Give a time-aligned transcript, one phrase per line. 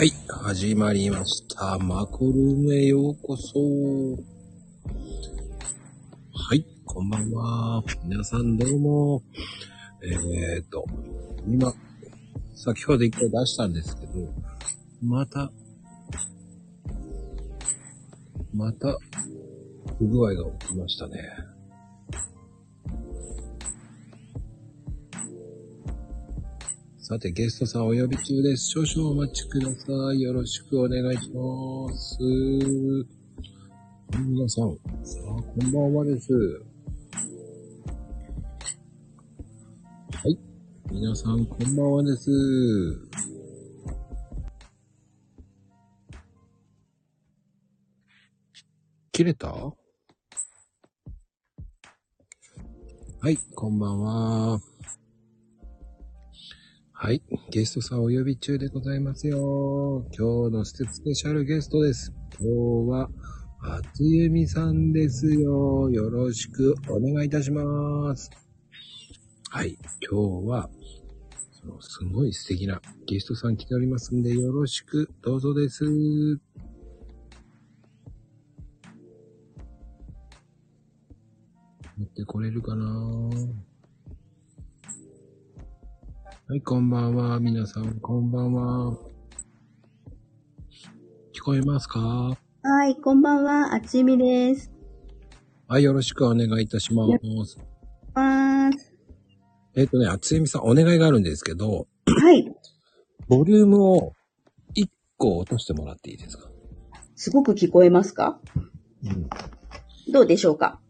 [0.00, 1.78] はい、始まりました。
[1.78, 3.52] マコルームへようこそ。
[6.32, 7.84] はい、こんばんは。
[8.06, 9.22] 皆さんどうも。
[10.02, 10.86] えーと、
[11.46, 11.74] 今、
[12.54, 14.12] 先ほど一回出したんですけど、
[15.02, 15.52] また、
[18.54, 18.96] また、
[19.98, 21.20] 不具合が起きましたね。
[27.10, 28.68] さて、ゲストさんお呼び中です。
[28.68, 30.22] 少々お待ちください。
[30.22, 32.16] よろしくお願いします。
[34.16, 36.32] 皆さん、さあ、こんばんはです。
[36.32, 36.38] は
[40.28, 40.38] い。
[40.92, 42.30] 皆さん、こんばんはです。
[49.10, 49.48] 切れた？
[49.48, 49.74] は
[53.24, 54.60] い、こんばんは。
[57.02, 57.22] はい。
[57.50, 60.04] ゲストさんお呼び中でございますよ。
[60.14, 62.12] 今日のスペシャルゲストです。
[62.38, 63.08] 今日は、
[63.62, 65.88] あつゆみさんですよ。
[65.88, 68.30] よろしくお願いいたします。
[69.48, 69.78] はい。
[70.10, 70.68] 今日は、
[71.52, 75.86] そのすごい素敵なゲストさん来ておりますんで、よろしくどうぞです。
[75.86, 76.38] 持
[82.04, 83.30] ってこれるかな？
[86.50, 87.38] はい、こんばんは。
[87.38, 88.98] 皆さん、こんばんは。
[91.32, 92.00] 聞こえますか？
[92.00, 94.72] はい、こんばんは、あつゆみです。
[95.68, 97.58] はい、よろしくお願いいたします。
[98.14, 98.92] まーす。
[99.76, 102.52] えっ、とね、あつゆみさん、お願いがあるんですけど、はい。
[103.28, 104.14] ボリュームを
[104.74, 106.50] 1個落としてもらっていいですか？
[107.14, 108.40] すごく聞こえますか？
[109.04, 109.28] うん。
[110.12, 110.80] どうでしょうか？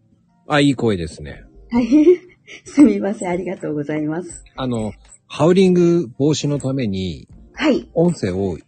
[0.48, 1.44] あ、いい声ですね。
[1.70, 1.86] はい。
[2.64, 4.42] すみません、ありがとうございます。
[4.56, 4.92] あの、
[5.32, 7.88] ハウリング防止のために、はい。
[7.94, 8.58] 音声を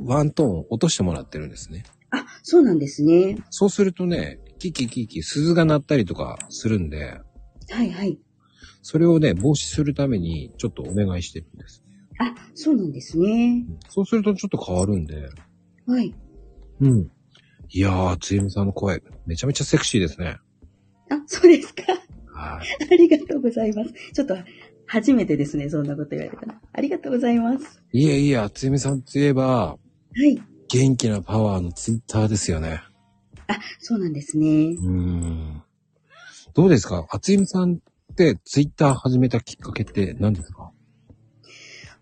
[0.00, 1.84] ワントーン落としてもらってるんですね。
[2.10, 3.36] あ、そうなんですね。
[3.50, 7.20] そうするとね、キキキキ、鈴が鳴ったりとかするんで、
[7.70, 8.18] はいはい。
[8.82, 11.84] それをね、防止するために、ちょっとお願いしてるんです。
[12.18, 13.64] あ、そうなんですね。
[13.88, 15.28] そうするとちょっと変わるんで。
[15.86, 16.12] はい。
[16.80, 17.08] うん。
[17.68, 20.38] いやー、つゆみさんの声、めちゃめちゃセクシーですね。
[21.08, 21.84] あ、そうですか。
[22.34, 22.66] はい。
[22.90, 23.92] ありがとうございます。
[24.12, 24.34] ちょっと、
[24.92, 26.60] 初めてですね、そんなこと言われたら。
[26.72, 27.80] ありがとうございます。
[27.92, 29.78] いえいえ、つゆみさんといえば、は
[30.26, 30.42] い。
[30.68, 32.82] 元気なパワーのツイッターですよね。
[33.46, 34.46] あ、そうなんですね。
[34.46, 35.62] うーん。
[36.54, 37.06] どうですか？
[37.08, 40.72] あつゆみさんってツイッター始めたきっかけって何ですか？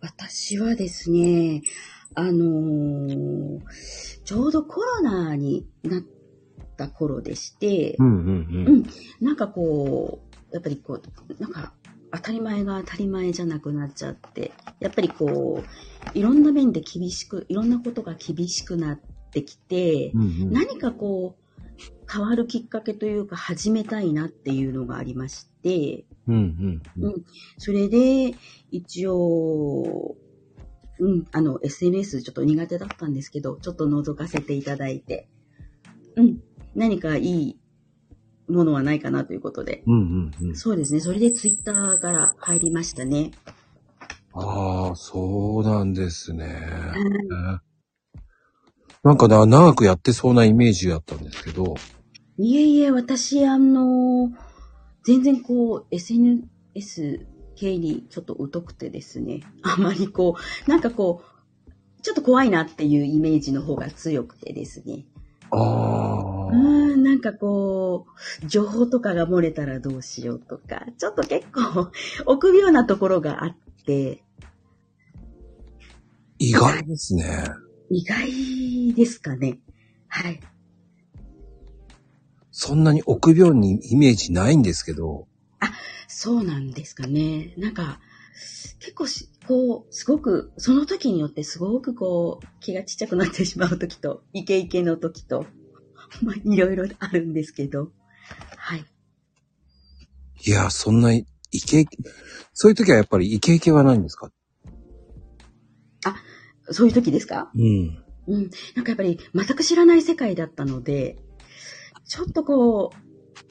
[0.01, 1.61] 私はですね、
[2.15, 3.61] あのー
[4.25, 6.03] ちょうどコロナになっ
[6.79, 8.27] た頃でして、うんうん
[8.67, 8.85] うん。
[9.21, 11.75] なんかこう、やっぱりこう、なんか
[12.13, 21.49] 当たり前が当たり前じゃなくなっちゃって、やっぱりこう、いろんな面で厳しく、いろんなことが厳しくなってきて、うんうん、何かこう、
[22.11, 27.25] 変わるきっかけというか始めたいなっていうのがありまして、うんうんうん。
[27.59, 28.35] それで
[28.71, 30.17] 一応、
[31.01, 35.29] うん、あの、SNS ちょっと苦手だったんですけど、ちょっと覗かせていただいて、
[36.17, 36.41] うん、
[36.75, 37.58] 何かいい
[38.49, 40.57] ものはないかなということで、うんうんうん。
[40.57, 41.01] そうですね。
[41.01, 43.33] それでツイッターから入りましたね。
[44.33, 46.61] ああ、そうなんですね。
[49.05, 51.75] なんかな、長くやってそうなイメージだったんですけど。
[52.39, 54.31] いえいえ、私、あの、
[55.05, 57.27] 全然こう、SNS
[57.57, 59.41] 系にちょっと疎くてですね。
[59.63, 60.37] あまりこ
[60.67, 65.05] う、なんかこう、ちょっと怖いなっていうイメージの方が強くてですね。
[65.51, 66.47] ああ。
[66.47, 68.05] うーん、なんかこ
[68.43, 71.91] う、情報とかが漏れたらどうしようとか、ちょっと結構、
[72.27, 74.23] 臆病なところがあって、
[76.39, 77.49] 意外ですね。
[77.89, 79.59] 意外ですかね。
[80.09, 80.39] はい。
[82.51, 85.27] そんなに臆病にイメージないんですけど。
[86.09, 87.55] そうなんですかね。
[87.57, 88.01] なんか、
[88.81, 95.47] 結構し、こう、すごく、その時によってすごくこう、気がちっちゃくなってしまう時と、イケイケの時と、
[96.23, 97.93] まあ、いろいろあるんですけど、
[98.57, 98.85] はい。
[100.47, 101.97] いや、そんな、イケイケ、
[102.53, 104.31] そういう時はやっぱりイケイケはないんですか？
[106.71, 107.51] そういう時ですか？
[107.55, 108.05] うん。
[108.27, 108.51] うん。
[108.77, 111.19] なんかやっぱり全く知らない世界だったので、
[112.07, 112.93] ちょっとこ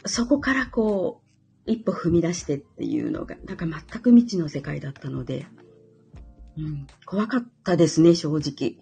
[0.03, 1.23] う、そこからこ
[1.65, 5.47] う、一歩踏み出してっていうのが、なんか全く未知の世界だったので、
[6.57, 8.77] うん、怖かったですね、正直。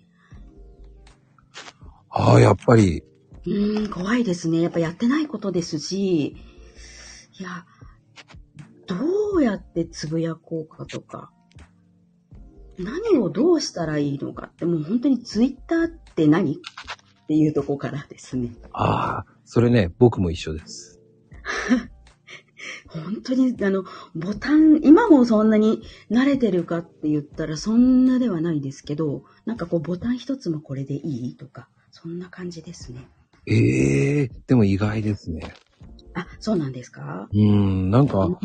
[2.09, 3.03] ああ、やっぱり、
[3.45, 4.61] うーん、怖いですね。
[4.61, 7.65] やっぱやってないことですし、いや、
[8.87, 8.95] ど
[9.37, 11.31] うやってつぶやこうかとか、
[12.77, 16.57] 何をどうしたらいいのかって、もう本当にツイッターって何っ
[17.27, 18.49] ていうとこからですね。
[18.71, 20.99] ああ、それね、僕も一緒です。
[22.87, 23.83] 本当に、あの、
[24.15, 33.07] ボタン、今もそんなに慣れてるかって言ったらそんなではないですけど、なんかこうボタン一つもこれでいいとか、そんな感じですね。
[33.47, 35.55] ええでも意外ですね。
[36.13, 37.29] あ、そうなんですか？
[37.31, 38.39] うーん、なんか、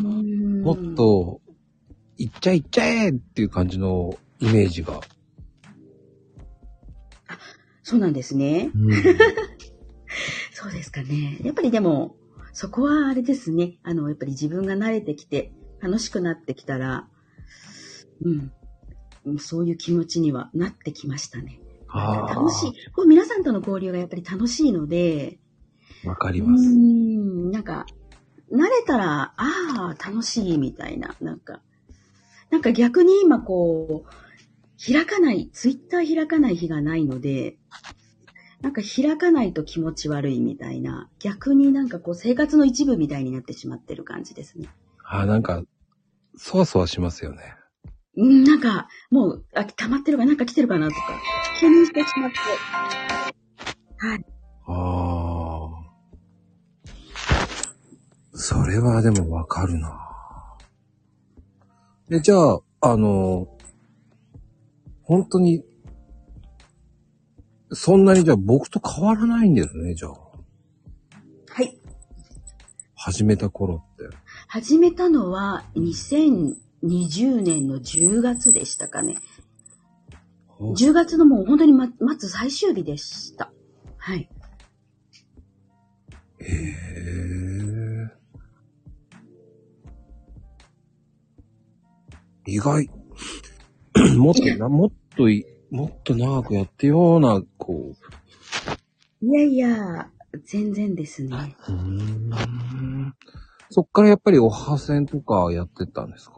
[0.63, 1.41] もっと、
[2.17, 5.01] いっちゃいっちゃえっていう感じのイメージが。
[7.83, 8.71] そうなんですね。
[8.75, 8.91] うん、
[10.53, 11.39] そうですかね。
[11.43, 12.15] やっぱりでも、
[12.53, 13.79] そこはあれですね。
[13.83, 17.07] あの、やっぱり自分が慣れてきて、楽しくなってきたら、
[19.25, 19.39] うん。
[19.39, 21.60] そういう気持ちにはなってきましたね。
[21.93, 22.91] 楽しい。
[22.91, 25.39] こう皆さんとの交流がやっぱり楽しいので、
[26.05, 26.63] わかります。
[26.69, 27.85] ん、なんか、
[28.51, 31.61] 慣れたら、ああ、楽しいみたいな、なんか、
[32.49, 37.57] なんか逆に今こう、開かない、ツイッター開かない日がないので、
[38.61, 44.69] なんか開かないと気持ち悪いみたいな、逆になんかこう生活の一部みたいになってしまってる感じですね。
[45.03, 45.63] ああ、なんか、
[46.35, 47.55] そわそわしますよね。
[48.17, 51.21] うん、なんか、もう、あ、溜まってるかなんか来てるかなとか、
[51.59, 52.37] 気にしてしまって。
[53.97, 54.25] はい。
[54.67, 55.81] ああ。
[58.33, 60.57] それはでもわかるな。
[62.09, 63.47] え、じゃあ、あの、
[65.03, 65.63] 本当に、
[67.71, 70.11] そんなにじゃあ僕と変わらないんですね、じゃあ。
[70.11, 71.79] はい。
[72.95, 74.09] 始めた頃って。
[74.47, 75.63] 始めたのは
[76.83, 79.17] 2020年の10月でしたかね。
[80.59, 83.51] 10月のもう本当にま待つ最終日でした。
[83.97, 84.29] はい。
[86.39, 88.11] へえ。
[92.45, 92.89] 意外。
[94.17, 97.93] もっとな、もっとい、もっと長くやってような、こ
[99.21, 100.09] いやいや、
[100.45, 101.55] 全然ですね。
[101.67, 101.71] う。
[101.71, 103.13] ん。
[103.69, 106.35] そっからやっぱりおはせんとかやってったんですか？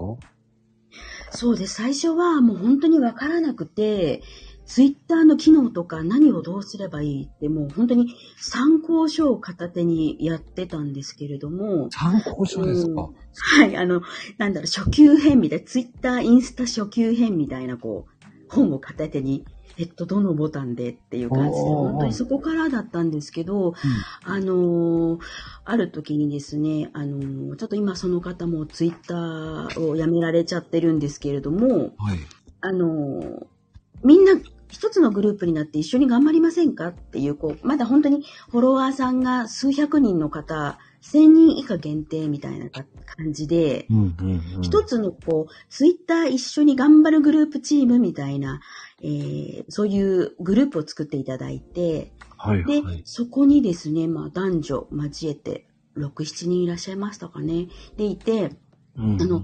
[1.35, 1.75] そうです。
[1.75, 4.21] 最初はもう本当にわからなくて、
[4.65, 14.01] ツイッターの機能とか何をどうすればいいってもう本当に参考書を片手にやってたんですけれども、参考書ですか、はい、あの、
[14.37, 19.43] なんだろう、初級編みたいな、ツイッター、インスタ初級編みたいな、こう、本を片手に、
[19.77, 23.73] えっと、どのボタンでっていう感じで、本当にそこからだったんですけど、
[24.23, 25.19] あのー
[25.65, 32.19] ある時にですね、あのーちょっと今その方もツイッターをやめられちゃってるんですけれども、はい。
[32.61, 33.45] あのー
[34.03, 34.33] みんな
[34.69, 36.87] 一つのグループになって一緒に頑張りませんか？
[36.89, 44.61] っていう、こう、まだ本当にフォロワーさんが数百人の方、1000人以下限定みたいなか感じで、うんうんうん。
[44.61, 48.61] 一つのこう、ツイッター一緒に頑張るグループチームみたいな、
[49.01, 53.01] えーそういうグループを作っていただいて、で、はいはい。
[53.05, 55.67] そこにですね、まあ男女交えて、
[55.97, 57.67] 6、7人いらっしゃいましたかね。
[57.97, 58.51] でいて、
[58.97, 59.43] うんあの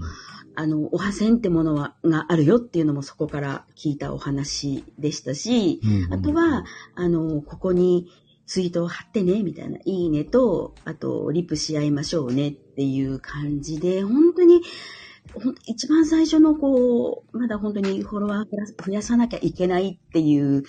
[0.56, 6.66] あの、おはせんってものは、があるよっていうのもそこから聞いたお話でしたし、うんうんあとは、
[6.96, 8.08] あの、ここに
[8.50, 14.64] ツイートを貼ってね、みたいな、いいねと、あと、リプし合いましょうねっていう感じで、本当に、
[15.36, 20.64] ほん一番最初のこう、まだ本当にフォロワー増やさなきゃいけないっていう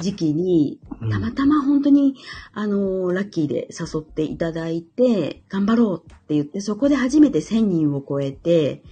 [0.00, 2.16] 時期に、うんたまたま本当に、
[2.52, 8.82] あの、ラッキーで誘っていただいて、頑張ろうって言って、そこで初めて1000人を超えて、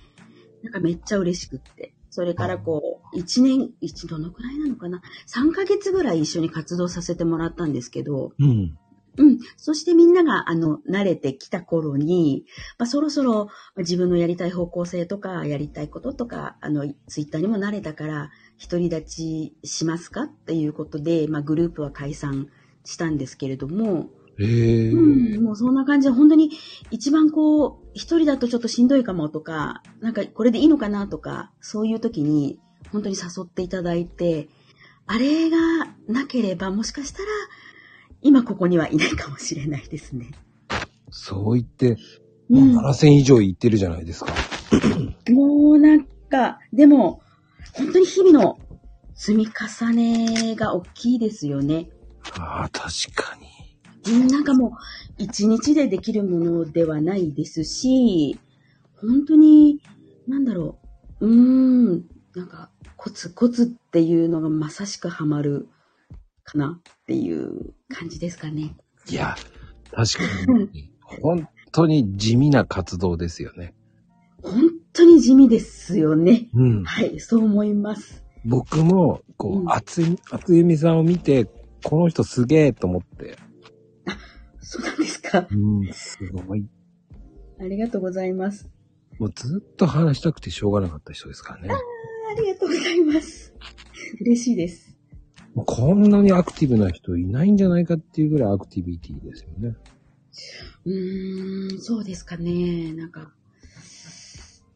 [0.62, 1.92] なんかめっちゃ嬉しくって。
[2.18, 8.76] それからこう、1年、一どのくらいなのかな ?3 ヶ月ぐらい一緒に活動させてもらったんですけど、うん。
[9.18, 9.38] うん。
[9.56, 12.44] そしてみんなが、あの、慣れてきた頃に、
[12.76, 20.22] まあ、そろそろまあ自分のやりたい方向性とか、やりたいこととか、あの、ツイッターにも慣れたから、独り立ちしますか？
[20.24, 22.48] っていうことで、まあ、グループは解散
[22.84, 24.90] したんですけれども、へえ。
[24.90, 26.50] うん、もうそんな感じで、本当に
[26.90, 32.58] 一番こう、一人だとちょっとしんどいかもとか、なんかこれでいいのかなとか、そういう時に
[32.92, 34.48] 本当に誘っていただいて、
[35.06, 35.56] あれが
[36.06, 37.28] なければもしかしたら、
[38.20, 40.30] 今ここにはいないかもしれないですね。
[41.10, 41.96] そう言って、うん
[42.48, 44.32] もう7000以上行ってるじゃないですか。
[45.30, 47.20] もうなんか、でも、
[47.74, 48.58] 本当に日々の
[49.14, 51.90] 積み重ねが大きいですよね。
[52.38, 53.57] ああ、確かに。
[54.06, 54.70] うんなんかもう、
[55.18, 58.38] 一日でできるものではないですし、
[58.96, 59.80] 本当に、
[60.26, 60.78] なんだろ
[61.20, 61.34] う、うー
[61.96, 65.68] ん、なんか、コツコツっていうのがまさしくハマる
[66.44, 68.76] かなっていう感じですかね。
[69.08, 69.36] いや、
[69.92, 70.90] 確かに。
[71.00, 73.74] 本当に地味な活動ですよね。
[74.42, 76.48] 本当に地味ですよね。
[76.54, 76.84] うん。
[76.84, 78.24] はい、そう思います。
[78.44, 81.48] 僕も、こう、うんあつい、あつゆみさんを見て、
[81.84, 83.36] この人すげえと思って。
[85.30, 85.46] か？
[85.50, 86.66] うん、すごい。
[87.60, 88.68] ありがとうございます。
[89.18, 91.68] もうずっと話したくてしょうがなかった人ですからね。
[91.70, 93.54] ありがとうございます。
[94.20, 94.96] 嬉しいです。
[95.54, 99.76] こんなにアクティブな人いないんじゃないかっていうぐらいアクティビティですよね。
[100.84, 102.92] うーん、そうですかね。
[102.92, 103.32] なんか、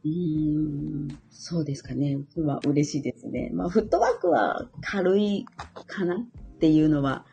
[0.05, 2.19] うーん、そうですかね。
[2.37, 3.51] まあ、嬉しいですね。
[3.53, 5.45] まあ、フットワークは軽い
[5.87, 6.19] かなっ
[6.59, 7.25] ていうのは、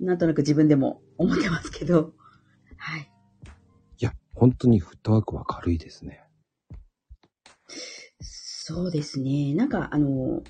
[0.00, 2.14] なんとなく自分でも思ってますけど、
[2.86, 3.10] はい。
[3.98, 6.22] いや、本当にフットワークは軽いですね。
[8.20, 9.54] そうですね。
[9.54, 10.44] なんか、あの、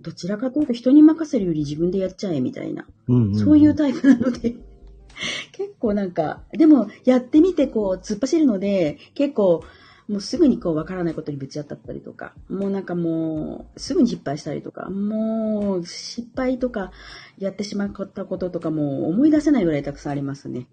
[0.00, 3.34] どちらかというと人に任せるより自分でやっちゃえみたいな、うん、ん。
[3.34, 4.54] そういうタイプなので、
[5.50, 9.64] 結構なんか、でもやってみてこう突っ走るので、結構
[10.10, 16.90] もうすぐにこうわからないことにぶち当たったりとか、もうなんかもうすぐに失敗したりとか、もう失敗とか
[17.38, 20.66] やってしまったこととかもう思い出せないぐらいたくさんありますね。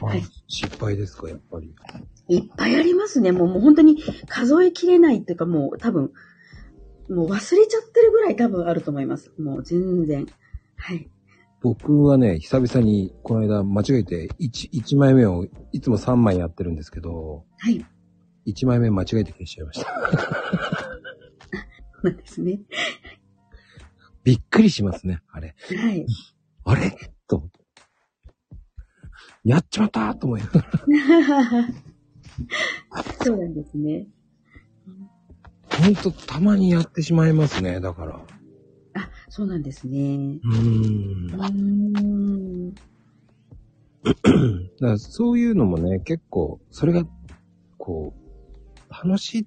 [0.00, 1.74] あはい失敗ですか、やっぱり。
[2.28, 3.32] いっぱいありますね。
[3.32, 6.12] もうもう本当に数えきれないっていうかもう多分、
[7.08, 9.32] もう忘れちゃってるぐらい多分あると思います。
[9.38, 10.26] もう全然。
[10.76, 11.08] はい。
[11.60, 17.84] 僕はね、久々にこの間間違えて 1, 1枚目をいつも3枚やってるんですけど、はい。
[18.46, 19.90] 1枚目間違えて消しちゃいました。
[22.04, 22.60] なんですね。
[24.22, 25.56] びっくりしますね、あれ。
[25.76, 26.06] はい。
[26.64, 26.96] あれ？
[27.26, 27.57] と思って。
[29.44, 30.68] やっちまったと思いながら。
[33.24, 34.06] そうなんですね。
[35.70, 38.20] ほんとたまにやってしまいますね、だから。
[38.94, 39.98] あ、そうなんですね。
[39.98, 41.26] うーん。
[42.70, 42.74] ん。
[42.74, 42.80] だ
[44.80, 47.04] からそういうのもね、結構、それが、
[47.78, 48.18] こう、
[48.92, 49.46] 楽しいっ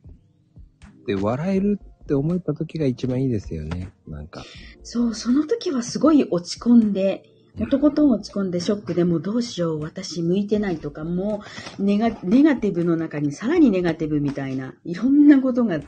[1.05, 3.91] て笑えるって思った時が一番いいですよね。
[4.07, 4.43] なんか。
[4.83, 7.23] そう、その時はすごい落ち込んで、
[7.69, 11.43] とことん落ち込んでショックでもうどうしよう、私向いてないとか、も
[11.79, 15.85] うネガネガティブの中にさらにネガティブみたいな、いろんなことが考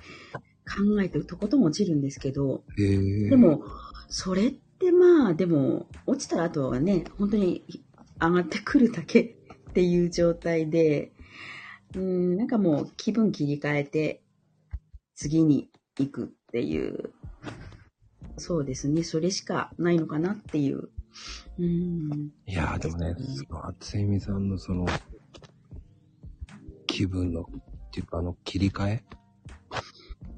[1.01, 2.63] えてとことん落ちるんですけど。
[2.77, 3.63] で、も、
[4.09, 7.63] それってまあ、でも、落ちたらあとはね、本当に
[8.19, 11.11] 上がってくるだけっていう状態で、
[11.95, 14.21] うん、なんかもう気分切り替えて、
[15.15, 17.13] 次に行くっていう、
[18.37, 20.89] そうですね、それしかないのかなっていう。
[21.59, 23.15] うん、いやーでもね、
[23.47, 24.85] その、厚みさんのその、
[26.87, 27.45] 気分の、っ
[27.91, 29.03] ていうかあの、切り替え？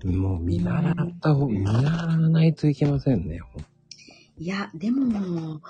[0.06, 3.40] もう見習った方、見習わないといけませんね。
[4.38, 5.62] いや、でも、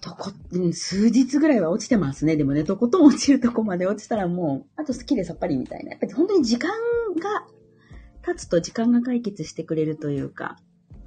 [0.00, 2.36] とこ、うん数日ぐらいは落ちてますね。
[2.36, 5.90] でもね、とことん落ちるとこまで落ちたらもう、あと好きでさっぱりみたいな。
[5.90, 6.70] やっぱり本当に時間
[7.20, 7.46] が
[8.24, 10.56] 経つと時間が解決してくれるというか、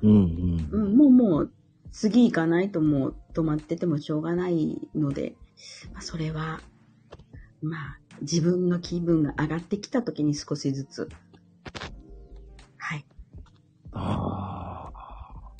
[0.01, 0.69] うんうん。
[0.71, 1.51] うん、もうもう、
[1.97, 5.35] 次行かないともう止まっててもしょうがないので、
[5.93, 6.59] まあ、それは、
[7.61, 11.09] まあ、自分の気分が上がってきた時に少しずつ、
[12.77, 13.05] はい。
[13.93, 15.51] ああ。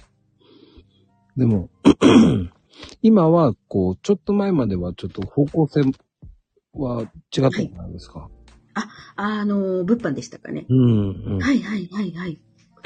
[1.38, 1.70] でも、
[3.02, 5.82] 今は、こう、ちょっと前まではちょっと方向性
[6.74, 7.10] は違っ
[7.44, 8.30] たじゃないですか？
[9.16, 10.66] あの、物販でしたかね。
[10.68, 10.80] うん
[11.26, 11.40] うん。
[11.40, 12.38] はいはいはいはい。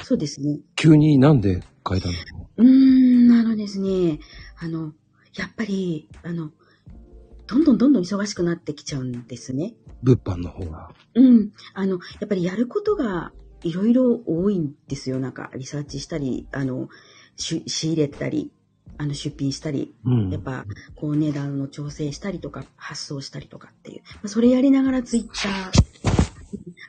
[0.04, 0.60] そうですね。
[0.76, 2.38] 急になんで変えたんですか？
[2.58, 3.09] うーん、あの
[3.60, 4.20] ですね、
[4.58, 4.94] あの、
[5.36, 6.52] やっぱり、あの、
[7.46, 9.74] どんどんどんどん忙しくなってきちゃうんですね。
[10.02, 10.92] 物販の方が。
[11.16, 11.52] うん。
[11.74, 13.32] あの、やっぱりやることが
[13.64, 15.20] いろいろ多いんですよ。
[15.20, 16.90] なんか、リサーチしたり、あの、
[17.36, 18.52] し仕入れたり、
[18.98, 20.30] あの、出品したり、うん。
[20.30, 24.02] やっぱ、こう、値段の調整したりとか、発送したりとかっていう。
[24.16, 25.72] まあそれやりながらツイッター、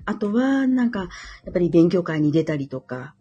[0.04, 1.08] あとは、なんか、
[1.44, 3.14] やっぱり勉強会に出たりとか、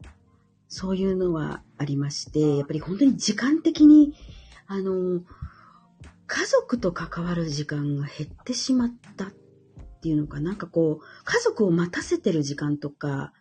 [0.70, 4.14] そういうのはありまして、やっぱり本当に時間的に、
[4.68, 5.22] あの、
[6.28, 9.32] 家族と関わる時間が減ってしまったっ
[10.02, 10.54] ていうのか、な。
[10.54, 13.34] んかこう、家族を待たせてる時間とか、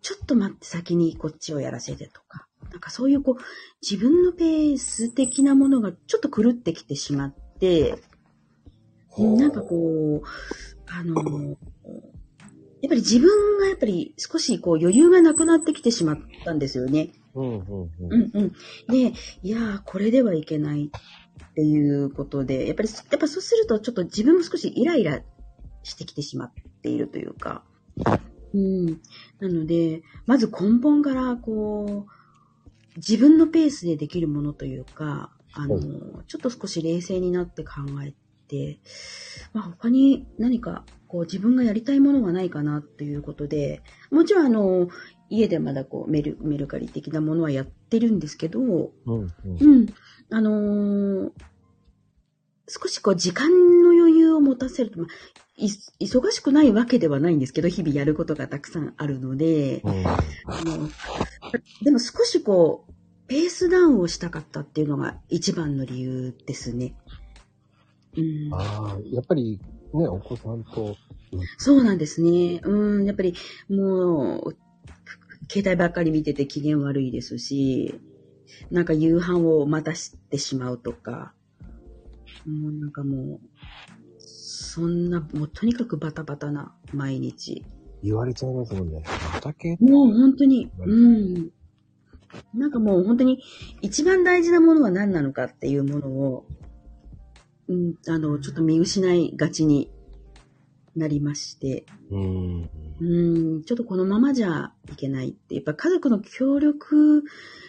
[0.00, 3.42] ちょっと待って先にこっちをやらせてとか、なんかそういうこう、
[3.82, 8.02] 自分のペース的なものがちょっと狂ってきてしまって、
[9.18, 10.26] なんかこう、
[10.90, 11.58] あの、
[12.82, 17.10] やっぱり自分がやっぱり少しこう余裕がなくなってきてしまったんですよね。
[17.34, 18.20] うんうんううん。
[18.20, 18.52] んうん。
[18.88, 25.22] で、いやー、これではいけないっていうことで、やっぱり、やっぱそうするとちょっと自分も少しイライラ
[25.82, 26.52] してきてしまっ
[26.82, 27.64] ているというか、
[28.54, 28.86] うん。
[29.40, 32.10] なので、まず根本からこう、
[32.96, 35.78] 自分のペースでできるものというか、あの、
[36.24, 37.72] ちょっと少し冷静になって考
[38.06, 38.14] え
[38.46, 38.78] て、
[39.52, 44.88] まあ、他に何かこう自分がやりたいものはないかなということで、もちろんあの、
[45.28, 49.32] 家でまだこうメルメルカリ的なものはやってるんですけど、うん、うん。
[49.60, 49.86] うん。
[50.30, 51.30] あのー
[52.68, 53.48] 少しこう時間
[53.82, 55.08] の余裕を持たせると、まあ、
[55.56, 55.68] い
[56.00, 60.04] 忙しくないわけではないんですけど、日々やることがたくさんあるので、うん。
[60.46, 60.90] あの、
[61.82, 62.92] でも少しこう、
[63.28, 66.94] ペースダウンをしたかったっていうのが一番の理由ですね。
[68.16, 69.60] うん、ああ、やっぱり
[69.92, 70.96] ね、お子さんと、
[71.58, 72.60] そうなんですね。
[72.64, 73.34] うん、やっぱり
[73.68, 74.56] もう、
[75.50, 78.00] 携帯ばっかり見てて機嫌悪いですし、
[78.70, 81.34] なんか夕飯を待たしてしまうとか、
[82.46, 83.40] もうなんかもう、
[84.18, 87.64] そんな、もうとにかくバタバタな毎日。
[88.02, 89.02] 言われちゃいますもんね。
[89.04, 89.76] 畑？
[89.80, 91.50] もう本当に、うん。
[92.54, 93.42] なんかもう本当に
[93.82, 96.46] 一番大事なものは何なのかっていうものを、
[97.68, 99.90] うん、あの、ちょっと見失いがちに
[100.96, 102.70] なりまして、うん。
[102.98, 107.24] うん、ちょっとこのままじゃいけないって、やっぱ家族の協力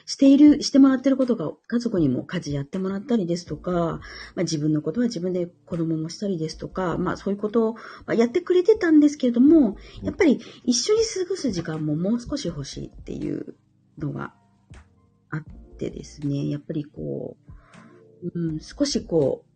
[0.06, 4.00] している、してもらってることが、家族にも家事やってもらったりですとか、ま
[4.38, 13.56] あ、自分のことは自分で子供もしたりですとか、まあそういうことをまあやってくれてたんですけれども、やっぱり一緒に過ごす時間ももう少し欲しいっていう
[13.98, 14.34] のが
[15.30, 15.44] あっ
[15.78, 17.36] てですね、やっぱりこ
[18.24, 19.47] う、うん、少しこう、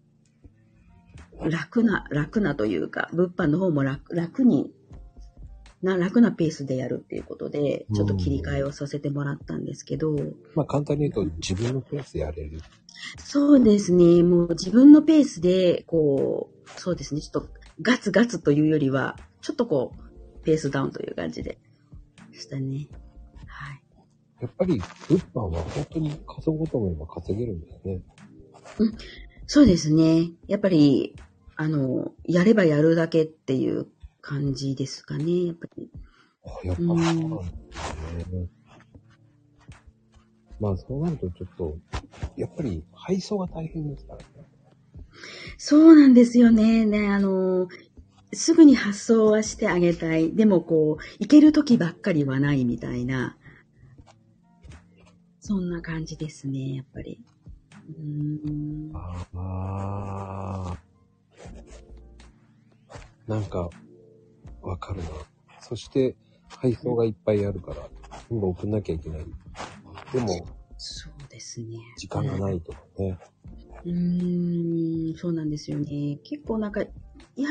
[1.50, 4.72] 楽な、楽なというか、物販の方も楽楽に
[5.82, 10.16] な、楽なペースでやるっていうことで、ちょっと切り替えをさせてもらったんですけど、
[10.56, 12.60] まあ簡単に言うと自分のペースでやれる。
[13.18, 17.50] そうですね、もう自分のペースで、こう、そうですね、ちょっと
[17.82, 21.58] ガツガツというよりは、ちょっとこう、ペースダウンという感じで
[22.32, 22.88] したね。
[23.48, 23.82] はい。
[24.42, 28.02] やっぱり物販は本当に稼ごうと思えば稼げるんですね。
[29.48, 30.32] そうですね。
[30.48, 31.16] やっぱり、
[31.62, 33.86] あの、やればやるだけっていう
[34.20, 35.92] 感じですかね、やっぱり。
[36.44, 37.30] あやっぱそうなん。
[40.60, 41.78] まあそうなるとちょっと、
[42.36, 44.26] やっぱり配送が大変ですからね。
[45.60, 46.84] そうなんですよね。
[46.84, 47.68] ね、あの、
[48.34, 50.34] すぐに発送はしてあげたい。
[50.34, 53.38] でもこう、行ける時ばっかりはないみたいな。
[55.40, 57.24] そんな感じですね、やっぱり。
[57.88, 60.91] うーんああ。
[63.28, 63.70] なんか、
[64.62, 65.10] わかるな。
[65.60, 66.16] そして、
[66.48, 67.88] 配送がいっぱいあるから、
[68.30, 69.26] 全部送んなきゃいけない。
[70.14, 70.28] でも、
[70.78, 71.78] そうですね。
[71.98, 73.18] 時間がないとかね。
[73.86, 76.20] うーん、そうなんですよね。
[76.24, 76.88] 結構なんか、や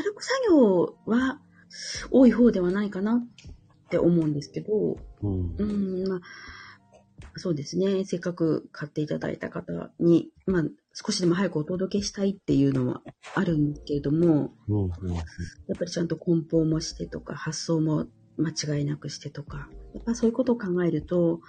[0.01, 1.39] る作業は
[2.11, 3.27] 多い方ではないかなっ
[3.89, 5.55] て思うんですけど、うん。
[5.57, 6.21] うん、まあ、
[7.35, 8.03] そうですね。
[8.05, 10.63] せっかく買っていただいた方に、まあ、
[10.93, 13.01] 少しでも早くお届けしたいっていうのは
[13.35, 14.83] あるんですけれども、うん。
[14.83, 15.15] うん。
[15.15, 15.21] や
[15.73, 21.39] っぱりちゃんと梱包もしてとか、発送も間違いなくしてとか、やっぱそういうことを考えると、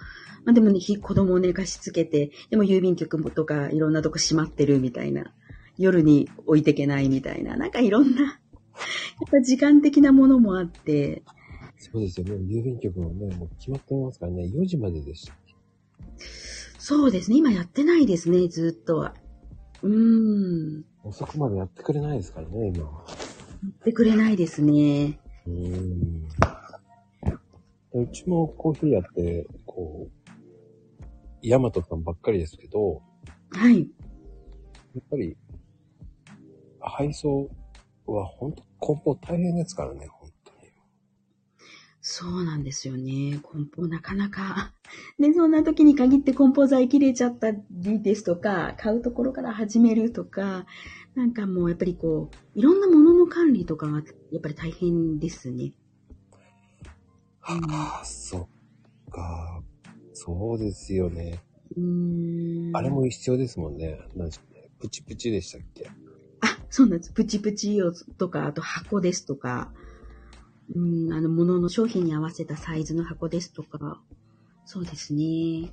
[0.45, 5.33] まあでもね、ひ子供を寝かしつけて、でも郵便局もとかいろんなとこ閉まってるみたいな、
[5.77, 8.31] 夜に置いてけないみたいな、なんかいろんな、 やっ
[9.29, 11.23] ぱ時間的なものもあって、
[11.77, 12.35] そうですよね。
[12.35, 15.33] 郵便局もね、もう決まってますからね、4時まででした。
[16.77, 19.13] そうですね、今やってないですね、ずっとは。
[19.81, 23.05] うーん、遅くまでやってくれないですからね、今は。
[23.07, 23.13] や
[23.69, 25.19] ってくれないですね。
[25.45, 26.27] うーん。
[27.95, 30.29] うちもコーヒーやって、こう、
[31.41, 33.01] ヤマトさんばっかりですけど、
[33.51, 33.79] はい。
[33.79, 33.85] や
[34.99, 35.37] っぱり、
[36.79, 37.49] 配送
[38.05, 40.07] は本当梱包大変ですからね。
[42.05, 43.39] そうなんですよね。
[43.41, 44.73] 梱包なかなか。
[45.17, 50.65] で、 そんな時に限って梱包材切れちゃったりですとか、買うところから始めるとか、
[51.15, 55.71] なんかもうやっぱりこう、いろんなものの管理とかがやっぱり大変ですね。
[57.39, 58.49] はあ、そ
[59.09, 59.63] っか。
[60.11, 61.41] そうですよね。
[61.77, 62.75] うーん。
[62.75, 63.97] あれも必要ですもんね。
[64.77, 65.89] プチプチでしたっけ？
[66.41, 67.13] あ、そうなんです。
[67.13, 69.71] プチプチ用とか、あと箱ですとか、
[70.73, 74.01] うん、あの、物の商品に合わせたサイズの箱ですとか、
[74.65, 75.69] そうですね。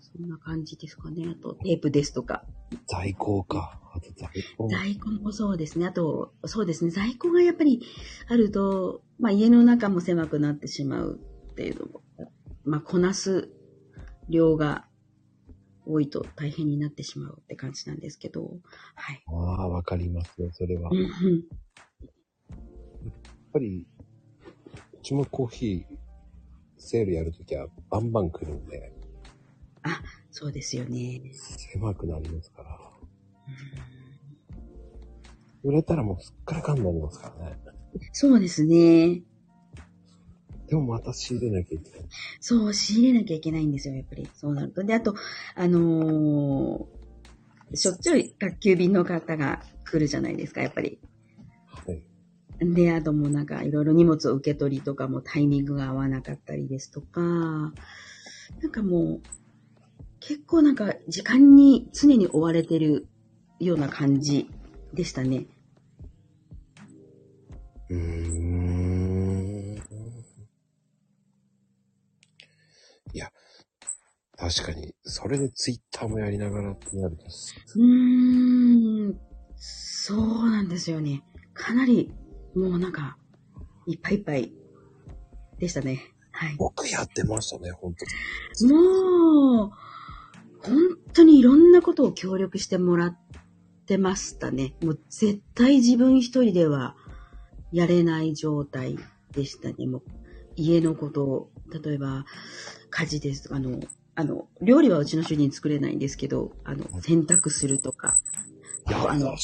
[0.00, 1.24] そんな感じですかね。
[1.30, 2.44] あと、テープですとか。
[2.86, 3.80] 在庫か。
[3.94, 4.68] あと在庫。
[4.68, 5.86] 在庫もそうですね。
[5.86, 6.90] あと、そうですね。
[6.90, 7.82] 在庫がやっぱり
[8.28, 11.20] あると、まあ家の中も狭くなってしまう
[11.52, 12.02] っていうのも、
[12.64, 13.50] まあこなす
[14.28, 14.86] 量が
[15.86, 18.58] 多いと大変になってしまうって感じなんですけど、
[18.94, 19.22] はい。
[19.26, 20.82] ああ、わかりますよ、それは。
[20.82, 21.44] やっうんうん
[23.52, 23.86] ぱり、
[24.94, 25.96] うちもコーヒー、
[26.78, 28.92] セールやるときはバンバン来るんで、
[30.30, 31.20] そうですよね。
[31.34, 32.78] 狭くなりますから。
[35.62, 37.58] 売れたらもうすっからかんになりますからね。
[38.12, 39.22] そうですね。
[40.66, 42.00] でもまた仕入れなきゃいけない。
[42.40, 44.26] そう、仕入れなきゃいけないんですよ、やっぱり。
[44.34, 44.82] そうなると。
[44.82, 45.14] で、あと、
[45.54, 47.02] あのー
[47.74, 50.98] しょっちゅう宅急便の方が来るじゃないですか、やっぱり。
[52.64, 52.74] はい。
[52.74, 57.72] で、あともうなんかいろいろ荷物を受け取りとかもタイミングが合わなかったりですとか、な
[58.68, 59.20] んかもう、
[60.20, 63.08] 結構なんか時間に常に追われてる
[63.58, 64.48] ような感じ
[64.94, 65.46] でしたね。
[67.90, 69.82] うーん。
[73.14, 73.30] いや、
[74.36, 79.20] 確かに、それでツイッターもやりながらってなると、うーん、
[79.56, 81.22] そうなんですよね。
[81.52, 82.10] かなり、
[82.54, 83.16] もうなんか、
[83.86, 84.52] いっぱいいっぱい
[85.58, 86.02] でしたね。
[86.32, 86.56] はい。
[86.56, 88.72] 僕やってましたね、本当に。
[88.72, 89.70] もう、
[90.62, 90.76] 本
[91.12, 93.18] 当にいろんなことを協力してもらっ
[93.86, 94.74] てましたね。
[94.82, 96.96] もう絶対自分一人では
[97.72, 98.96] やれない状態
[99.32, 99.86] でしたね。
[99.86, 100.02] もう
[100.56, 101.50] 家のことを、
[101.84, 102.24] 例えば
[102.90, 103.80] 家事ですとか、あの、
[104.14, 108.18] あの、料理はうちの主人作れないんですけど、あの、洗濯するとか、
[108.86, 109.36] あの。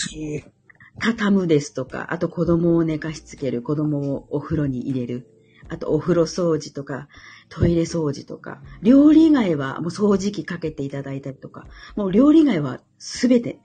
[1.01, 5.29] 畳むですとか、あと子供を寝かしつける、子供をお風呂に入れる、
[5.69, 7.09] あとお風呂掃除とか、
[7.49, 13.61] トイレ掃除とか、料理以外はもう掃除機かけていただいたりとか、もう料理以外はすべて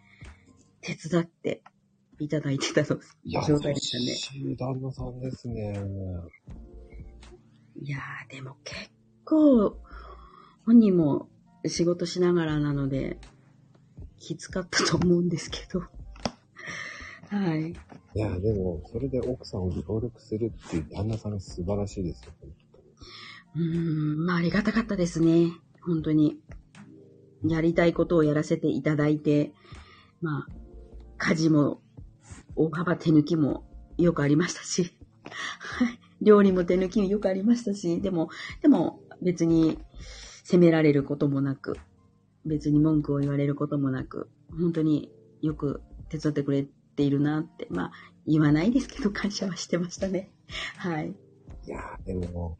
[0.82, 1.63] 手伝って
[2.19, 3.00] いただいてたの
[3.48, 4.04] 状態優でしたね。
[4.15, 5.80] しい旦那さんですね。
[7.82, 8.91] いやー、でも結
[9.26, 9.78] 構、
[10.65, 11.28] 本人も
[11.65, 13.17] 仕事しながらなので、
[14.19, 15.84] きつかったと思うんですけど。
[17.34, 17.72] はい。
[17.72, 17.76] い
[18.19, 22.32] や、でも、それで奥さんを協力するっていう旦那さんが素晴らしいですよ。
[23.56, 25.52] うーん、まあありがたかったですね。
[25.82, 26.38] 本当に。
[27.43, 29.52] やりたいことをやらせていただいて、
[30.22, 30.54] まあ、
[31.17, 31.82] 家事も、
[32.56, 33.65] 大幅手抜きも
[33.98, 34.96] よくありましたし、
[35.60, 36.00] はい。
[36.22, 38.30] 料理も手抜きもよくありましたし、でも、
[38.62, 39.80] でも別に
[40.43, 41.78] 責められることもなく、
[42.46, 47.91] 別に文句を言われることもなく、本当によく手伝ってくれているなって、まあ、
[48.25, 50.29] 言わないですけど感謝はしてましたね。
[50.77, 51.13] はい。
[51.65, 52.58] いやー、でも、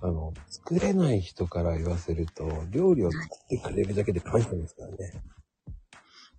[0.00, 4.96] あの、作れない人から言わせると、料理を作ってくれるだけで感謝ですからね。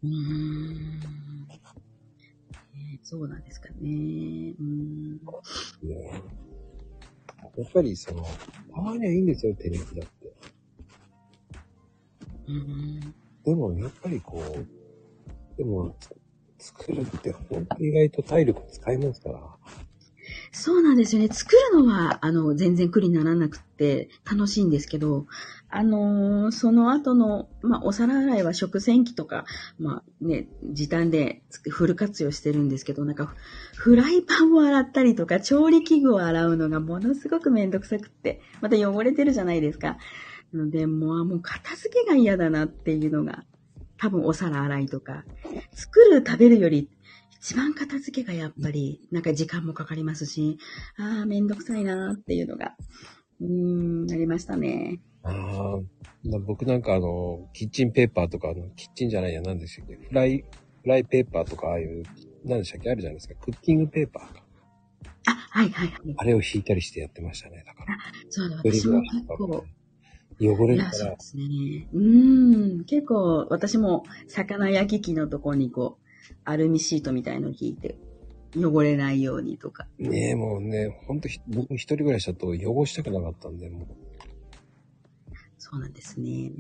[0.04, 1.50] うーん。
[2.74, 3.76] えーそうなんですかね。
[3.80, 5.16] うーん。
[5.84, 6.22] ね
[7.58, 8.24] やっぱりその、
[8.74, 10.34] たまにはいいんですよ、手抜きだって。
[12.48, 12.54] うー
[13.06, 16.10] んでも、やっぱりこう、でも、つ
[16.58, 19.40] 作るって本当意外と体力使いますから。
[20.52, 21.28] そうなんですよね。
[21.28, 25.28] 作るのは、あの、全然苦にならなくて楽しいんですけど、
[25.70, 29.46] あのーその後の、まあ、お皿洗いは食洗機とか、
[29.78, 33.36] まあね、時短でフル活用してるんですけど、なんか、
[33.76, 39.98] フライパンを洗ったりとか、調理器具を洗うのがものすごくめんどくさくって、また汚れてるじゃないですか。
[40.54, 43.44] ので、もう、もう片付けが嫌だなっていうのが、
[43.98, 45.24] 多分お皿洗いとか、
[45.74, 46.90] 作る食べるより
[47.40, 50.58] 一番片付けがやっぱり、なんか時間もかかりますし、
[50.98, 52.76] ああ、めんどくさいなーっていうのが、
[53.40, 55.00] うーん、なりましたね。
[55.24, 59.96] ああ、な僕なんかあの、キッチンペーパーとか、あの、キッチンじゃないや、何でしたっけ？
[59.96, 60.44] フライ、
[60.82, 62.04] フライペーパーとか、ああいう、
[62.44, 62.90] 何でしたっけ？
[62.90, 63.36] あるじゃないですか。
[63.36, 64.44] クッキングペーパーか。
[65.28, 66.16] あ、はいはいはい。
[66.18, 67.64] あれを引いたりしてやってましたね。
[67.66, 67.98] だから。
[68.30, 69.66] そうだ、私も結構
[70.40, 71.44] 汚れいや、るからそうで、すね。
[71.94, 77.98] うーん、結構私も魚焼き器のとこにこう、アルミシートみたいの引いて、
[78.56, 79.88] 汚れないようにとか。
[79.98, 83.88] ねえ、もうね、ほんとひ、僕一人暮らしだと汚したくなかったんで、も
[85.58, 86.52] そうなんですね。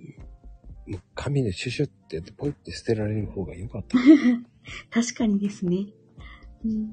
[0.87, 3.97] う、もう紙でシュシュってやって、ポイって捨てられる方が良かった。
[3.97, 4.01] い
[4.89, 5.87] 確かにですね。
[6.63, 6.91] うん、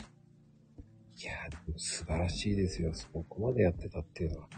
[1.25, 2.92] やー、でも素晴らしいですよ。
[2.95, 4.49] そこまでやってたっていうのは。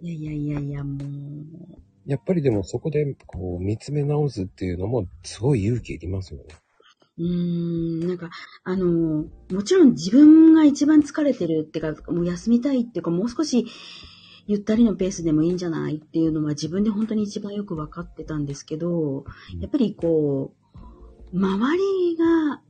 [0.00, 6.46] いやいやいやいや、もう、やっぱりでもそこで、こう、見つめ直すっていうのも、すごい勇気いりますよね。
[7.18, 8.30] うーん、なんか、
[8.64, 13.66] あの、もちろん自分が一番疲れてるっていうか、もう休みたいっていうか、もう少し
[14.46, 19.24] ゆったりのペースでもいいんじゃないっていうのは自分で本当に一番よく分かってたんですけど、
[19.60, 20.54] やっぱりこ
[21.32, 22.60] う、周りが、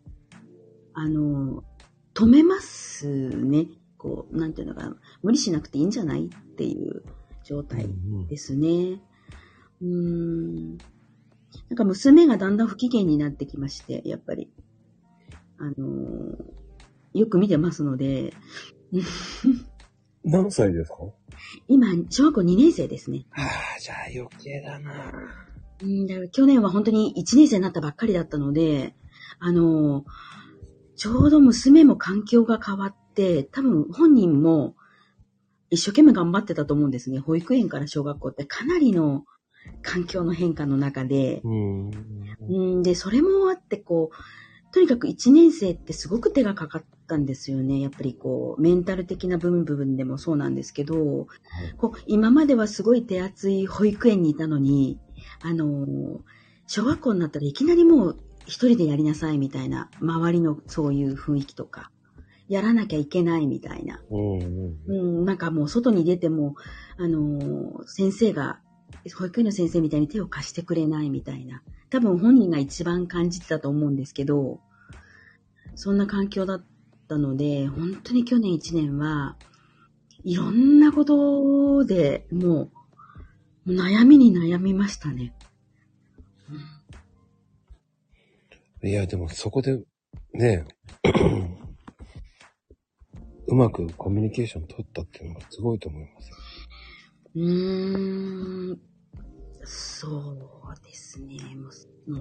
[0.95, 1.65] あの、
[2.15, 3.69] 止めますね。
[4.03, 7.05] こう、なんていうのかな、無理しなくていいんじゃないっていう
[7.45, 9.01] 状態うんですね。
[9.81, 10.77] うーん。
[11.69, 14.51] なんか娘がだんだん不機嫌になってきまして、やっぱり。
[15.59, 16.45] あのー
[17.15, 18.33] よく見てますので、
[20.25, 20.97] 何歳ですか？
[21.69, 23.27] 今、小学校2年生ですね。
[23.33, 23.43] あ
[23.77, 25.13] あ、じゃあ余計だな
[25.83, 28.95] うん、だから去年は本当に1年生になったばっかりだったので、
[29.41, 30.05] あのー
[30.97, 33.02] ちょうど娘も環境が変わって、
[33.53, 34.75] 多分本人も
[35.71, 37.19] 一生懸命頑張ってたと思うんですね。
[37.19, 39.25] 保育園から小学校ってかなりの
[39.83, 41.91] 環境の変化の中で、うん。
[42.49, 47.81] うん、で、それもあって、こう、とにかく1年生ってすごく手がかかったんですよね。
[47.81, 51.27] やっぱりこう、メンタル的な部分部分でもそうなんですけど、
[51.77, 54.99] こう、今まではすごい手厚い保育園にいたのに、
[55.43, 56.21] あのー、
[56.67, 61.91] 小学校になったらいきなりもう一人でやりなさいみたいな、周りのそういう雰囲気とか、
[62.49, 64.03] やらなきゃいけないみたいな。
[64.11, 64.77] うんうん。
[64.87, 66.55] うん、なんかもう外に出ても、
[66.99, 68.61] あのー先生が、
[69.17, 71.63] 保育園の先生みたいに手を貸してくれないみたいな。
[71.91, 74.61] 多分本人が一番感じてたと思うんですけど、
[75.75, 76.65] そんな環境だっ
[77.09, 79.37] たので、本当に去年1年は、
[80.25, 82.71] いろんなことでも
[83.67, 85.35] う、悩みに悩みましたね。
[88.85, 89.81] いや、でもそこで、
[90.35, 90.67] ね、
[93.53, 96.37] うまくコミュニケーション取ったっていうのがすごいと思いますよ。
[97.35, 98.81] うーん、
[99.63, 100.39] そ
[100.73, 101.37] うですね。
[102.09, 102.21] も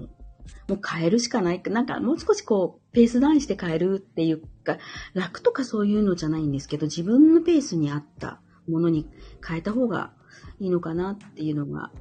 [0.68, 1.62] もう変えるしかない。
[1.64, 4.76] なんかもう少しこう、ペースダウンして変えるっていうか、
[5.14, 9.08] 楽とかそういうのじゃないんですけど、自分のペースに合ったものに
[9.46, 10.12] 変えた方が
[10.60, 11.92] いいのかなっていうのが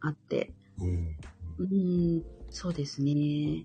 [0.00, 0.52] あって。
[0.80, 1.16] うん。
[1.58, 3.64] うーん、そうですね。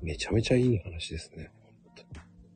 [0.00, 1.50] めちゃめちゃいい話ですね。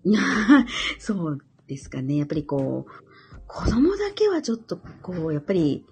[0.98, 2.16] そうですかね。
[2.16, 5.84] やっぱりこう、子供だけはちょっとこう、やっぱり、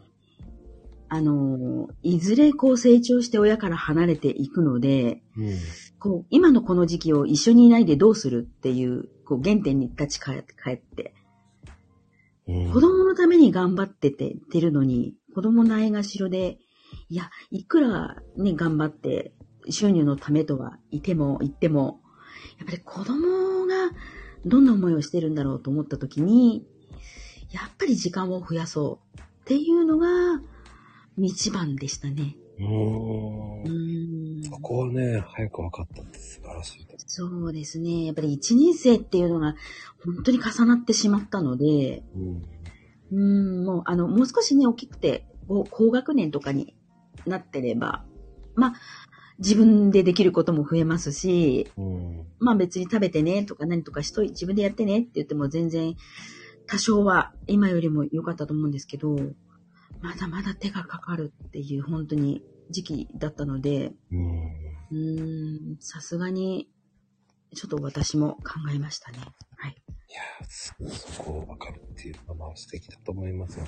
[1.09, 5.55] あの、いずれこう成長して親から離れていくので、うん。
[5.99, 11.15] こう、今のこの時期を一緒にいないでどうするっていう、こう、原点に立ち返帰って、
[12.47, 16.59] うん、子供のために頑張ってて、てるのに、子供ないがしろで、
[17.09, 19.33] いや、いくらね、頑張って、
[19.71, 22.01] 収入のためとは言っても、言っても、
[22.59, 23.91] やっぱり子供が
[24.45, 26.67] どんな思いをしてるんだろうと思った時に、
[27.51, 30.07] やっぱり時間を増やそうっていうのが
[31.17, 32.37] 一番でしたね。
[32.59, 34.09] うーん
[34.69, 37.05] こはね、早く分かったって素晴らしいです。
[37.09, 38.05] そうですね。
[38.05, 39.55] やっぱり一年生っていうのが
[40.05, 42.43] 本当に重なってしまったので、うん。
[43.11, 45.27] うーん、もう、あの、もう少しね、大きくて、
[45.71, 46.77] 高学年とかに
[47.27, 48.05] なってれば、
[48.55, 48.75] まあ、
[49.39, 52.27] 自分でできることも増えますし、うん。
[52.41, 55.95] まあ別に食べてねとか何とかしとい、自分でやってねって言っても全然、
[56.67, 59.17] 多少は今よりも良かったと思うんですけど、
[60.01, 65.77] まだまだ手がかかるっていう本当に時期だったので、うん。
[65.81, 66.69] さすがに、
[67.55, 69.19] ちょっと私も考えましたね。
[69.57, 69.71] はい。
[69.71, 70.75] いやーす
[71.15, 73.67] そこを分かるっていうのはまあ素敵だと思いますよ。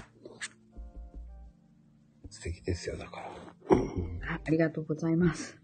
[2.29, 4.41] 素敵ですよ、だから。
[4.45, 5.60] ありがとうございます。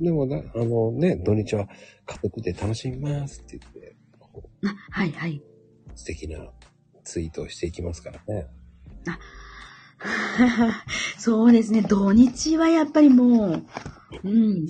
[0.00, 1.68] でもな、あのね、土日は
[2.04, 5.42] 家族で楽しみますって言って、こうあ、はいはい。
[5.94, 6.50] 素敵な
[7.04, 8.48] ツイートをしていきますからね。
[11.18, 11.82] そうですね。
[11.82, 13.62] 土日はやっぱりもう、
[14.24, 14.66] うん、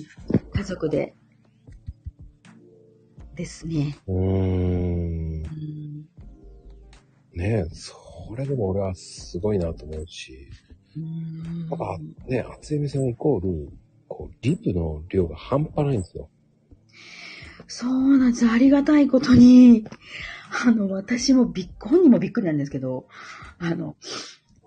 [0.53, 1.15] 家族で、
[3.35, 3.97] ですね。
[4.07, 5.43] うーん。
[5.43, 6.07] うん、
[7.35, 7.95] ねそ
[8.35, 10.49] れでも俺はすごいなと思うし、
[10.95, 13.69] うんやっぱね、厚江美さんイコール、
[14.17, 16.27] こう、リプの量が半端ないんですよ。
[17.67, 18.49] そうなんです。
[18.49, 19.85] ありがたいことに、
[20.65, 23.07] あの、私もびっ本人もびっくりなんですけど、
[23.59, 23.95] あの、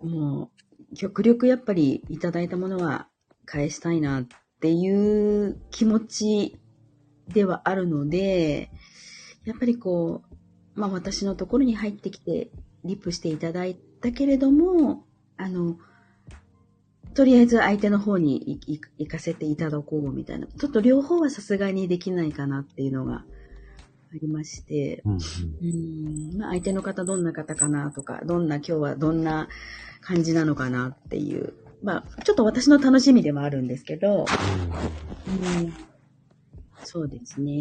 [0.05, 0.53] も
[0.93, 3.09] う、極力やっぱりいただいたものは
[3.45, 4.27] 返したいなっ
[4.61, 6.61] ていう気持ち
[7.27, 8.71] ではあるので、
[9.45, 10.23] やっぱりこ
[10.77, 12.51] う、まあ私のところに入ってきて
[12.85, 15.77] リップしていただいたけれども、あの、
[17.15, 20.47] とりあえず相手の方に行かせていただこうみたいな。
[20.47, 23.25] ちょっと両方はさすがにできないかなっていうのがあ
[24.15, 25.17] りまして、うん、う
[26.35, 29.49] ん、まあ相手の方どんな方かなとか、どんな今日はどんな
[30.01, 31.55] 感じなのかなっていう。
[31.83, 34.27] まあ、ちょっと私の楽しみではあるんですけど、
[35.27, 35.73] うん、
[36.85, 37.53] そうですね。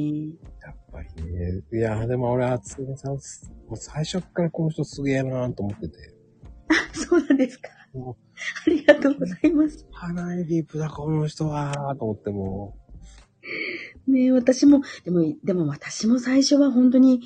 [0.62, 1.62] やっぱりね。
[1.72, 6.14] いや、でも俺は厚江美さん、もう最初からこの人すげえなと思ってて。
[6.94, 7.70] そうなんですか。
[7.94, 8.16] もう、
[8.68, 9.88] ありがとうございます。
[9.92, 12.76] 花いリープだ、この人は、と思っても
[14.08, 17.22] ねえ私も、でも、でも私も最初は本当に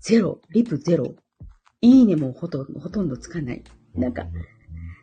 [0.00, 1.14] ゼロ、リプゼロ、
[1.80, 3.62] いいねもほとほとんどつかない。
[3.94, 4.00] う。
[4.00, 4.26] なんか、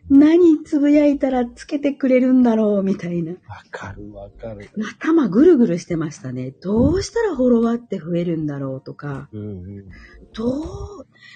[0.09, 3.33] 何つぶやいたらつけてくれるんだろうみたいな。
[3.33, 3.37] わ
[3.71, 4.69] かるわかる。
[4.99, 6.51] 頭ぐるぐるしてましたね。
[6.61, 9.43] どうしたらフォロワーって増えるんだろうとか、うんう
[9.81, 9.85] ん。
[10.33, 10.45] ど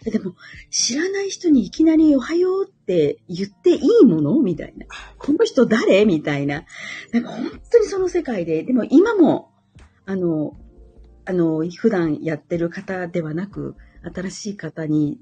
[0.06, 0.36] う、でも
[0.70, 4.86] 知らない人にいきなりおはようって言っていいものみたいな。
[5.18, 6.64] この人誰みたいな。
[7.12, 9.52] なんか本当にその世界で、でも今も
[10.06, 10.58] あの、
[11.26, 13.76] あの、普段やってる方ではなく、
[14.14, 15.20] 新しい方に、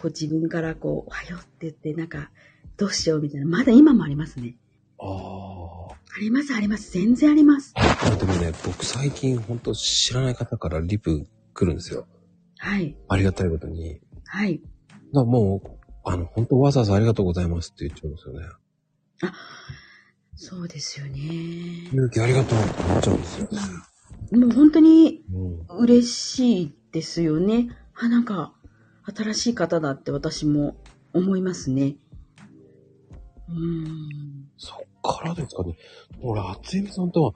[0.00, 2.30] こう自分からこう、おはようって言って、なんか、
[2.76, 4.56] どうしようみたいな、まだ今もありますね。
[4.98, 5.72] ああ。
[6.14, 6.92] あります、あります。
[6.92, 7.72] 全然あります。
[8.18, 12.06] でもね、僕最近本当知らない方からリプ来るんですよ。
[12.58, 12.96] はい。
[13.08, 14.00] ありがたいことに。
[14.26, 14.60] はい。
[15.14, 15.70] だもう、
[16.04, 18.46] あの、本当わざわざありがとうございますって言っちゃうんですよね。
[19.22, 19.32] あ、
[20.34, 21.18] そうですよね。
[21.92, 23.58] 勇気ありがとうって思っちゃうんですよね。
[24.38, 25.24] もう本当に
[25.78, 27.70] 嬉しいですよね。
[27.94, 28.54] あ、なんか、
[29.04, 30.76] 新しい方だって私も
[31.12, 31.96] 思いますね。
[33.54, 34.48] うん。
[34.56, 35.76] そっからですかね。
[36.20, 37.32] 俺、厚みさんとは、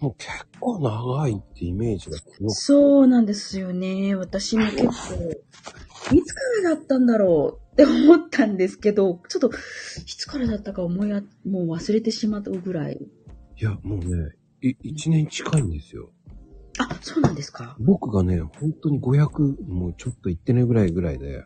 [0.00, 2.18] もう結構長いってイメージが
[2.50, 4.14] そうなんですよね。
[4.14, 4.92] 私も結構、
[6.14, 12.94] いつからだったんだろうって思ったんですけど、ちょっと、いつからだったか思いあ、もう忘れてしまったぐらい。
[13.56, 16.10] いや、もうね、い、1年近いんですよ。
[16.78, 21.44] あ、そうなんですか僕がね、本当に500、もうちょっと行ってないぐらいぐらいで。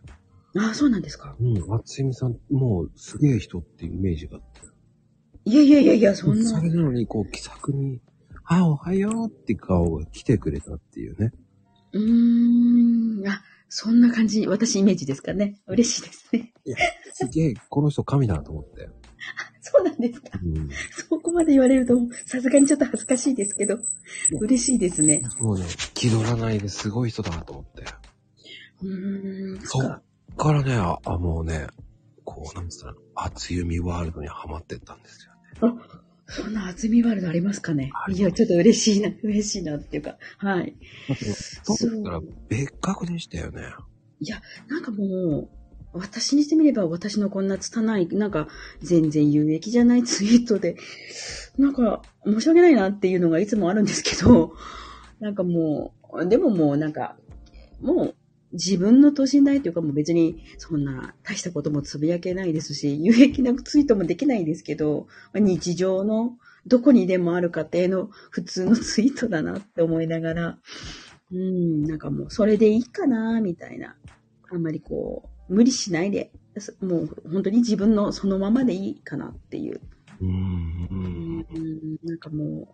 [0.57, 4.61] あ、そうなんですかうん、厚みさん、もうすげえ人っていうイメージがあって。
[5.45, 6.49] いやいやいやいや、そんな。
[6.49, 8.01] それなのに、こう、気さくに、
[8.45, 11.33] あ、おはようって顔が来てくれたっていうね。
[11.93, 15.59] うーん、あ、そんな感じ、私イメージですかね。
[15.67, 16.53] 嬉しいですね。
[16.65, 16.77] いや、
[17.13, 18.89] すげえ、この人神だなと思って。
[19.61, 20.39] そうなんですか。
[20.45, 20.69] うん、
[21.09, 21.95] そこまで言われると、
[22.27, 23.79] さすがにちょっと恥ずかしいですけど、
[24.41, 25.23] 嬉しいですね。
[25.39, 27.85] もうね、気取らないですごい人だなと思って。
[28.83, 29.61] うーん。
[29.63, 30.03] そっ
[30.37, 31.67] からね、あ、もうね、
[32.25, 35.27] こう、なんつったら、厚みワールドにはまってったんです
[35.61, 35.77] よね。
[35.79, 37.93] あ、そんな厚みワールドありますかね？
[38.09, 40.77] いや、ちょっと嬉しいな、 嬉しいなっていうか、はい。
[41.63, 42.03] そう。
[42.03, 43.63] だから別格でしたよね。
[44.21, 45.49] いや、なんかもう、
[45.95, 48.49] 私にしてみれば私のこんな拙い、なんか
[48.81, 50.77] 全然有益じゃないツイートで、
[51.59, 54.55] なんか申し訳ないなっていうのがいつもあるんですけど、
[55.21, 57.17] なんかもう、でももうなんか、
[57.83, 58.15] もう
[58.53, 66.37] 自分の等身大というかもう別にそんな大したこともつぶやけないですし、有益なツイートもできないですけど、日常の
[66.67, 70.59] どこにでもある家庭の普通のツイートだなって思いながら、
[71.33, 73.97] うん、なんかもうそれでいいかな、みたいな。
[74.51, 76.31] あんまりこう、無理しないで、
[76.81, 79.81] もう本当に自分のそのままでいいかなっていう。
[80.21, 81.47] うん、
[82.05, 82.69] なんかもう、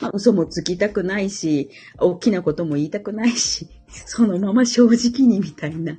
[0.00, 5.96] まあ、嘘もつきたくないし、大きなことも言いたくないし、 そのまま正直にみたいな。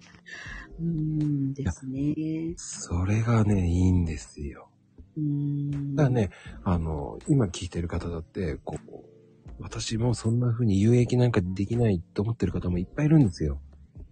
[0.80, 2.54] うんですね。
[2.58, 4.70] それがね、いいんですよ。
[5.18, 6.30] うんだからね、
[6.64, 9.08] あの、今聞いてる方だって、こう、
[9.60, 13.60] 私もそんな風に有益なんかできないと思ってる方もいっぱいいるんですよ。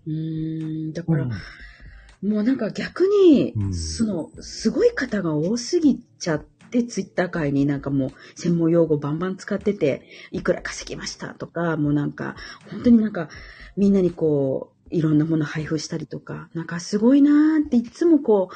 [0.08, 12.36] うん、だから、うん、もうなんか逆に、うん、その、すごい方が多すぎちゃって、ツイッター界になんかもう専門用語バンバン使ってて、いくら稼ぎましたとか、もうなんか、
[12.70, 13.30] 本当になんか、
[13.78, 18.50] みんなにこう、いろんなもの配布したりとか、なんかすごいなーっていつもこ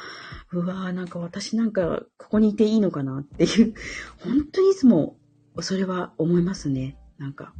[0.52, 3.74] う、うわーなんか私なんかここにいていいのかなっていう、
[4.18, 5.16] 本当にいつも
[5.60, 7.52] それは思いますね、なんか。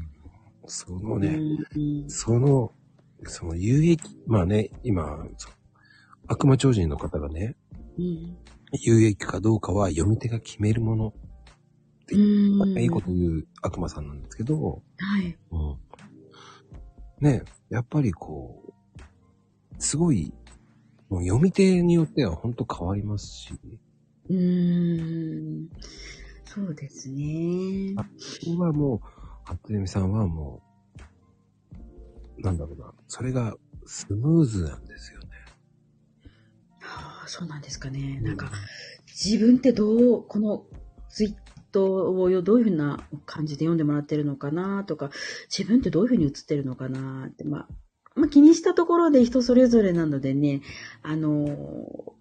[0.67, 1.39] そのね、
[1.75, 2.73] うん、その、
[3.25, 5.27] その有益、まあね、今、
[6.27, 7.57] 悪魔超人の方がね、
[7.99, 8.37] うん、
[8.73, 11.13] 有益かどうかは読み手が決めるものっ
[12.07, 15.37] て、まあ、いいこと言う悪魔さんなんですけど、はい。
[15.51, 15.77] うん、
[17.21, 18.71] ね、やっぱりこう、
[19.79, 20.33] すごい、
[21.09, 23.55] もう読み手によっては本当変わりますし。
[24.29, 25.69] うーん。
[26.45, 27.95] そうですね。
[27.97, 28.09] あ、こ
[28.47, 29.01] れはもう、
[29.47, 30.63] あっとゆみさんはも
[32.39, 33.55] う、なんだろうな、それが
[33.87, 35.20] スムーズなんですよ
[37.31, 38.19] そうなんですかね。
[38.23, 38.51] なんか、
[39.07, 40.65] 自分ってどう、この
[41.09, 41.35] ツイッ
[41.71, 45.11] トをどういうふうな感じで読んでもらってるのかなとか、
[45.49, 47.69] 自分ってどういうふうに映ってるのかなって、まあ、
[48.17, 50.63] まあ、気にしたところで人それぞれなのでね、
[51.03, 52.15] あの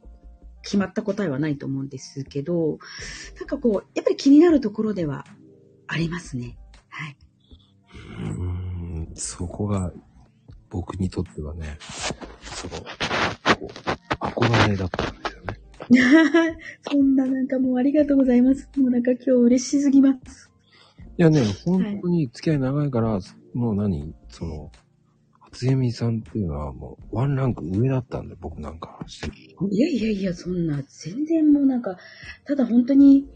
[0.61, 2.77] 決まった答えはないと思うんですけど、
[3.39, 5.25] なんかこう、やっぱり気になるところでは
[5.87, 6.59] ありますね。
[6.89, 7.17] はい。
[8.19, 9.91] うん、そこが
[10.69, 11.79] 僕にとってはね、
[12.43, 12.85] その、
[14.49, 16.57] 憧れだったんですよね。
[16.89, 18.69] そんななんかもうありがとうございます。
[18.77, 20.51] もうなんか今日嬉しすぎます。
[21.17, 24.13] いやね、本当に付き合い長いから、はい、もう何？
[24.29, 24.71] その、
[25.51, 28.99] 初由美さんっていうのはもうワンランク上だったんで、僕なんか。
[29.71, 31.97] いやいやいや、そんな、全然もうなんか、
[32.45, 33.27] ただ本当に、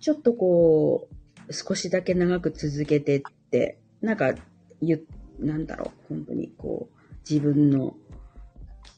[0.00, 1.08] ちょっとこ
[1.48, 4.34] う、少しだけ長く続けてって、なんか、
[4.82, 5.00] 言
[5.38, 7.94] なんだろう、本当にこう、自分の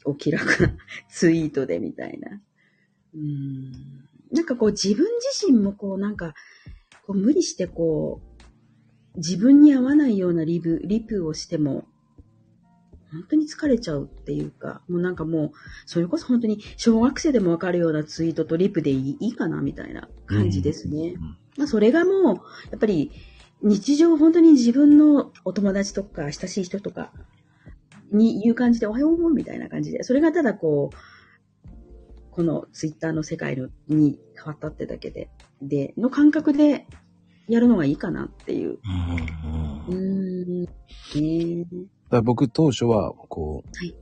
[0.05, 0.74] お気楽な
[1.11, 2.41] ツイートでみたいな。
[3.14, 3.72] うん。
[4.33, 5.07] なんかこう自分
[5.41, 6.35] 自身もこうなんか、
[7.07, 8.20] こう無理してこ
[9.16, 11.85] 自分に合わないようなリプ、リプをしても、
[13.11, 15.53] 本当に疲れちゃうっていうか、もうなんかもう、
[15.85, 21.14] それこそ本当に小学生でもわかるようなツイートとリプでいいいいかなみたいな感じですね。
[21.16, 22.24] うんまあそれがもう、
[22.70, 23.12] やっぱり
[23.61, 27.12] 日常本当に自分のお友達とか親しい人とか
[28.12, 30.96] に言う感じでおはようみたいな感じで、それがただこう、
[32.30, 35.28] このツイッターの世界のに変わったってだけで、
[35.60, 36.86] で、の感覚で
[37.48, 38.78] やるのがいいかなっていう。
[39.88, 41.64] うんうんうー
[42.10, 43.94] だ僕当初は、こう、はい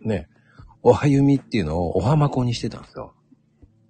[0.00, 0.28] ね、
[0.82, 3.14] おはゆみっていうのをおはまこにしてたんですよ。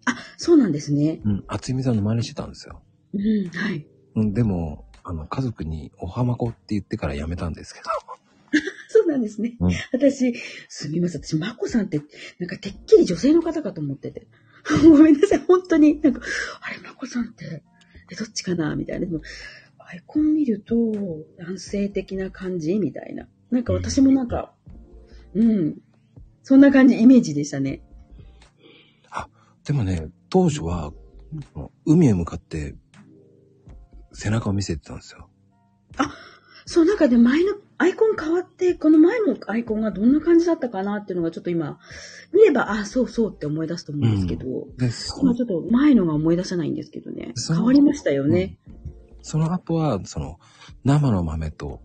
[0.07, 1.21] あ、そうなんですね。
[1.25, 1.45] うん。
[1.49, 2.83] あつゆみさんの真似してたんですよ。
[3.13, 3.87] うん、はい。
[4.15, 7.91] うん、でも、あの、家族におはまこって言ってからやめたんですけど。
[9.07, 9.57] そうなんですね。
[9.61, 10.35] うん私、
[10.69, 11.23] すみません。
[11.23, 12.01] 私、まこさんって、
[12.41, 14.27] なんかてっきり女性の方かと思ってて。
[14.83, 15.39] ごめんなさい。
[15.39, 16.01] 本当に。
[16.01, 16.21] なんか、
[16.61, 17.63] あれ、まこさんって、
[18.11, 18.75] え、どっちかな？
[18.75, 19.07] みたいな。
[19.07, 19.23] でも、
[19.79, 20.75] アイコン見ると、
[21.39, 22.77] 男性的な感じ？
[22.81, 23.29] みたいな。
[23.53, 24.53] なんか私もなんか、
[25.35, 25.79] うん。
[26.43, 27.83] そんな感じ、イメージでしたね。
[29.65, 30.93] でもね、当初は、
[31.85, 32.75] 海へ向かって、
[34.13, 35.29] 背中を見せてたんですよ。
[36.65, 41.79] そう、なんかで前のアイコン変わって、この前のアイコンがどんな感じだったかなっていうのがちょっと今、
[42.33, 44.47] 見れば、あそうそうって思い出すと思うんですけど、
[44.79, 47.35] で、そ今ちょっと前のが思い出せないんですけどね。
[47.49, 48.59] 変わりましたよね。
[49.21, 50.39] その後は、その、
[50.85, 51.83] 生の豆と、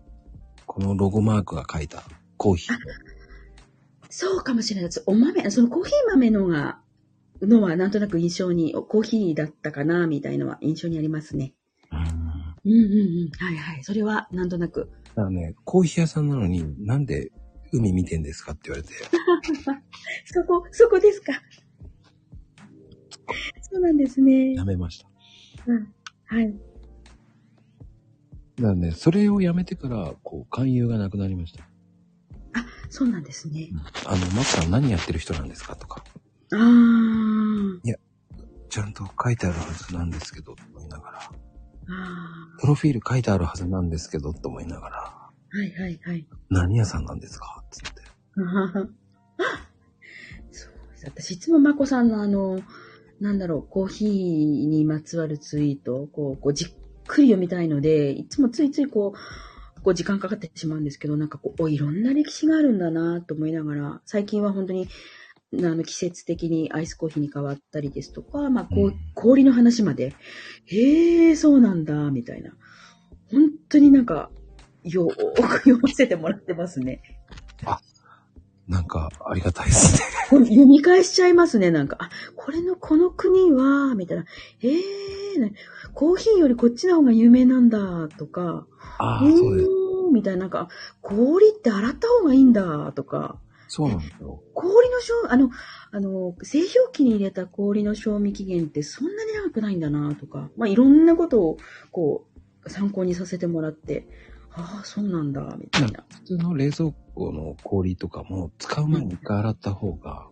[0.66, 2.04] このロゴマークが書いた
[2.38, 2.74] コーヒー。
[4.08, 5.02] そうかもしれないです。
[5.06, 6.80] お豆、そのコーヒー豆のが、
[7.42, 11.54] のはなんとなく印象に、コーヒーだったかな、みたいのは印象にありますね。
[11.90, 11.98] うん。
[12.00, 12.74] うんうんう
[13.26, 13.30] ん。
[13.44, 13.84] はいはい。
[13.84, 14.90] それはなんとなく。
[15.14, 17.30] だからね、コーヒー屋さんなのになんで
[17.72, 18.94] 海見てんですかって言われて、
[20.26, 21.32] そこ、そこですか？
[23.62, 24.64] そうなんですねや。
[24.64, 25.08] めました。
[25.66, 25.94] うん。
[26.26, 26.52] はい。
[28.56, 31.64] だからね、それをやめてから、こう、勧誘がなくなりました。
[32.54, 33.70] あ、そうなんですね。
[34.06, 36.04] あの、マクさん何やってる人なんですかとか、
[36.52, 37.80] あー。
[38.68, 41.32] ちゃんと書いてあるはずなんですけど、と思いながら、あ
[42.60, 45.58] プロフィール書いてあるはずなんですけど、と思いながら、ー。
[45.58, 46.26] はいはいはい。
[46.50, 47.64] 何屋さんなんですか？
[47.70, 48.02] つって。
[50.52, 51.06] そうです。
[51.06, 52.60] 私いつもまこさんのあの、
[53.20, 56.68] なんだろう、コーヒーにまつわるツイートをこう、こうじっ
[57.06, 64.88] くり読みたいので、いつもついついこう、こう時間かかってしまうんですけど、なんかこう、おいろんな歴史があるんだなと思いながら、最近は本当に、
[65.54, 70.14] あの、季節的にアイスコーヒーに変わったりですとか、まあ、こううん氷の話まで、
[70.66, 72.52] へえ、そうなんだ、みたいな。
[73.30, 74.30] 本当になんか、
[74.84, 77.02] よーく読ませてもらってますね。
[78.68, 80.46] なんか、ありがたいですね。
[80.46, 81.96] 読み返しちゃいますね、なんか。
[82.00, 84.24] あ、これのこの国は、みたいな。
[84.62, 85.52] えー、ね
[85.94, 88.66] コーヒーよりこっちの方が有名なんだ、とか。
[88.98, 89.68] ああ、そうです。
[90.12, 90.68] みたいな、なんか、
[91.00, 93.40] 氷って洗った方がいいんだ、とか。
[93.74, 94.42] そうなんですよ。
[94.52, 95.48] 氷の賞、あの、
[95.92, 100.50] あの、製氷機に入れた氷の賞味期限ってそんなに長くないんだな、とか。
[100.58, 101.56] まあ、いろんなことを、
[101.90, 102.26] こ
[102.66, 104.06] う、参考にさせてもらって、
[104.50, 106.04] ああ、そうなんだ、みたいな。
[106.10, 110.28] 普通の冷蔵庫の氷とかも使う前に一回洗った方が、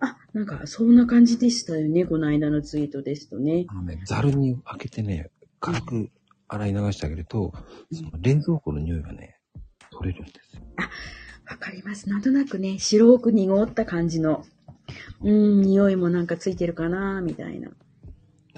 [0.00, 3.66] あ、なんか、そんな感じでしたよね、この間のツイートですとね。
[3.68, 5.30] あのね、ザルに開けてね、
[5.60, 6.10] 軽く
[6.48, 7.52] 洗い流してあげると、
[7.92, 9.38] その冷蔵庫の匂いがね、
[9.92, 10.62] 取れるんですよ。
[11.50, 12.08] わかります。
[12.08, 14.46] なんとなくね、白く濁った感じの、
[15.22, 17.70] うーん、匂いもなんかついてるかな、みたいな。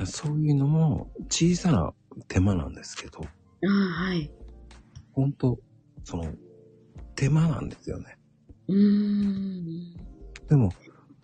[0.04, 1.92] そういうのも小さな
[2.28, 3.26] 手間なんですけど、あ
[3.66, 4.30] あ、はい。
[5.12, 5.58] ほんと、
[6.04, 6.32] その、
[7.14, 8.18] 手間なんですよね。
[8.68, 9.96] うーん。
[10.48, 10.70] でも、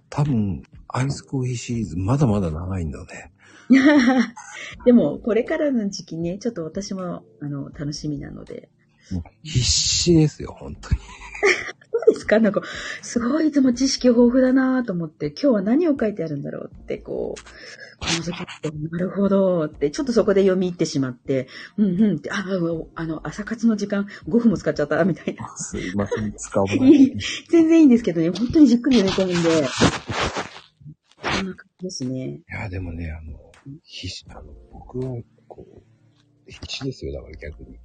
[0.08, 3.32] 多分、アイスコーヒーシリーズまだまだ長いんだね。
[4.86, 8.70] でも、これからの時期ね、ちょっと私も、あの、楽しみなので。
[9.42, 11.00] 必死ですよ、本当に。
[11.90, 12.38] どうですか？
[12.40, 12.62] なんか、
[13.02, 17.42] すごいいつも知識豊富だなと思って、今日は何を書いてあるんだろうって、こう、
[18.00, 22.44] この時って、なるほどって、ちょっとそこで読み入ってしまって、うんうんって、あ、
[22.94, 25.48] あの、朝活の時間5分も使っちゃった、みたいな。
[25.56, 27.14] すいません、使わないい。
[27.50, 29.66] 全然いいんですけどね、本当にじっくり読み込んで、
[31.22, 32.26] そんな感じですね。
[32.26, 33.38] いや、でもね、あの、
[33.84, 35.16] 必死、あの、僕は、
[35.48, 35.82] こう、
[36.48, 37.78] 必死ですよ、だから逆に。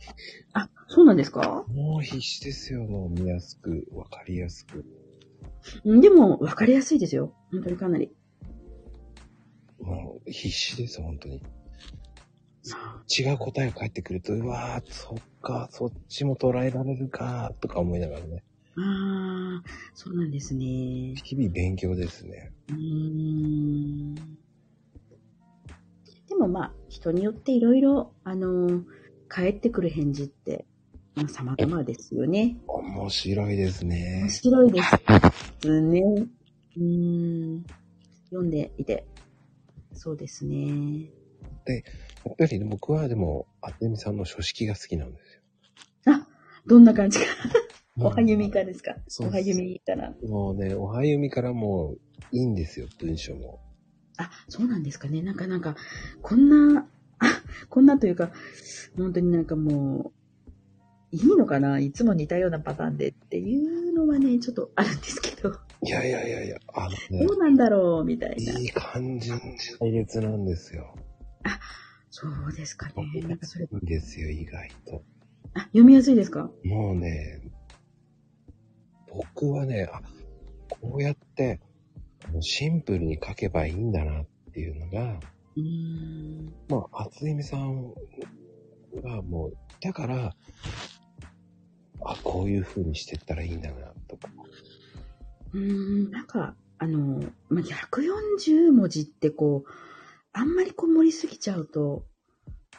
[0.54, 1.66] あ、そうなんですか？
[1.68, 4.86] もう必死ですよ、もう見やすく、わかりやすく。
[5.86, 7.34] うんでも、わかりやすいですよ。
[7.52, 8.12] 本当にかなり。
[9.80, 11.42] もう必死です、本当に。
[13.20, 18.44] 違う答えが返ってくると、うわー、そっか、そっちも捉えられるか、とか思いながらね。
[18.76, 20.66] ああ、そうなんですね。
[21.24, 22.52] 日々勉強ですね。
[22.70, 24.16] うーん。
[26.44, 28.84] でもまあ、人によっていろいろ、あの、
[29.30, 30.66] 返ってくる返事って、
[31.16, 32.58] まあ、様々ですよね。
[32.68, 34.30] 面白いですね面。
[34.30, 36.02] 白いですね。
[36.76, 37.64] うーん。
[38.26, 39.06] 読んでいて。
[39.94, 41.06] そうですね。
[42.26, 45.36] やっぱり僕はでも、あつみさんの書式が好きなんです
[46.10, 46.26] よ。
[46.68, 47.26] どんな感じか。
[47.98, 48.96] おはゆみかですか？
[49.22, 50.14] おはゆみから。
[50.28, 52.00] もうね、おはゆみからもう
[52.34, 53.62] いいんですよ、文章も。
[54.18, 55.22] あ、そうなんですかね。
[55.22, 55.76] なんかなんか、
[56.22, 56.88] こんな、
[57.20, 57.26] あ、
[57.70, 58.32] こんなというか、
[58.98, 60.12] 本当になんかも
[61.12, 61.80] う、いいのかな？
[61.80, 68.60] いつも似たようなパターンでっていうのはね、ちょっとあるんですけど、いやいやいやいや、あのねど、うなんだろうみたいな。
[68.60, 69.40] いい感じの
[69.80, 70.96] 配列なんですよ。
[72.10, 73.22] そうですかね。
[73.28, 75.04] なんかそれ、いいんですよ、意外と。
[75.54, 76.50] あ、読みやすいですか？
[76.64, 77.42] もうね、
[79.12, 80.02] 僕はね、あ、
[80.70, 81.60] こうやって、
[82.42, 85.20] シンプルに書けばいいんだなっていうのが、
[85.56, 86.54] うーん。
[86.68, 87.94] まあ、厚みさん
[89.04, 90.36] がもう、だから、
[92.06, 94.30] あ、こういう風にしてったらいいんだな、とか。
[95.54, 99.72] うーん、なんか、あの、まあ、140文字ってこう、
[100.34, 102.06] あんまりこう盛りすぎちゃうと、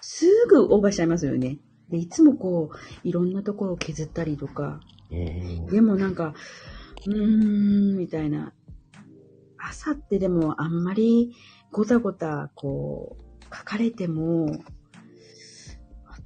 [0.01, 1.59] すぐオーバーしちゃいますよね。
[1.89, 4.81] で、いつもこう、いろんなところを削ったりとか、
[5.11, 5.67] うん。
[5.67, 6.35] でもなんか、
[7.07, 8.53] うーん、みたいな。
[9.69, 11.35] 朝ってでもあんまり
[11.71, 14.63] ごたごたこう、書かれても、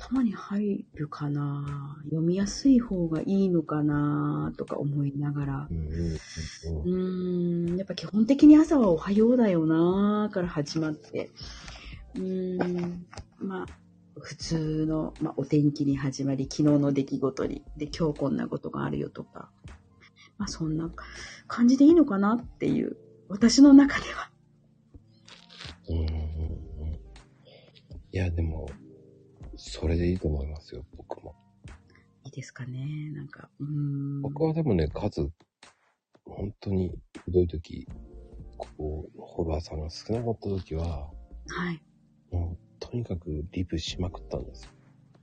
[0.01, 5.69] 頭に入るかな読みやすい方がいいのかなとか思いながら。
[6.85, 7.75] う。
[7.75, 11.31] んやっぱ基本的に朝はおはようだよなーから始まって、
[12.15, 13.07] うーん、
[13.39, 13.67] まあ、
[14.21, 19.51] 普通の、まあ、お天気に始まり、昨日の出来事に、で、今日こんなことがあるよとか、
[20.39, 20.91] まあ、そんな
[21.47, 22.97] 感じでいいのかなっていう、
[23.29, 24.31] 私の中では。
[25.89, 26.59] うんうんうん
[28.11, 28.69] いや、でも、
[29.57, 31.35] それでいいと思いますよ、僕も。
[32.25, 34.23] いいですかねなんか、うーん。
[34.23, 35.31] 僕はでもね、数、
[36.25, 37.87] 本当にひどい時、
[38.57, 41.11] こう、フォロワーさんが少なかった時は、
[41.49, 41.83] はい。
[42.31, 44.71] もう、とにかくリプしまくったんですよ。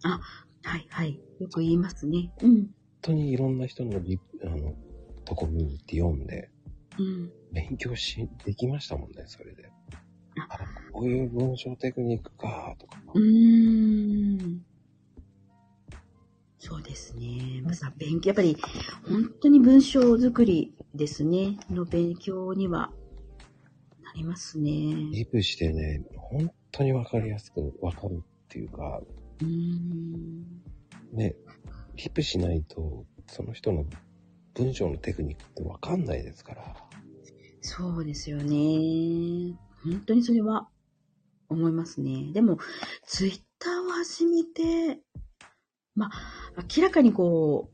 [0.03, 1.19] はい、はい。
[1.39, 2.31] よく言いますね。
[2.41, 2.53] うん。
[2.53, 2.69] 本
[3.01, 4.73] 当にいろんな人のリプ、あの、
[5.25, 6.49] とこ見に行って読んで、
[6.97, 7.31] うん。
[7.51, 9.69] 勉強し、できましたもんね、それで。
[10.49, 10.59] ああ、
[10.91, 12.97] こういう文章テクニックか、とか。
[13.13, 14.65] うーん。
[16.57, 17.61] そうですね。
[17.63, 18.57] まずは勉強、やっぱり
[19.07, 21.57] 本当に文章作りですね。
[21.69, 22.91] の勉強には
[24.03, 24.71] なりますね。
[24.71, 28.19] リプしてね、本当にわかりやすくわかるっ
[28.49, 29.01] ていうか、
[29.41, 30.43] うーん。
[31.13, 31.35] ね、
[31.95, 33.85] リプしないと、その人の
[34.55, 36.75] 文章のテクニックってわかんないですから。
[37.67, 39.57] そうですよね。
[39.83, 40.67] 本当にそれは
[41.49, 42.31] 思いますね。
[42.31, 42.59] でも、
[43.07, 45.01] ツイッターを始めて、
[45.95, 47.71] まあ、明らかにこ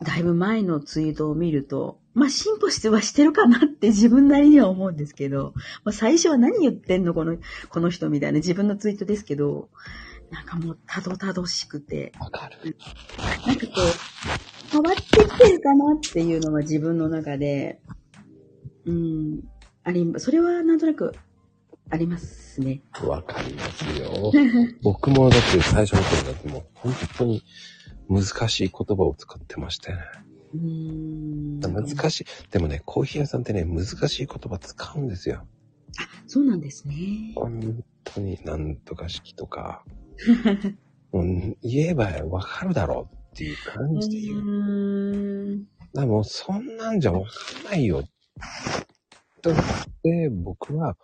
[0.00, 5.52] う、だいぶ前のツイートを見ると、まあ、進歩してはしてるかなって自分なりには思うんですけど、
[5.84, 7.36] まあ、最初は何言ってんのこの、
[7.68, 9.68] この人みたいな自分のツイートですけど、
[10.32, 12.76] なんかもうたどたどしくて、わかる。
[13.46, 17.80] なんかこう、変わってきてるかなっていうのが自分の中で、
[18.88, 19.40] うん、
[19.84, 21.14] あり、それはなんとなく
[21.90, 22.80] ありますね。
[23.02, 24.32] わかりますよ。
[24.82, 27.42] 僕もだって最初の頃だってもう本当に
[28.08, 30.04] 難しい言葉を使ってましたよね。
[30.54, 31.60] うーん。
[31.60, 32.24] 難しい。
[32.50, 35.46] でもね、コーヒー屋さんってね、難しい言葉使うんですよ。
[36.26, 37.32] そうなんですね。
[37.34, 39.84] 本当になんとか式とか、
[41.12, 45.66] もう言えばわかるだろうっていうう感じで言う。
[45.94, 47.26] だからもうそんなんじゃわか
[47.60, 48.02] んないよ。
[48.02, 48.08] と
[49.44, 49.62] 思っ
[50.02, 50.96] て、僕は、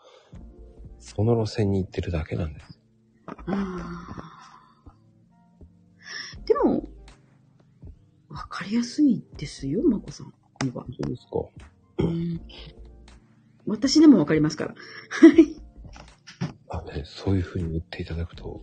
[0.98, 2.80] その路線に行ってるだけなんです。
[3.26, 3.84] あー
[6.46, 6.88] でも、
[8.28, 10.32] わかりやすいですよ、まこさん
[10.64, 10.84] には。
[10.86, 11.32] そうですか。
[11.98, 12.40] うん
[13.66, 14.74] 私でもわかりますから。
[14.74, 14.76] は
[15.40, 15.56] い。
[16.68, 18.60] あ、ね、そういう風に言っていただくと、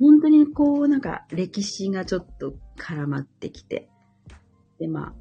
[0.00, 3.88] 本当にこう、なんか歴史がちょっと絡まってきて、
[4.78, 5.14] で、まあ、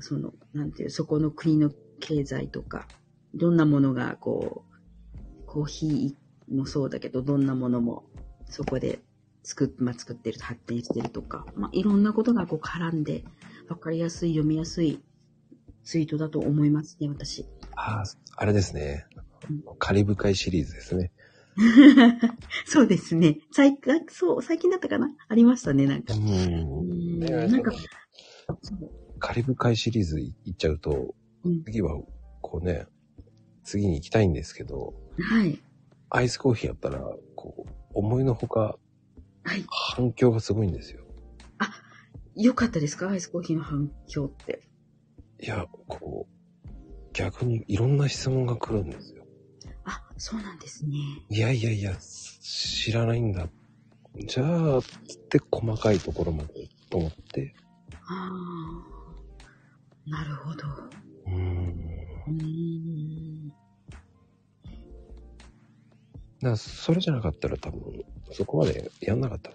[0.00, 1.70] その、なんていう、そこの国の
[2.00, 2.86] 経済とか、
[3.34, 8.04] どんなものがこう、コーヒーもそうだけど、どんなものも
[8.48, 9.00] そこで
[9.42, 13.24] 作っ、まあ、作ってる、発展してるとか、まあ、いろんなことがこう絡んで、
[13.68, 15.00] わかりやすい、読みやすい
[15.84, 17.46] ツイートだと思いますね、私。
[17.76, 18.04] ああ、
[18.36, 19.06] あれですね
[19.48, 19.62] うん。
[19.78, 21.12] カリブ海シリーズですね。
[22.66, 23.38] そうですね。
[23.52, 25.08] 最近、あそう、最近だったかな？
[25.28, 26.12] ありましたね、なんか。
[26.14, 26.16] う。
[26.18, 27.72] うんんねなんか、
[29.18, 31.25] カリブ海シリーズ行っちゃうと、うん
[31.64, 32.00] 次は、
[32.40, 32.86] こうね、
[33.64, 35.60] 次に行きたいんですけど、はい。
[36.10, 37.00] アイスコーヒーやったら、
[37.34, 38.78] こう、思いのほか、
[39.42, 39.64] はい。
[39.96, 41.02] 反響がすごいんですよ。
[42.38, 43.08] よかったですか？
[43.08, 44.68] アイスコーヒーの反響って。
[45.40, 46.68] いや、こう、
[47.14, 49.24] 逆にいろんな質問が来るんですよ。
[49.84, 50.98] あ、そうなんですね。
[51.30, 53.48] いやいやいや、知らないんだ。
[54.26, 57.54] じゃあ、つって細かいところまでと思って。
[58.06, 60.10] ああ。
[60.10, 60.66] なるほど。
[61.26, 61.38] うーん。
[62.26, 63.52] うーん。
[66.42, 69.50] だそれじゃなかったら多分、そこまでやんなかった。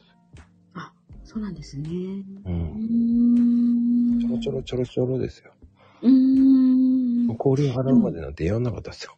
[1.31, 1.87] そうなんですね。
[2.45, 2.49] う。
[2.49, 4.19] うん。
[4.19, 5.53] ちょろちょろちょろちょろですよ。
[6.01, 7.37] うーん。
[7.37, 9.15] 氷を払うまでなんてやんなかったですよ。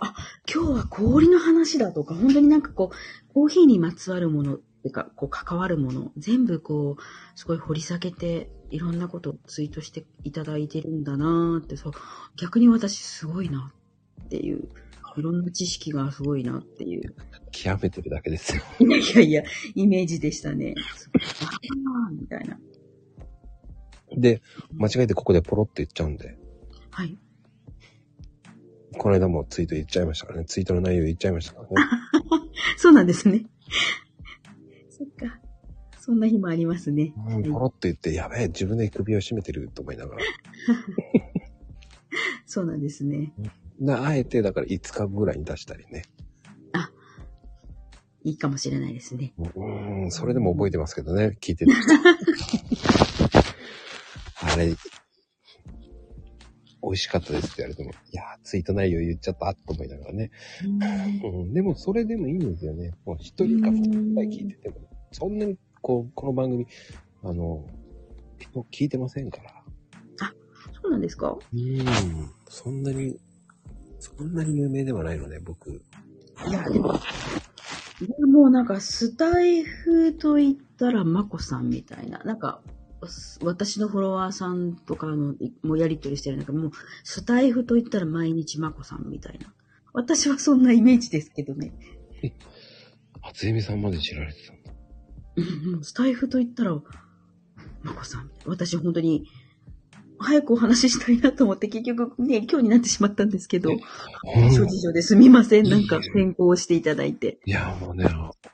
[0.00, 0.14] あ、
[0.52, 11.92] 今日は氷の話だとか、本当になんかこう、コーヒーにまつわるものってか、こう関わるもの、全部こう、すごい掘り下げて、いろんなことをツイートしていただいてるんだなーって、そう、
[12.36, 13.72] 逆に私すごいな
[14.24, 14.68] っていう、
[15.16, 17.14] いろんな知識がすごいなっていう。
[17.50, 18.62] 極めてるだけですよ。
[18.78, 19.42] いやいやいや、
[19.74, 20.74] イメージでしたね。
[20.76, 22.58] あーみたいな。
[24.14, 24.42] で、
[24.74, 26.36] 間違えてここでポロッと言っちゃうんで、
[26.90, 27.18] はい。
[28.98, 30.44] この間もツイート言っちゃいましたからね。
[30.44, 31.88] ツイートの内容言っちゃいましたからね。
[32.76, 33.46] そうなんですね。
[35.04, 35.38] そっか。
[36.00, 37.14] そんな日もありますね。
[37.28, 40.22] うん、ポロッと言って、やべえ、自分で首を絞めてると思いながら。
[42.46, 43.32] そうなんですね。
[43.80, 46.04] なあえて、だから5日ぐらいに出したりね。
[48.26, 49.34] いいかもしれないですね。
[49.36, 51.72] うーん、それでも覚えてますけどね、聞いてる。
[54.40, 54.74] あれ、
[56.82, 60.30] 美味しかったですって言われても、いやー、ツイート内容言っちゃったと思いながらね。
[61.22, 62.92] うん、でもそれでもいいんですよね。
[63.04, 64.76] もう一人か二人ぐらい聞いてても、
[65.14, 66.66] そんなに、こう、この番組、
[67.22, 67.64] あの、
[68.40, 69.54] 人聞いてませんから。
[70.82, 71.38] そうなんですか？
[71.52, 71.84] うん、
[72.48, 73.16] そんなに、
[74.00, 75.70] そんなに有名ではないので、僕。
[76.48, 77.00] いや、でも、
[78.26, 82.18] もうなんか、スタイフと言ったら、マコさんみたいな。
[82.24, 82.60] なんか、
[83.06, 86.70] す私のフォロワーさんとかの、いもうやりとりしてるなんかもう、
[87.04, 89.54] スタイフと言ったら毎日マコさんみたいな。
[89.92, 91.72] 私はそんなイメージですけどね。
[93.22, 94.63] 初恵美さんまで知られてたんだ。
[95.82, 96.80] スタイフと言ったら、
[97.82, 98.30] マコさん。
[98.46, 99.26] 私本当に、
[100.18, 103.70] 早くお話ししたいなと思って結局ね、今日になってしまったんですけど、
[104.52, 105.68] 諸事情ですみません。
[105.68, 107.38] なんか変更していただいて。
[107.44, 108.06] いや、もうね、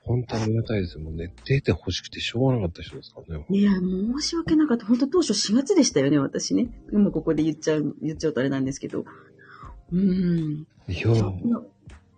[0.03, 1.35] 本当ありがたいですもんね。
[1.45, 3.47] 出て欲しくてしょうがなかった人ですからね。
[3.51, 4.87] いや、申し訳なかった。
[4.87, 6.71] 本当当初4月でしたよね、私ね。
[6.93, 9.05] 今ここで言っちゃう、言っちゃうとあれなんですけど。
[9.93, 10.67] うん。
[10.89, 11.09] いや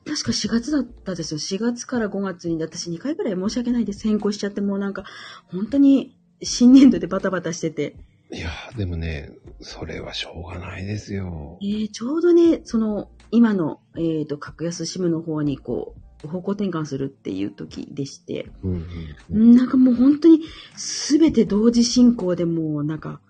[0.04, 1.38] 確か4月だったですよ。
[1.38, 4.06] 4月から5月に、私2回ぐらい申し訳ないです。
[4.06, 5.04] 変更しちゃって、もうなんか、
[5.46, 7.94] 本当に新年度でバタバタしてて。
[8.32, 11.66] いや、でもね、それはしょうがないですよえ。
[11.66, 15.94] ー、ちょうどね、その、今の、えっ、と、格安シムの方にこ
[16.24, 18.86] う、方向転換するっていう時でして、うん
[19.30, 20.40] うんなんかもう本当に
[20.76, 23.20] 全て同時進行でもうなんか、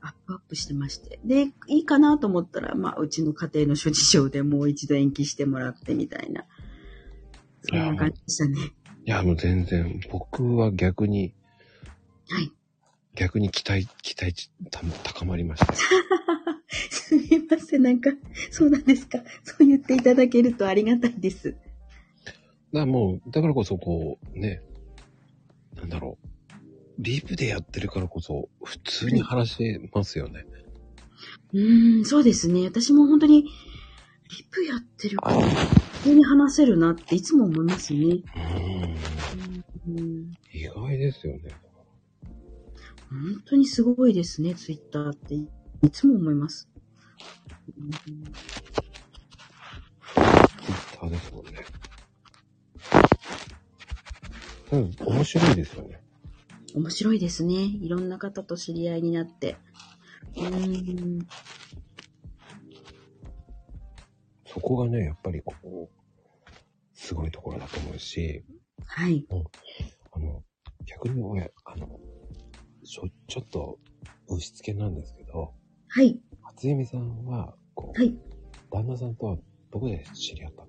[0.00, 1.18] アップアップしてまして。
[1.24, 6.44] で、いいかなと思ったら、まあ、うちの家庭の諸事情でもう一度延期してもらってみたいな。
[7.62, 8.72] そんな感じでしたね。
[9.04, 11.34] いや、もう全然、僕は逆に、
[12.28, 12.52] はい。
[13.14, 15.72] 逆に期待、期待値た高まりました。
[16.68, 18.10] すみません、なんか、
[18.50, 19.18] そうなんですか。
[19.42, 21.52] そう言っていただけるとありがたいです。
[21.52, 21.60] だか
[22.72, 24.60] らもう、だからこそこう、ね、
[25.76, 26.25] なんだろう。
[26.98, 30.46] リプでやってるからこそ、普通に話せますよね。
[31.52, 32.64] うーん、そうですね。
[32.64, 33.50] 私も本当に、リ
[34.50, 38.00] プやってるから、普通に話せるなっていつも思いますね。
[39.86, 39.94] うん。
[39.94, 41.50] うん意外ですよね。
[43.10, 45.34] 本当にすごいですね、ツイッターって。
[45.34, 46.68] いつも思います。
[47.78, 48.14] うんツイ
[50.74, 51.52] ッターですもんね。
[54.72, 56.05] うん、面白いですよね。
[56.76, 57.54] 面白いですね。
[57.54, 59.56] いろんな方と知り合いになって。
[60.36, 61.26] うーん。
[64.44, 65.88] そこがね、やっぱりこう、
[66.92, 68.44] すごいところだと思うし、
[68.84, 69.26] はい。
[69.30, 70.42] あの、
[70.84, 71.88] 逆に俺、あの、
[72.84, 73.78] ちょ、ちょっと、
[74.28, 75.54] 押し付けなんですけど、
[75.88, 76.20] はい。
[76.42, 78.14] 初恵美さんは、こう、はい。
[78.70, 79.38] 旦那さんとは
[79.72, 80.68] どこで知り合ったの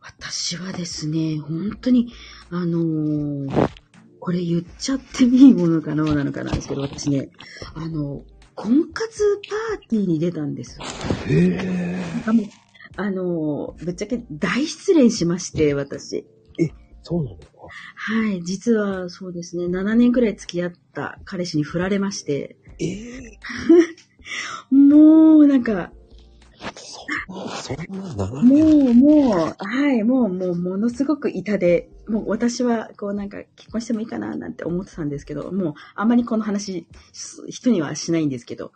[0.00, 2.14] 私はですね、本当に、
[2.48, 3.83] あのー
[4.24, 7.28] これ言っちゃっていいものかななのかなんですけど、私ね、
[7.74, 8.22] あの、
[8.54, 9.42] 婚活
[9.76, 10.80] パーティーに出たんです。
[11.28, 12.02] へえ。
[12.26, 12.42] あの、
[12.96, 16.24] あのぶっちゃけ大失恋しまして、私。
[17.02, 17.44] そうなのか？
[17.96, 23.38] はい、実はそうですね、7年くらい付き合った彼氏に振られまして、ええ
[24.74, 25.92] もうなんか、
[26.74, 28.90] そんな、そんな長も年。
[28.90, 36.86] う、もう、はい、もう、もう、ものすごく痛手もう私は、こうなんか結婚してもいいかななんて思ってたんですけど、もうあんまりこの話、
[37.48, 38.72] 人にはしないんですけど、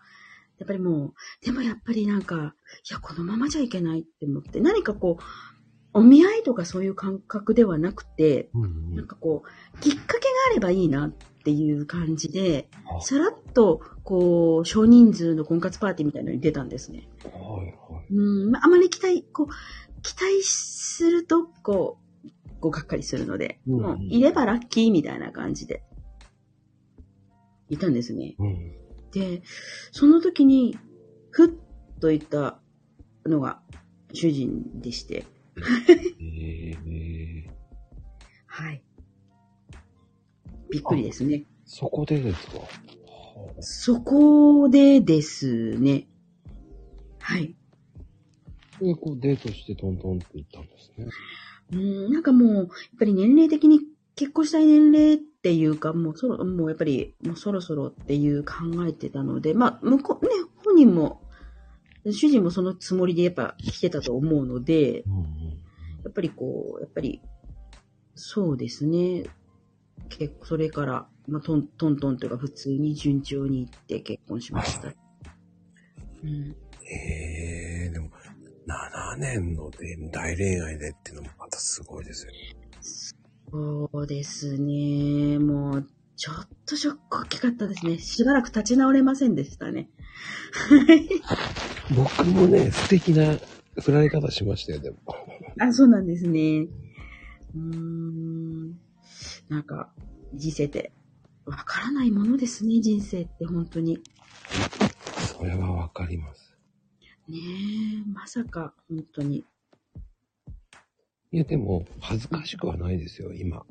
[0.59, 1.07] やっぱりも
[1.43, 2.55] う、でもやっぱりなんか、
[2.89, 5.22] いや、このままじゃいけないって思って、何かこう、
[5.95, 12.68] お見合いとかそういう感覚ではなくて、うんうん、なんかこう、きっかけがあればいいなっていう感じで、
[13.01, 17.09] さらっと、こう、少人数の婚活パーティーみたいなのに出たんですね。
[17.24, 18.14] はいはい。
[18.14, 22.07] うん、あまり期待、こう、期待すると、こう、
[22.61, 25.82] ごがっかりするので、もう、いればラッキーみたいな感じで、
[27.68, 28.34] いたんですね。
[28.38, 28.72] うん、
[29.12, 29.42] で、
[29.92, 30.76] その時に、
[31.30, 31.50] ふっ
[32.00, 32.61] と言った
[33.26, 33.61] のが
[34.12, 35.24] 主人でして、
[38.46, 38.82] はい。
[40.70, 41.44] びっくりですね。
[41.64, 42.61] そこでですか？
[43.61, 46.06] そこでですね。
[47.20, 47.54] はい。
[48.80, 51.06] で、こうデートしてトントンって言ったんですね。
[51.72, 52.66] うん、なんかもう、やっ
[52.98, 53.80] ぱり年齢的に
[54.16, 58.54] 結婚したい年齢っていうか、もうそろ、もうやっぱり、もうそろそろっていう考
[58.86, 60.30] えてたので、まあ、向こう、ね、
[60.64, 61.22] 本人も
[62.12, 65.04] 主人もそのつもりでやっぱ来てたと思うので、
[66.04, 67.20] やっぱりこう、やっぱり、
[68.14, 69.24] そうですね。
[70.08, 74.88] 結構それから、まあ、トントンというか普通に順調に行って結婚しました。
[76.24, 76.56] うん、
[76.90, 77.38] え、
[79.18, 79.70] 年の
[80.10, 82.38] 大恋愛でっていうのもまたすごいですよね。
[83.50, 85.38] そうですね。
[85.38, 87.98] もう、ちょっとショック大きかったですね。
[87.98, 89.88] しばらく立ち直れませんでしたね。
[91.96, 93.38] 僕もね、素敵な
[93.80, 94.98] 振られ方しましたよ、でも。
[95.60, 96.68] あ、そうなんですね。
[97.54, 98.70] うーん。
[99.48, 99.92] なんか、
[100.34, 100.92] 人生って、
[101.46, 104.02] わからないものですね、人生って本当に。
[105.38, 106.47] それはわかります。
[107.29, 107.39] ね
[108.07, 109.45] え、まさか、本当に。
[111.31, 113.66] いや、でも、恥ずかしくはないですよ、今。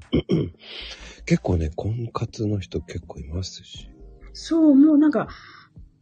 [1.26, 3.90] 結構ね、婚活の人結構いますし。
[4.34, 5.28] そう、もうなんか、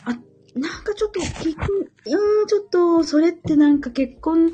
[0.03, 0.11] あ、
[0.53, 1.65] なんかちょっと結婚、
[2.05, 4.51] いやちょっと、それってなんか結婚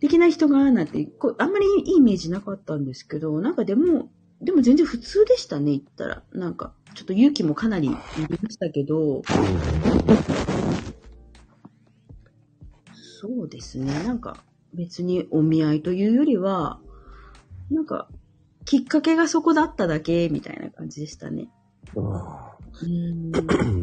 [0.00, 6.24] できない人が、なんて、こあんまりいいイメージなかったんですけど、なんかでも、でも全然普通でしたね、言ったら。
[6.32, 9.22] なんか、ちょっと勇気もかなりいりましたけど、
[13.22, 14.42] そうですね、なんか
[14.74, 16.80] 別にお見合いというよりは、
[17.70, 18.08] なんか、
[18.64, 21.48] きっかけがそこだっただけ、みたいな感じでしたね。
[21.96, 22.56] あ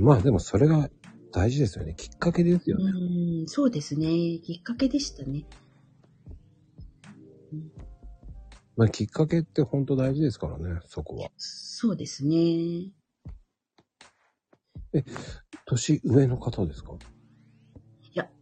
[0.01, 0.89] まあでもそれが
[1.31, 1.93] 大事ですよね。
[1.95, 2.91] きっかけですよね。
[2.91, 4.07] うん、そうですね。
[4.39, 5.45] きっかけでしたね。
[8.75, 11.29] まあ、きっかけって本当大事ですからね、そこは。
[11.37, 12.91] そうですね。
[14.91, 15.05] え、
[15.65, 16.91] 年上の方ですか？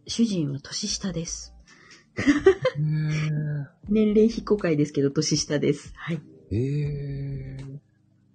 [0.08, 1.54] 主人は年下です。
[3.90, 5.94] 年齢非公開ですけど、年下です。
[5.96, 6.22] はい。
[6.52, 7.80] ええー。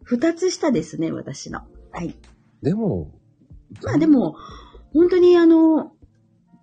[0.02, 1.60] 二つ下ですね、私の。
[1.90, 2.14] はい。
[2.62, 3.10] でも、
[3.82, 4.36] まあでも、
[4.92, 5.92] 本当にあの、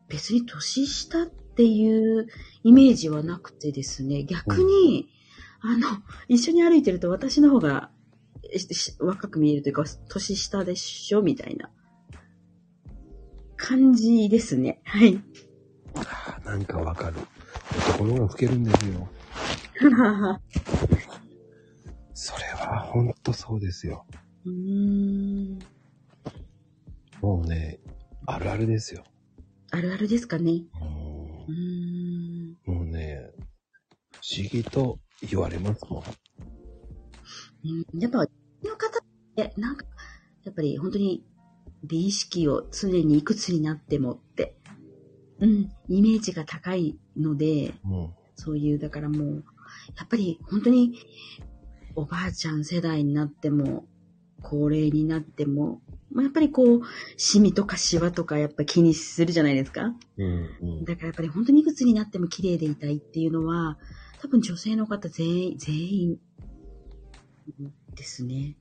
[0.08, 2.28] 別に年下っていう
[2.64, 5.10] イメージはなくてですね、逆に、
[5.62, 5.88] あの、
[6.28, 7.90] 一緒に歩いてると私の方が
[9.00, 11.72] 若く見えるというか、年下でしょみたいな
[13.60, 14.80] 感じですね。
[14.86, 15.22] はい。
[15.94, 17.18] あなんかわかる。
[17.92, 19.10] 男の方が老けるんですよ。
[22.14, 24.06] それはほんとそうですよ。
[24.46, 25.60] うーん。
[27.22, 27.80] もうね、
[28.26, 29.04] あるあるですよ。
[29.72, 30.64] あるあるですかね。
[31.48, 32.58] うん。
[32.66, 33.30] もうね、
[34.14, 35.00] 不思議と
[35.30, 36.04] 言われますもん。
[37.66, 38.26] うん、やっぱ、の
[38.78, 39.02] 方っ
[39.36, 39.86] て、なんか、
[40.46, 41.26] やっぱり本当に
[41.84, 44.56] 美意識を常にいくつになってもって、
[45.40, 49.44] うん、イメージが高いので、うん、そういう、だからもう、
[49.98, 50.94] やっぱり本当に
[51.96, 53.86] おばあちゃん世代になっても、
[54.42, 56.82] 高齢になっても、まあ、やっぱりこう、
[57.18, 59.94] シミとかシワとかやっぱ気にするじゃないですか。
[60.18, 63.78] うんうん、だからやっぱり本当にいくつになっても綺麗でいたいっていうのは、
[64.22, 66.18] 多分女性の方全員、全員
[67.96, 68.56] ですね。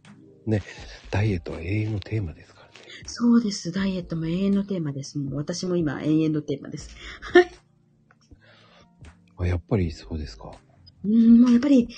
[0.47, 0.63] ね、
[1.11, 2.58] ダイエットは永遠のテーマです。
[3.07, 3.73] そうです。
[3.73, 5.19] ダイエットも永遠のテーマです。
[5.19, 6.91] もう私も今永遠のテーマです。
[7.21, 7.51] はい。
[9.39, 10.53] あ、やっぱりそうですか。
[11.05, 11.89] うん、もうやっぱり、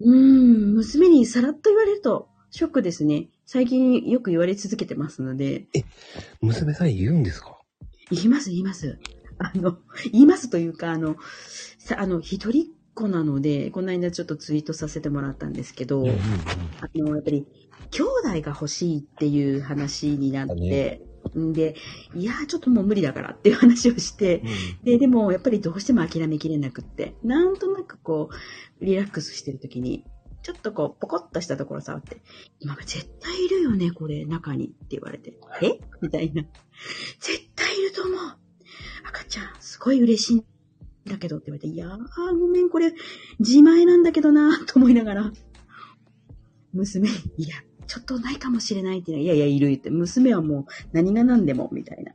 [0.00, 3.30] うん、娘にさらっと言われると、ショックですね。
[3.46, 5.66] 最近よく言われ続けてますので。
[5.74, 5.84] え、
[6.40, 7.58] 娘さん言うんですか？
[8.10, 8.98] 言います、言います。
[9.38, 9.78] あの、
[10.12, 11.16] 言いますというか、あの、
[11.78, 16.04] さ、あの、一人っ子なので、この間ちょっとツイートさせてもらったんですけど、
[16.80, 17.46] あの、やっぱり、
[17.92, 21.00] 兄弟が欲しいっていう話になって、ね、
[21.38, 21.76] んで、
[22.14, 24.42] いやー、ちょっともう無理だからっていう話をして、
[24.80, 28.30] うんで、でもやっぱりどうしても諦めきれなくって、なんとなくこ
[28.80, 30.04] う、リラックスしてる時に、
[30.42, 32.20] ちょっとこう、ポコッとしたところ触って、
[32.58, 35.38] 今が絶対いるよね、これ、中にって言われて。
[35.62, 35.78] え？
[36.00, 36.42] みたいな。
[37.20, 38.16] 絶対いると思う。
[39.06, 40.44] 赤ちゃん、すごい嬉しいん
[41.04, 42.92] だけどって言われて、いやー、ごめん、これ、
[43.38, 45.32] 自前なんだけどなと思いながら、
[46.72, 47.56] 娘に、いや、
[47.92, 52.14] ちょっとないかもしれないって言うのいやいや、いるって、娘はもう何が何でも、みたいな。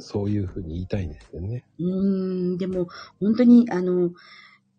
[0.00, 1.64] そういうふうに言いたいんですよね。
[1.78, 2.88] うーん、でも、
[3.20, 4.10] 本当に、あの、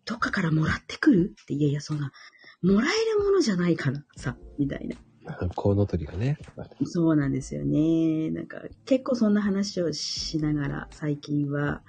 [0.04, 2.12] どっかからもらってくるって、いやいや、そんな、
[2.60, 4.96] もらえるものじゃないからさ、みたいな。
[5.56, 6.36] コウノトリがね。
[6.84, 8.30] そうなんですよね。
[8.32, 11.82] なんか、結構そんな話をしながら、最近は、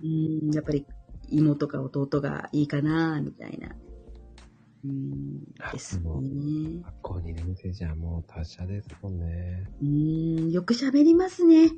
[0.00, 0.86] うーん、やっぱり、
[1.28, 3.74] 妹か弟がいいかな、みたいな。
[4.86, 5.40] うーん、
[5.72, 6.82] ですね。
[6.84, 9.68] 学校2年生じゃもう達者ですもんね。
[9.80, 11.70] うーん、よく喋りますね。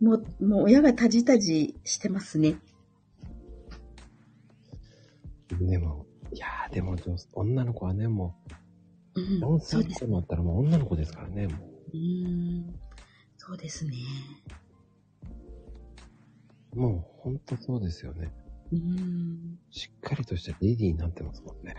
[0.00, 2.56] もう、もう親がタジタジしてますね。
[5.60, 8.36] でも、いやーでも女女の子はね、も
[9.14, 11.54] うう、4ん、そうです歳になったらもう女の子ですからね、も
[11.92, 12.74] うーん
[13.38, 13.92] そうですね。
[16.74, 16.80] う。
[16.80, 18.32] もうほんとそうですよね。
[18.72, 21.76] うーんしっかりとしたレディーになってますもんね。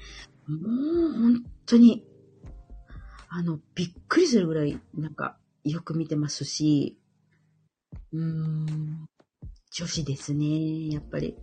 [0.48, 2.06] もう本当に、
[3.30, 6.98] あの、びっくりするぐらい、なんか、よく見てますし、
[8.14, 9.10] うーん、
[9.72, 11.38] 女子ですね、やっぱり。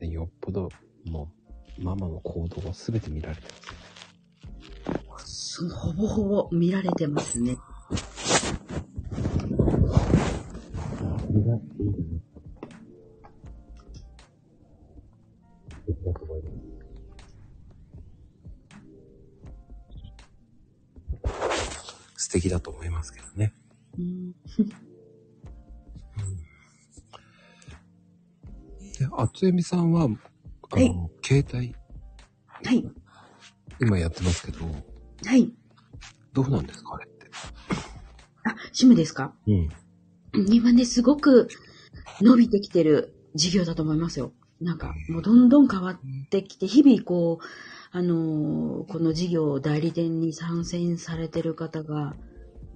[0.00, 0.68] よっぽど、
[1.06, 1.32] も
[1.78, 3.42] う、ママの行動を全て見られて
[5.08, 5.54] ます。
[5.60, 7.56] そうほぼほぼ見られてますね。
[29.38, 30.16] つえみさんは、あの、
[30.70, 30.92] はい
[31.24, 31.72] 携帯、
[32.64, 32.84] はい、
[33.80, 35.52] 今やってますけど、はい。
[36.32, 37.26] どうなんですかあれって？
[38.44, 39.32] あ、シムですか？
[39.46, 39.68] うん。
[40.52, 41.46] 今ね、すごく
[42.20, 44.32] 伸びてきてる事業だと思いますよ。
[44.60, 47.44] なんか、もうどんどん変わってきて、日々こう、
[47.92, 52.16] あのーこの事業代理店に参戦されてる方が、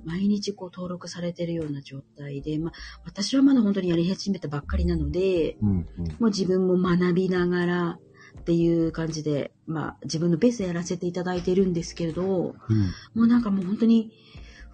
[0.04, 2.72] 毎日こう登録されてるような状態で、まあ、
[3.04, 5.76] 私はまだ本当にやり始めたばっかりなので、うん、うん。
[5.76, 5.86] も
[6.20, 7.98] う自分も学びながら
[8.38, 12.78] っていう感じで、まあ、自分のペースでやらせていただいてるんですけれど、うん。
[13.14, 14.12] もうなんかもう本当に、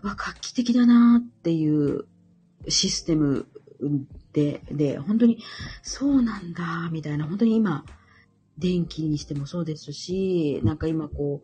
[0.02, 2.06] わ、画期的だなっていう
[2.68, 3.46] システム
[4.32, 5.38] で、で、本当に、
[5.82, 7.84] そうなんだ、みたいな、本当に今、
[8.58, 11.42] 電気にしてもそうですし、なんか今こ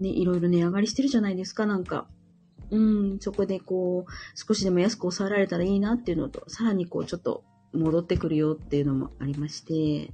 [0.00, 2.08] う、ね、いろいろ値上がりしてるじゃないですか、なんか。
[2.70, 10.12] うん、そこでこう、少しでも安く抑えられたらいいなっていうのと、さらにこう、ちょっと戻ってくるよっていうのもありまして、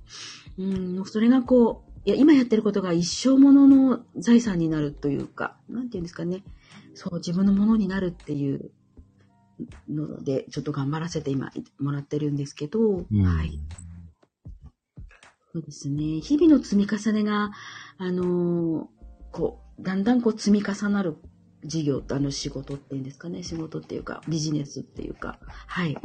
[0.58, 6.42] うん、それがこう、いや、今やってることが一生ものの財産になるというか、なんていうんですかね。
[6.94, 8.70] そう、自分のものになるっていう
[9.88, 13.58] ので、ちょっと頑張らせて今もらってるんですけど、うんはい。
[15.52, 16.20] そうですね。
[16.20, 17.52] 日々の積み重ねが、
[17.98, 18.86] あのー
[19.32, 21.16] こう、だんだんこう積み重なる
[21.64, 23.42] 事業、あの仕事っていうんですかね。
[23.42, 25.96] 仕事っていうか、ビジネスっていうか、はい。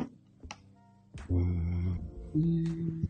[1.29, 1.99] うん。
[2.35, 3.09] うーん。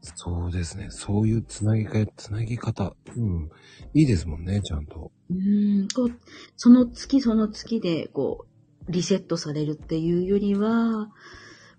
[0.00, 0.88] そうですね。
[0.90, 2.94] そういうつなぎか、つなぎ方。
[3.16, 3.50] うん。
[3.92, 5.10] いいですもんね、ちゃんと。
[5.30, 6.12] うーん、こう、
[6.56, 8.46] その月その月で、こ
[8.88, 11.10] う、リセットされるっていうよりは、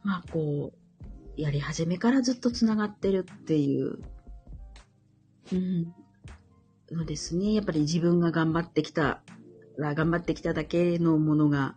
[0.03, 3.99] まあ、こう、やり始めからずっと繋がってるっていう、
[5.53, 5.95] うん、
[6.89, 7.53] そうですね。
[7.53, 9.21] やっぱり自分が頑張ってきた
[9.77, 11.75] ら、頑張ってきただけのものが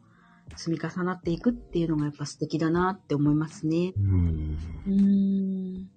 [0.57, 3.93] 積み重なっていくっていうのがやっぱ素敵だなって思いますね。
[3.97, 4.59] うん。
[4.87, 4.93] うー
[5.81, 5.91] ん。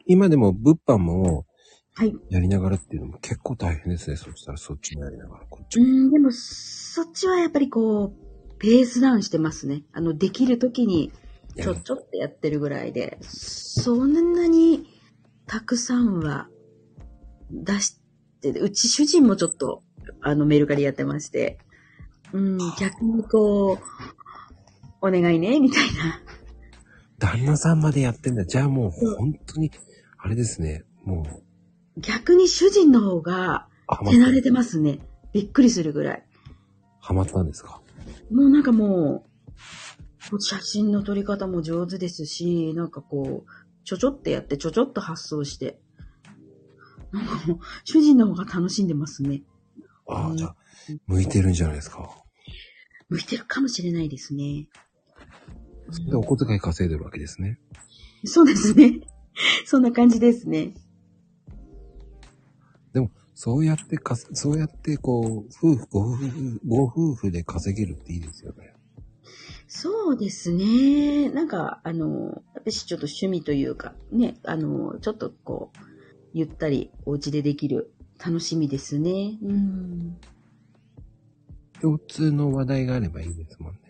[0.06, 1.46] 今でも物販も
[1.98, 2.14] はい。
[2.28, 4.16] やりながらっていうのも結構大変ですね。
[4.16, 5.86] そしたらそっちもやりながら、こっちも。
[5.86, 9.82] うん、でも、そっちはやっぱりこう、ペースダウンしてますね。
[9.92, 11.10] あの、できるときに、
[11.60, 14.86] ちょちょってやってるぐらいで、そんなに
[15.46, 16.48] たくさんは
[17.50, 18.00] 出し
[18.40, 19.82] て、うち主人もちょっと、
[20.20, 21.58] あの、メルカリやってまして、
[22.32, 23.78] うん、逆にこう、
[25.00, 26.20] お願いね、みたいな。
[27.18, 28.44] 旦那さんまでやってんだ。
[28.44, 29.70] じゃあもう本当に、
[30.18, 30.84] あれですね。
[31.04, 31.22] も
[31.96, 33.68] う、逆に主人の方が
[34.10, 34.98] 手慣れってますね。
[35.32, 36.26] びっくりするぐらい。
[37.00, 37.80] ハマったんですか？
[38.30, 39.30] もうなんかもう、
[40.38, 43.50] 写真の撮り方も上手ですし、なんかこう、
[43.84, 45.78] ちょちょってやって、ちょちょっと発送して、
[47.12, 49.42] なんかもう、主人の方が楽しんでますね。
[50.08, 50.56] ああ、じゃあ、
[51.06, 52.10] 向いてるんじゃないですか。
[53.08, 54.66] 向いてるかもしれないですね。
[55.90, 57.58] それでお小遣い稼いでるわけですね。
[58.24, 59.00] そうですね。
[59.64, 60.74] そんな感じですね。
[62.92, 68.74] でも、そうやってか、そうやってこう、夫婦、ご夫婦、ご夫婦で稼げるっていいですよね。
[69.68, 71.28] そうですね。
[71.30, 75.78] なんか、あの、私ちょっと趣味というか、ね、あの、ちょっとこう、
[76.32, 77.92] ゆったりお家でできる
[78.24, 79.38] 楽しみですね。
[79.42, 80.16] うん。
[81.80, 83.80] 共通の話題があればいいですもんね。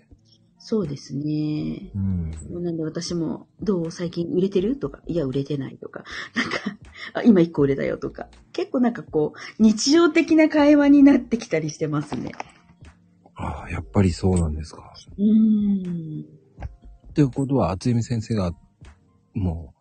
[0.58, 1.92] そうですね。
[1.94, 2.62] うん。
[2.62, 6.04] なんで私も、どう最近売れてるとか、いや、売れてないとか、
[6.34, 6.58] なんか、
[7.12, 12.32] あ今一個売れたよとか、結構なんかこう、日常的な会話になってきたりしてますね。
[13.36, 14.94] ああ、やっぱりそうなんですか。
[15.18, 16.24] うーん。
[17.08, 18.52] っていうことは、厚由美先生が、
[19.34, 19.74] も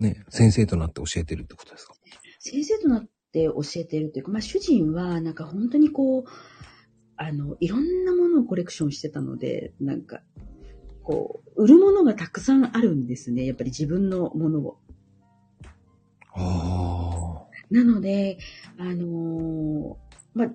[0.00, 1.94] う、ね、先生となって教えてるってことですか？
[2.40, 6.24] 先生となって教えてるというか、まあ主人はなんか本当にこう、
[7.16, 10.22] あの、いろんなものをコレクションしてたので、なんか、
[11.04, 13.44] こう、売るものがたくさんあるんですね。
[13.44, 14.78] やっぱり自分のものを。
[16.34, 18.38] あなので、
[18.78, 19.94] あのー
[20.34, 20.50] まあ、お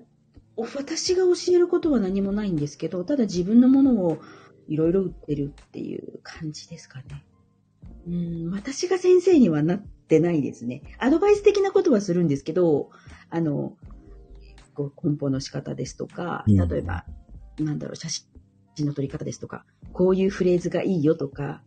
[0.58, 4.18] 私が教えることは何もないんですけど、ただ自分のものを
[4.66, 7.24] いろいろ売ってるっていう感じですかね。
[8.06, 10.82] うん、私が先生にはなってないですね。
[10.98, 12.90] アドバイス的なことはするんですけど、
[13.30, 13.76] あの、
[14.74, 17.04] こう梱包の仕方ですとか、うん例えば、
[17.58, 18.08] なんだろう、写
[18.74, 21.62] 真の撮り方ですとか、こういうフレーズがいいよとか、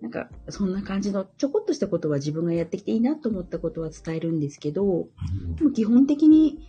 [0.00, 5.56] なんか、そんな感じのちょこっとしたことは自分がやってきていいなと思ったことは伝えるんですけど、あ。
[5.56, 6.68] でも基本的に、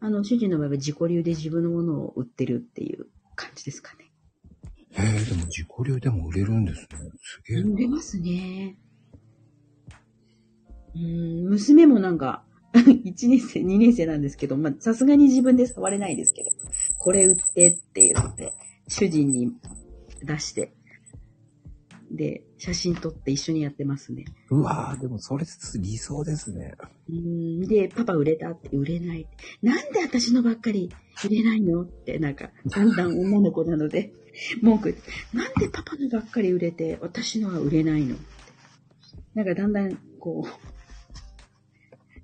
[0.00, 4.10] あの、主人の場合は自己流で自分のものを売ってるっていう感じですかね。
[4.92, 6.88] へえ、でも自己流でも売れるんですね。
[7.20, 7.70] すげえな。
[7.70, 8.78] 売れますね。
[10.94, 16.50] うん、娘もなんか、 1年生、2年生なんですけど、まあ、さすがに自分で触れないですけど、
[16.98, 18.52] これ売ってって言って、
[18.88, 19.52] 主人に
[20.22, 20.72] 出して、
[22.10, 24.24] で、写真撮って一緒にやってますね。
[24.50, 25.46] うわぁ、でもそれ
[25.78, 26.74] 理想ですね。
[27.08, 29.28] うんで、パパ売れたって売れない。
[29.62, 30.90] なんで私のばっかり
[31.24, 34.12] 売れないのって、なんか、だんだん女の子なので、
[34.62, 34.96] 文句
[35.32, 38.24] なんでパパのばっかり売れて、私のは売れないのって。
[39.34, 40.48] なんかだんだん、こう、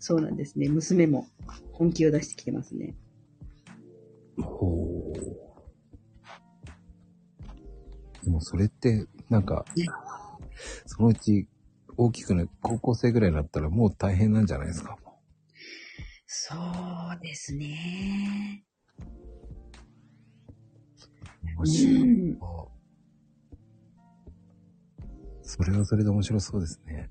[0.00, 0.68] そうなんですね。
[0.68, 1.28] 娘も
[1.72, 2.96] 本気を出してきてますね。
[4.42, 5.16] ほう。
[8.24, 9.86] でもそれって、なんかね、
[10.86, 11.48] そのうち
[11.96, 14.96] 大きくな、高校生ぐらいになったらもう大変なんじゃないですか？
[16.26, 18.64] そうですね。
[21.56, 22.02] 面白い。
[22.02, 22.38] うん
[25.48, 27.08] それはそれで面白そうですね。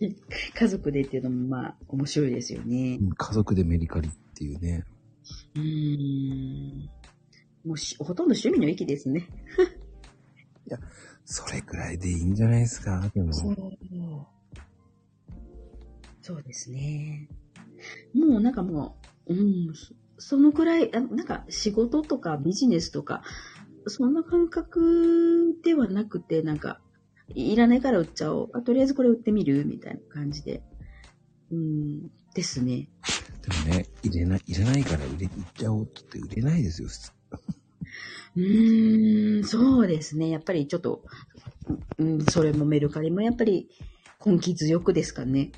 [0.54, 2.98] 家族でっていうのもまあ面白いですよね。
[3.16, 4.84] 家族でメリカリっていうね。
[5.54, 6.90] うーん。
[7.66, 9.28] もうしほとんど趣味の域ですね。
[11.26, 13.10] それくらいでいいんじゃないですか？
[13.12, 13.32] でも。
[13.32, 13.56] そう。
[16.22, 17.28] そうですね。
[18.14, 18.96] もうなんかも
[19.26, 19.36] う、う
[19.70, 23.22] ん、そそのくらい、あなんか仕事とかビジネスとか、
[23.86, 26.80] そんな感覚ではなくて、なんか、
[27.28, 28.50] いらないから売っちゃおう。
[28.54, 30.62] あとりあえずこれ売ってみるみたいな感じで。
[31.50, 32.88] うん、ですね。
[33.64, 37.12] でもね、入れない、入れないから売れ、売っちゃおうって言って売れないですよ、普通
[38.36, 40.28] うーん、そうですね。
[40.28, 41.04] やっぱりちょっと、
[41.98, 43.68] うん、それもメルカリもやっぱり
[44.24, 45.52] 根気強くですかね。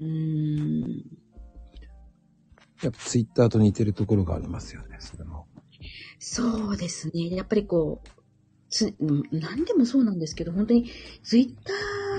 [0.00, 1.18] うーん。
[2.82, 5.46] やっぱツイッターと似てるところがありますよね、それも。
[6.18, 7.30] そうですね。
[7.30, 8.08] やっぱりこう、
[8.70, 10.90] つ、うん何でもそうなんですけど、本当に
[11.22, 11.72] ツイッタ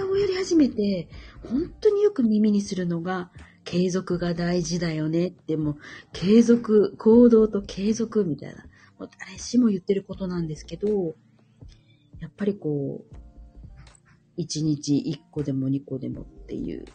[0.04, 1.10] ーをやり始めて、
[1.44, 3.32] 本当によく耳にするのが、
[3.66, 5.76] 継続が大事だよねって、もう、
[6.12, 8.66] 継続、行動と継続みたいな、
[9.08, 11.16] 誰しも言ってることなんですけど、
[12.20, 13.06] やっぱりこ
[14.38, 16.86] う、1日1個でも2個でもっていう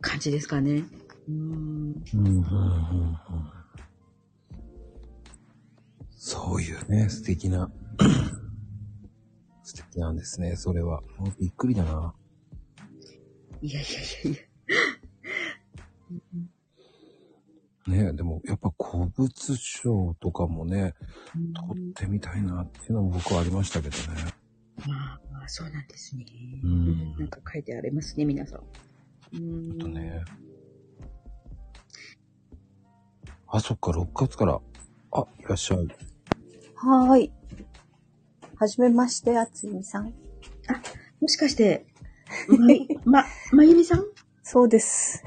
[0.00, 0.84] 感じですかね。
[1.28, 1.36] うーん。
[2.14, 3.16] うん、うん、うん、うん。
[6.16, 7.70] そういうね、素敵な、
[9.62, 11.02] 素敵なんですね、それは。
[11.18, 12.14] もうびっくりだな。
[13.60, 13.92] いやいやい
[14.24, 14.40] やいや。
[17.88, 20.94] ねでもやっぱ古物商とかもね、
[21.54, 24.04] 撮ってみたいなっていうのも僕はありましたけどね。
[24.86, 26.24] まあ、まあ、そうなんですね。
[26.62, 28.62] うんなんか書いてありますね、皆さん。
[29.34, 30.22] うんとね。
[33.48, 34.60] あ、そっか、6月から。
[35.12, 35.78] あ、いらっしゃい。
[36.76, 37.32] はーい。
[38.56, 40.12] はじめまして、あつみさん。
[41.20, 41.86] もしかして、
[43.04, 44.04] ま、ま、まゆみさん？
[44.42, 45.22] そうです。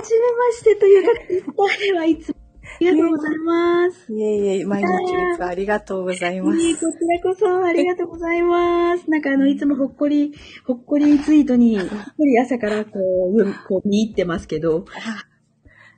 [0.00, 2.34] ましてという方ではいつも
[2.78, 4.12] ありがとうございます。
[4.12, 6.58] いえいえ、毎日いつもありがとうございます。
[6.58, 9.10] いえこちらこそありがとうございます。
[9.10, 10.32] なんかあの、いつもほっこり、
[10.64, 15.24] ほっこりツイートに、ほっこり朝からこう、こう見入ってますけど、あ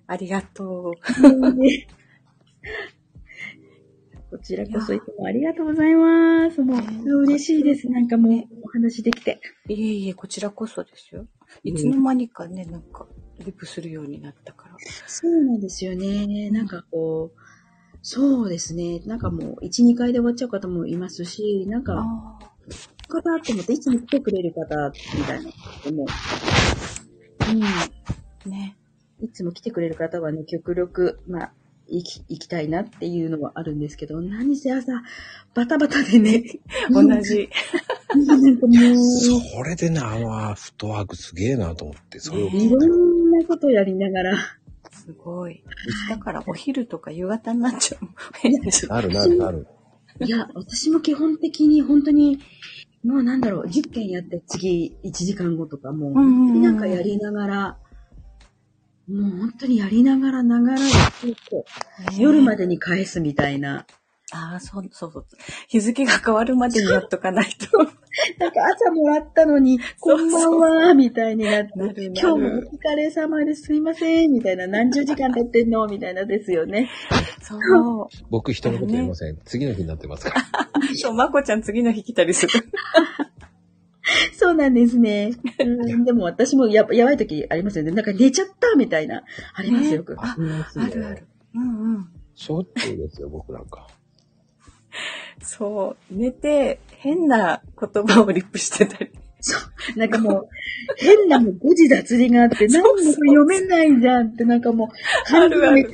[0.09, 0.94] ありがと
[1.57, 1.86] ね
[4.32, 6.62] こちらこそいつもありがとうございます。
[6.62, 6.78] もう、
[7.24, 7.88] 嬉しいです。
[7.88, 9.40] なんかもう、お話できて。
[9.68, 9.72] う。
[9.72, 11.26] いえいえ、こちらこそですよ。
[11.64, 13.07] いつの間にかね、なんか、
[13.43, 14.76] リプするようになったから。
[15.07, 16.51] そうなんですよね。
[16.51, 17.40] なんかこう、
[18.03, 19.01] そうですね。
[19.01, 22.38] なんかもう、1、2回で終わっちゃう方もいますし、なんか、あ
[23.09, 25.51] 方と思って、いつも来てくれる方、みたいな
[25.84, 26.07] でも。
[27.49, 29.24] うん。
[29.24, 31.53] いつも来てくれる方はね、極力、まあ、
[31.93, 34.93] 行き、行きたいなっていうのはあるんですけど、何せ朝、
[35.55, 36.45] バタバタでね、
[36.90, 37.49] 同じ。
[38.12, 44.38] それでね、あのフットワークすげえなと思って、それをいろんなことやりながら、
[44.90, 45.62] すごい。
[46.09, 49.66] だから、お昼とか夕方になっちゃうなるなるなる。
[50.20, 52.38] いや、私も基本的に本当に、
[53.05, 57.78] もうなんだろう、10件やって次1時間後とかもなんかやりながら、
[59.09, 60.90] もう本当にやりながらながらやっ
[61.20, 61.64] て
[62.18, 62.62] 夜まで。
[62.62, 63.86] でに返すみたいな。
[64.34, 65.26] ああ、そうそうそう。
[65.68, 67.78] 日付が変わるまでにやっとかないと。
[68.38, 71.72] なんか朝もらったのに、こんばんは、みたいになって、
[72.07, 76.88] 今日もお疲れ様です、すいません、みたいな、何十時間経ってんのみたいなですよね。
[77.42, 78.09] そう。
[78.30, 79.38] 僕一言言いません。
[79.44, 80.42] 次の日になってますから。
[80.94, 82.53] そう、まこちゃん次の日来たりする。
[84.34, 85.32] そうなんですね。
[85.59, 87.92] うん、でも私もややばい時ありますよね。
[87.92, 89.22] なんか寝ちゃったみたいな。
[89.55, 90.14] ありますよ、よく。
[90.14, 91.26] ねありますよあるある。
[91.55, 92.09] うんうん。
[92.34, 93.86] しょっちゅうですよ、僕なんか。
[95.40, 96.14] そう。
[96.14, 99.11] 寝て、変な言葉をリップしてたり。
[99.96, 100.48] なんかもう、
[100.96, 104.88] 変なもう誤字脱字があって、なんでこれ読めないじゃんって、なんかもう、
[105.26, 105.90] 漢字あるあるめっちゃ、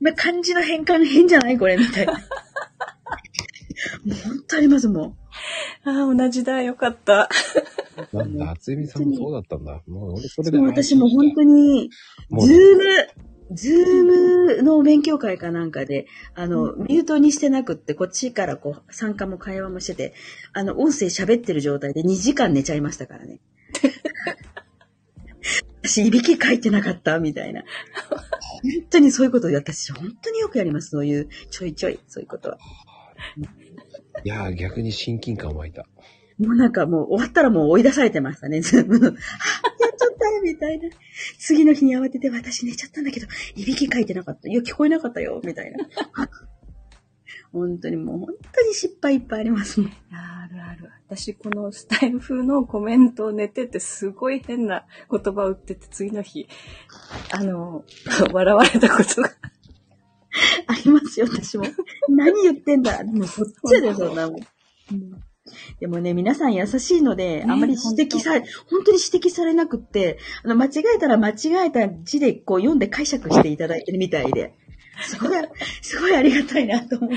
[0.00, 2.12] ま漢字の変換変じゃないこれみたいな。
[2.14, 2.18] も
[4.06, 5.17] う本当ありますもん。
[5.84, 6.62] ああ、同じだ。
[6.62, 7.28] よかった。
[8.12, 9.82] なんだ、あつゆみさんもそうだったんだ。
[9.86, 11.90] もう俺それで私も本当に、
[12.30, 12.82] ズーム、
[13.52, 20.14] ズームの勉強会かなんかで、あの、ミュートにしてなくって、こっちからこう、参加も会話もしてて、
[20.52, 23.40] あの、音声喋ってる状態で2時間寝ちゃいましたからね。
[25.82, 27.62] 私、いびき書いてなかったみたいな。
[28.10, 28.20] 本
[28.90, 30.90] 当にそういうことを私、本当によくやります。
[30.90, 32.58] そういう、ちょいちょい、そういうことは。
[34.24, 35.86] いやー、逆に親近感湧いた。
[36.38, 39.18] もうなんかもう終わったらもう追い出されてましたね、ズ ームやっちゃっ
[40.18, 40.88] たよみたいな。
[41.38, 44.48] 次の日に慌てて私寝ちゃったんだけど、いびき書いてなかった。
[44.48, 45.88] いや、聞こえなかったよ、みたいな。
[47.52, 49.90] 本当にもう本当に失敗いっぱいありますもん。
[50.12, 50.90] あるある。
[51.08, 56.46] 私、このスタイル風のコメントを寝てて、すごい変な言葉を打ってて、次の日、
[57.32, 57.84] あの、
[58.32, 59.30] 笑われたことが。
[60.66, 61.64] ありますよ、私も。
[62.08, 63.02] 何言ってんだ。
[63.04, 64.40] もうそっちやで、そんなもん。
[64.92, 65.22] うん
[65.80, 74.52] でもね、皆さん優しいので、ねあんまり指摘され、本当に指摘されなくって、あの、間違えたら間違えた字でこう読んで解釈していただいてるみたいで、
[75.00, 75.30] すごい、
[75.80, 77.16] すごいありがたいなと思って。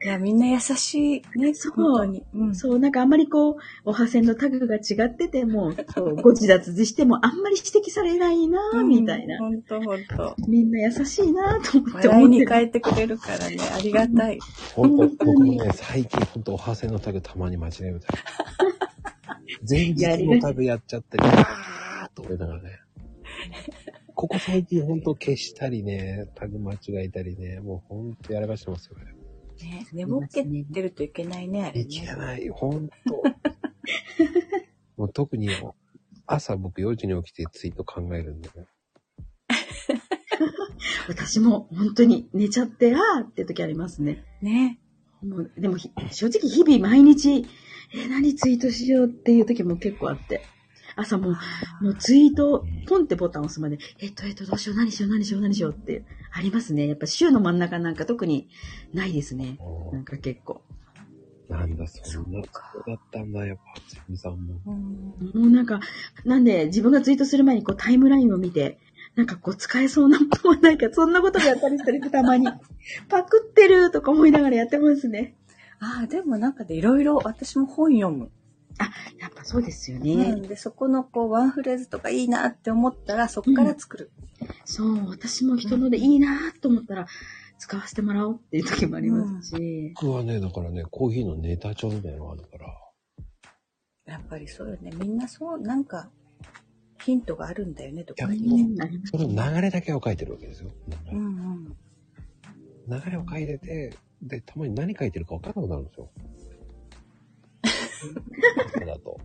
[0.00, 2.22] いや、みんな優しいね、そう。
[2.34, 2.54] うん。
[2.54, 5.72] そう、なんかあんまりこう、おはせんのタグが違ってても、
[6.22, 9.38] ご自立自してもあんまり指摘されないなぁ、みたいな。
[9.38, 10.36] ほんとほんと。
[10.46, 12.28] みんな優しいなぁと思って笑い。
[12.28, 14.38] に変えてくれるからね、ありがたい。
[14.74, 18.18] 本当本当に僕もね、最近本当おはせのタグたまに間違えるタグ。
[19.68, 22.70] 前日のタグやっちゃったり、あーっと思いながらね。
[24.14, 29.17] ここ最近本当消したりね、タグ間違えたりね、もう本当やらかしてますよね。
[29.62, 32.14] ね、寝ぼけてるといけないね、あれいけね。
[32.14, 33.22] ない、本当
[34.96, 35.48] もう特に
[36.26, 38.66] 朝僕4時に起きてツイート考えるんでね。
[41.08, 44.24] 私も本当に寝ちゃって、あーって時ありますね。
[44.42, 44.78] ね。
[45.22, 47.46] もうでもひ正直日々毎日、
[47.94, 50.42] えー何ツイートしようっていう時も結構あって。
[50.98, 56.88] 朝もう、もうツイート、ポンってボタン押すまで、えっと、えっと、どうしよう、何しよう、何しよう、何しようって、ありますね。
[56.88, 58.48] やっぱ週の真ん中なんか特に
[58.92, 59.58] ないですね。
[59.92, 60.62] なんか結構。
[61.48, 62.48] なんだ、そんなこ
[62.84, 64.60] とだったんだ、やっぱ、つみさんも。
[64.66, 65.80] うんもうなんか、
[66.24, 68.78] なんで自分がツイートする前にこうタイムラインを見て、
[69.14, 72.46] なんかこう使えそうなものはないか、そんなこともやったりしたりしてたまに。
[73.08, 75.36] パクってるとか思いながらやってますね。
[75.80, 78.30] ああ、でもなんかでいろいろ私も本読む。
[79.20, 80.32] やっぱそうですようね。
[80.32, 84.10] ん、で、そこのこうワンフレーズとかいいなって思ったら、そこから作る。
[84.64, 87.06] そう、私も人のでいいなと思ったら、
[87.58, 89.92] 使わせてもらおうっていう時もありますし。
[90.00, 92.66] 僕はね、だからね、コーヒーのネタ帳みたいなのがあるから、
[94.06, 94.90] やっぱりそうよね。
[94.96, 96.10] みんなそう、なんか、
[97.04, 98.66] ヒントがあるんだよね、とかいね。
[99.04, 100.70] その流れだけを書いてるわけですよ。
[101.12, 101.76] うんうん。
[102.88, 106.10] 流れを書いてて、で、たまに何書いてるか分からなくなるんですよ。
[108.86, 109.18] だと。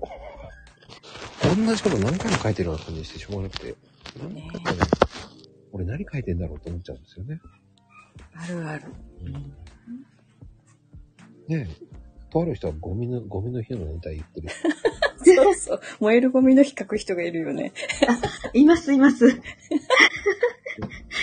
[1.44, 3.76] 同じこと何回も書いてるような感じにしてしょうがなくて、
[4.20, 4.78] なんねかね、
[5.72, 7.42] 俺何書いてんだろうと思っちゃうんですよね。
[8.36, 8.86] あるある。
[11.48, 11.86] ねえ、
[12.32, 14.50] とある人はゴミの、ゴミの日のネタ言ってる。
[15.26, 15.82] そうそう。
[16.00, 17.74] 燃えるゴミの日書く人がいるよね。
[18.54, 19.28] います、います。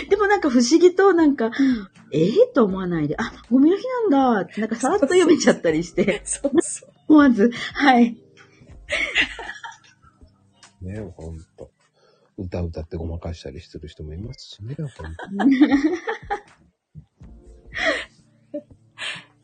[0.09, 1.51] でもなんか不思議となんか、
[2.13, 6.90] ええと思わないで、あ、ゴミの日なんだって、なんかさらっと読めちゃったりして、そうそう。
[7.11, 8.17] 思わず、はい。
[10.81, 11.73] ねえ、ほんと。
[12.39, 15.03] 歌歌ってごまかしたりする人もいますしね、ほんと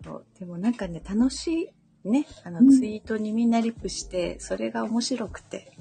[0.04, 1.72] そう でもなんかね、楽し
[2.04, 5.72] いね、あの、うんツイートにみんなリップして、それが面白くて。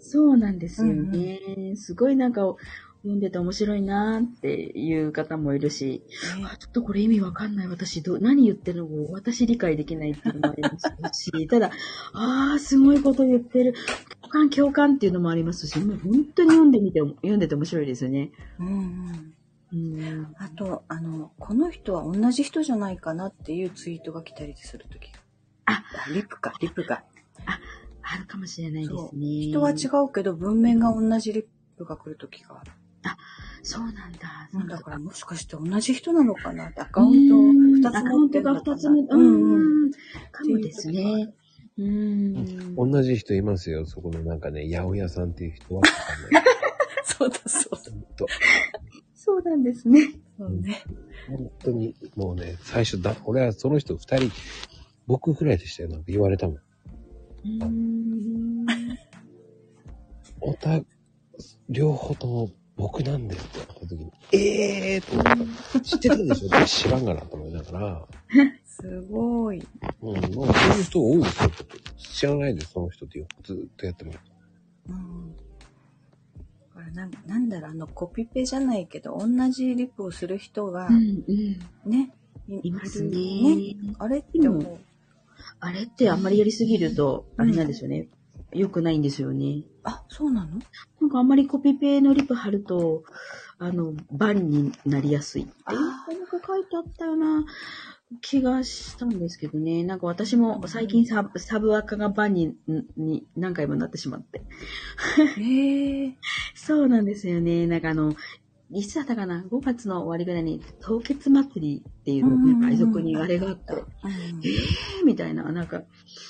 [0.00, 1.76] そうなんですよね。
[1.76, 2.56] すごいなんか、
[3.02, 6.02] 読んでて面白いなーっていう方もいるし、
[6.38, 7.68] ねあちょっとこれ意味わかんない。
[7.68, 11.70] 私ど、何言ってるのか私理解できないっていうのもありますし、 ただ、
[12.12, 13.74] ああ、すごいこと言ってる。
[14.22, 18.32] 共感、共感っていうのもありますし、もう本当に読んでみて、読んでて面白いですよね。
[18.58, 19.34] うんうん。
[19.72, 20.34] うん。
[20.38, 25.20] あと、あの、この人は同じ人じゃないかなっていうツイートが来たりするときが。
[25.66, 27.04] あ、リップか、リップが。
[28.10, 29.26] あるかもしれないですね。
[29.50, 31.44] 人は違うけど、文面が同じリッ
[31.76, 32.72] プが来るときがある。
[33.62, 34.48] そうなんだ。
[34.54, 36.68] うんだからもしかして同じ人なのかな？
[36.68, 38.76] ってアカウント2つアカウント持ってるのかな？
[38.76, 39.00] が二つ目。
[39.00, 39.84] ううんん、うん。
[39.84, 39.90] うん。
[40.32, 41.34] かもですね。
[41.78, 42.74] うん。
[42.76, 45.82] 同じ人いますよ、そこのなんかね、八百屋さんっていう人は。
[47.04, 48.26] そうだそうだ。
[49.14, 50.00] そうなんですね。
[50.36, 50.82] そうね。
[51.28, 54.30] 本当に、もうね、最初だ、俺はその人二人、
[55.06, 56.58] 僕ぐらいでしたよ、なんか言われたもん。
[57.44, 58.66] うん。
[60.40, 60.80] おた、
[61.68, 65.80] 両方とも僕なんですって言った時に、ええーと思った。
[65.80, 66.64] 知ってたでしょ？
[66.64, 68.06] 知らんがなと思いながら、
[68.64, 69.60] すごい。
[70.00, 70.22] うん、まあ
[70.54, 71.50] そういう人多いですよ。
[71.98, 74.30] 知らないです、その人ってずっとやってもらって。
[74.88, 75.32] うん。
[75.34, 75.38] だ
[76.74, 81.90] からなんなんだろう、あの、コピペじゃないけど、同じリップをする人がう、ん、うん。
[81.90, 82.14] ね、
[82.62, 83.74] いまするね。
[83.98, 84.78] あれって思う。
[85.60, 88.06] あれってあんまりやりすぎると、あれなんですよね。
[88.52, 89.62] 良くないんですよね。
[89.88, 90.48] あ、そうなの？
[91.00, 93.04] なんかあんまりコピペのリップ貼ると、
[93.58, 97.44] あの、バンになりやすいっていうあーなんか書いてあったような
[98.20, 99.82] 気がしたんですけどね。
[99.84, 102.56] なんか私も最近サブサブアカがバンに
[102.96, 104.42] に何回もなってしまって。
[105.38, 106.14] へえ。
[106.54, 107.66] そうなんですよね。
[107.66, 108.14] なんかあの、
[108.70, 115.82] いつだったかな ?5 月の終わりぐらいに凍結祭りっていうのうんうんうんが海賊にあれがあって、うんえーみたいな、なんか、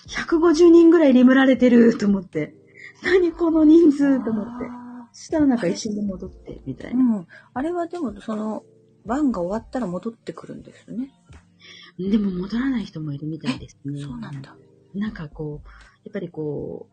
[0.09, 2.55] 150人ぐらいリムられてると思って、
[3.03, 4.67] 何この人数と思って。
[4.71, 7.03] あそしたらなんか一瞬で戻って、みたいな。
[7.03, 7.27] ーうん。
[7.55, 8.65] あれはでも、その、
[9.07, 11.11] 番が終わったら戻ってくるんですね。
[11.99, 14.03] でも戻らない人もいるみたいですね。
[14.03, 14.57] そうなんだ。
[14.95, 15.69] なんかこう、
[16.05, 16.89] やっぱりこ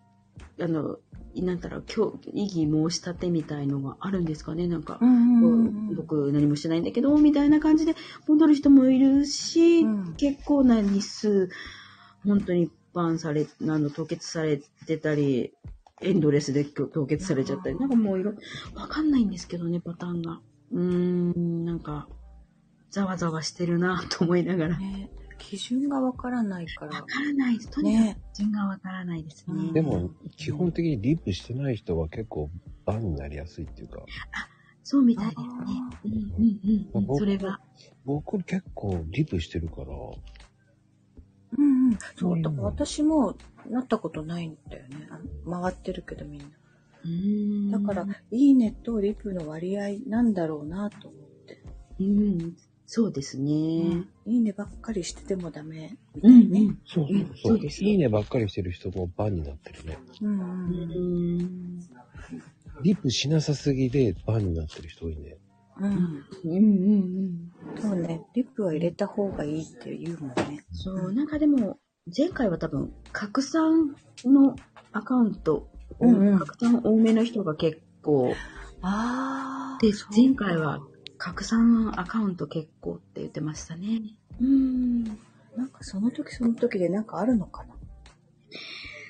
[0.59, 0.97] う、あの、
[1.35, 4.99] なんだろう、今日、異議申し立てみたいのがあるんですかね、なんか。
[5.01, 7.95] う僕何もしてないんだけど、みたいな感じで
[8.27, 11.49] 戻る人もいるし、うん結構な日数、
[12.25, 15.53] 本当にバンされ、あの、凍結されてたり、
[16.01, 18.33] エンドレスで凍結されちゃったり、なんかもういろ、
[18.73, 20.41] わかんないんですけどね、パターンが。
[20.71, 22.07] うーん、なんか、
[22.91, 24.73] ざわざわしてるなと思いながら。
[24.73, 26.91] わね、基準がわからないから。
[26.91, 27.69] からないです。
[27.71, 29.53] とにかねく、順がわからないですね。
[29.55, 32.49] うんでも、基本的にリップしてない人は結構
[32.85, 34.03] バンになりやすいっていうか、
[34.83, 35.99] そうみたいですねあ。
[36.03, 37.17] うんうんうんうん。
[37.17, 37.59] それは。
[38.03, 39.87] 僕結構リップしてるから、
[41.57, 41.97] うんうん。
[42.15, 43.35] そうう、んだから私も
[43.69, 45.07] なったことないんだよね。
[45.49, 46.47] 回ってるけどみんな。
[47.03, 51.61] うーんだから、いいねとリプの割合なんだろうなと思って。
[51.99, 52.55] うん、
[52.85, 53.51] そうですね。
[54.25, 56.59] いいねばっかりしててもダメみたうんいね。
[56.61, 56.81] うん。
[56.85, 59.97] そううんそうですいいねばっかりしてる人もバンになってるね。
[60.21, 61.79] うんううんーん
[62.81, 65.37] リップしなさすぎでバンになってる人多いね。
[65.79, 65.93] うん。
[65.93, 66.61] うんうん
[67.73, 67.81] うん。
[67.81, 70.63] そうね、リップは入れた方がいいって言うもんね。
[70.71, 71.79] そう、なんかでも、
[72.15, 74.55] 前回は多分、拡散の
[74.91, 75.67] アカウント、
[75.99, 78.35] うんうん拡散多めの人が結構、
[78.83, 80.81] あで、前回は
[81.17, 84.01] 拡散アカウント結構って言ってましたね。
[84.39, 85.03] うん。
[85.57, 87.73] なんかその時その時でなんかあるのかな？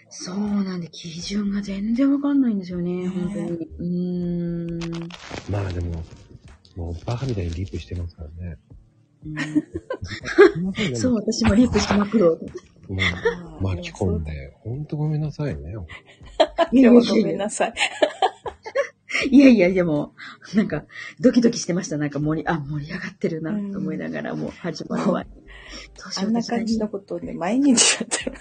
[0.10, 3.50] そうなんで、基準が全然わかんないんですよね、ね本当に。
[3.50, 5.10] うーん。
[5.52, 6.02] まあでも、
[6.78, 8.58] もうバカみたいにリップしてますからね。
[9.26, 9.30] う
[10.92, 12.46] んそう、私もリップしまくろうと。
[12.94, 13.00] も
[13.60, 15.74] う巻き込んで、ほんとごめんなさいね。
[15.74, 15.84] 今
[16.72, 17.74] 日はごめんなさい。
[19.32, 20.14] いやいや、でも、
[20.54, 20.84] なんか、
[21.20, 21.98] ドキドキしてました。
[21.98, 25.30] なんか盛り、あ、盛り上がってるな、と思いながら、もう始まる前に。
[26.18, 28.34] あん私感じのことをね、毎日やってる。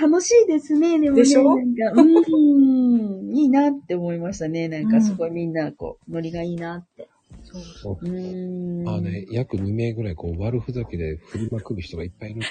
[0.00, 1.22] 楽しいですね、でもね。
[1.22, 1.44] でしょ？
[1.56, 4.68] なんか、うーん、いいなって思いましたね。
[4.68, 7.08] なんか、うんすごいみんな、こう、ノリがいいなって。
[7.54, 8.88] そうそうん。
[8.88, 12.42] あのね、約2名ぐらいこう悪ふざけで振りまくる人がいっぱいいる。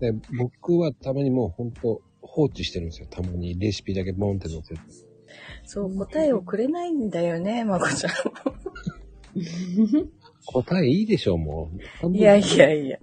[0.00, 3.06] で僕はたまにもうほんと放置してるんですよ。
[3.10, 4.80] たまにレシピだけボンって載せて。
[5.64, 8.10] そう、答えをくれないんだよね、まこちゃ
[10.46, 11.70] 答えいいでしょう、も
[12.02, 12.08] う。
[12.08, 12.16] ん。
[12.16, 12.98] いやいやいや。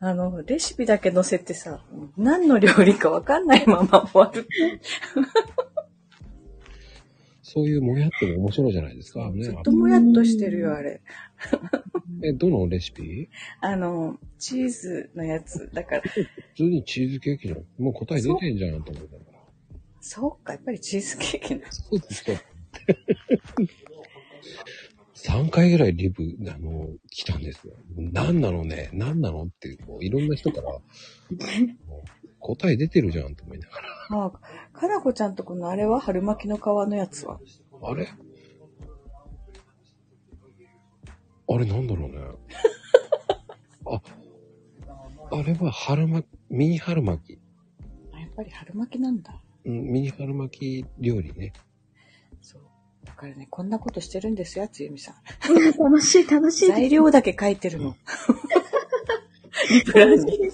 [0.00, 1.80] あの、レシピだけ載せてさ、
[2.16, 4.46] 何の料理かわかんないまま終わる。
[7.54, 9.30] そういうもやっても面白いじゃないですか。
[9.30, 11.00] ねずっともやっとしてるよ、あれ。
[12.24, 13.28] え、どのレシピ？
[13.62, 15.70] あの、チーズのやつ。
[15.72, 16.26] だから、普
[16.56, 17.64] 通にチーズケーキじゃん。
[17.78, 19.38] もう答え出てんじゃんと思ったから。
[20.00, 21.70] そうか、やっぱりチーズケーキな。
[21.70, 22.38] そうですよ。
[25.26, 27.74] 3回ぐらいリブ、あの、来たんですよ。
[27.96, 28.90] 何なのね？
[28.92, 30.78] 何なのっていう、もういろんな人から、
[32.40, 34.24] 答え出てるじゃんと思いながら。
[34.26, 34.30] あ、
[34.72, 35.98] かなこちゃんとこのあれは？
[36.00, 37.40] 春巻きの皮のやつは？
[37.82, 38.06] あれ？
[41.46, 42.18] あれなんだろうね。
[43.86, 44.02] あ、
[45.36, 47.40] あれは春巻き、ミニ春巻き。
[48.12, 49.42] あやっぱり春巻きなんだ。
[49.64, 51.52] うん、ミニ春巻き料理ね。
[53.14, 55.14] だからね、こんなことしてるんですよ、つゆみさん。
[55.78, 56.66] 楽しい、楽しい。
[56.66, 57.94] 材料だけ書いてるの。
[59.70, 60.50] リプランに。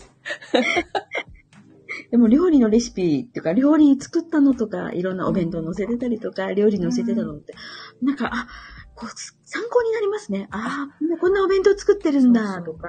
[2.11, 7.55] でも料理のレシピっていうか、料理作ったのとか、いろんなお弁当載せてたりとか、料理載せてたのって、
[8.03, 8.47] なんか、あ、
[8.95, 9.11] こう、
[9.53, 10.47] 参考になりますね。
[10.53, 12.89] ああ、こんなお弁当作ってるんだ、とか。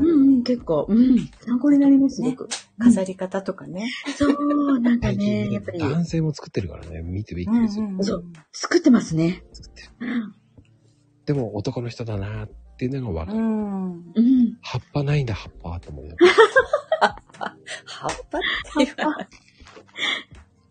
[0.00, 2.48] うんうんうん、結構、うん、参考になります、すごく。
[2.78, 3.90] 飾り方とかね。
[4.16, 7.88] そう、なんかね、ねやっぱり、男性も作ってるからね、見てびっくりする。
[8.02, 9.42] そう作ってますね。
[9.52, 9.88] 作ってる
[11.26, 13.38] でも男の人だなっていうのがわかる。
[13.38, 13.92] うん。
[13.92, 14.58] うん。
[14.60, 17.16] 葉っぱないんだ、葉っぱと思いながら。
[17.86, 18.40] 葉っぱっ
[18.76, 19.18] ていうか、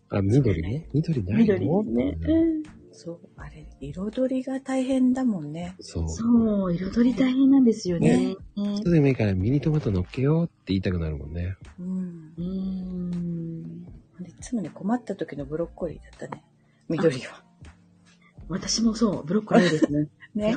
[0.08, 0.88] あ、緑ね。
[0.94, 1.82] 緑ないの？
[1.82, 2.18] 緑ね。
[2.92, 5.74] うんそう、あれ、彩りが大変だもんね。
[5.80, 6.08] そう。
[6.08, 8.36] そう、彩り大変なんですよね。
[8.54, 11.56] ね人でもいいからミニトマト乗っけようって言いたくなるもんね。
[11.80, 12.32] うん。
[12.36, 13.86] うーん。
[14.26, 16.44] いつもね、困った時のブロッコリーだったね。
[16.88, 17.42] 緑は。
[18.48, 20.08] 私もそう、ブロッコリーですね。
[20.34, 20.56] ね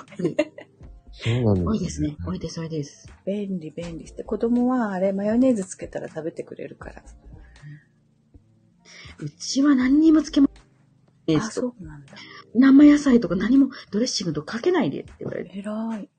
[1.14, 2.18] そうなんです、多いですね。
[2.26, 3.08] 多いです、多いです。
[3.26, 4.26] 便利、便利して。
[4.26, 7.04] 子供はあれ、マヨネーズつけたら食べてくれるから。
[9.20, 10.50] うちは何にもつけま
[11.28, 11.38] せん。
[11.38, 12.14] あ、そうなんだ。
[12.54, 16.10] 生野菜とか何もドレッシングとかけないでって言われて、偉い。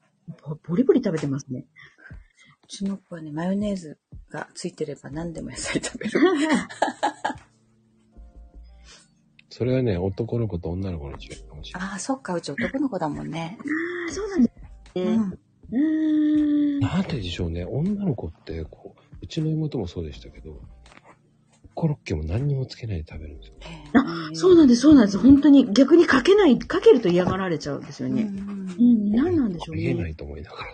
[0.44, 1.66] ボボリボリ食べてますね。
[2.64, 3.98] うちの子はね、マヨネーズ
[4.30, 6.20] がついてれば何でも野菜食べる。
[9.48, 11.88] それはね、男の子と女の子の違いかもしれない。
[11.90, 13.56] ああ、そっか、うち男の子だもんね。
[13.58, 13.62] あ
[14.10, 14.70] あ、そうなんですね。
[14.96, 15.30] うん。
[15.30, 16.80] うーん。
[16.80, 17.64] なんででしょうね。
[17.64, 20.60] 女の子って、こう、うちの妹もそうでしたけど、
[21.76, 23.54] コロッケも何にもつけないで食べるんですよ。
[23.92, 25.18] あ、そうなんです、そうなんです。
[25.18, 28.22] 本当に逆にかけない、かけると嫌がられちゃうんですようんね。
[28.22, 29.82] うん、何なんでしょうね。
[29.82, 30.64] 言えないと思いながら。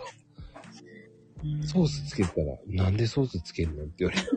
[1.45, 4.29] うんソースつけたら、なんでソースつけるのって言われる。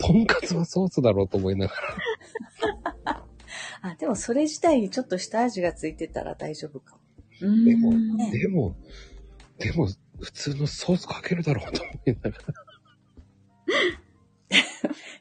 [0.00, 1.74] とんかつはソースだろうと思いなが
[3.04, 3.22] ら。
[3.92, 7.00] あ、でもそれ自体にちょっと下味がついてたら大丈夫かも。
[7.42, 8.76] うんでもねでも、
[9.58, 9.88] でも、
[10.18, 12.69] 普通のソースかけるだろうと思いながら。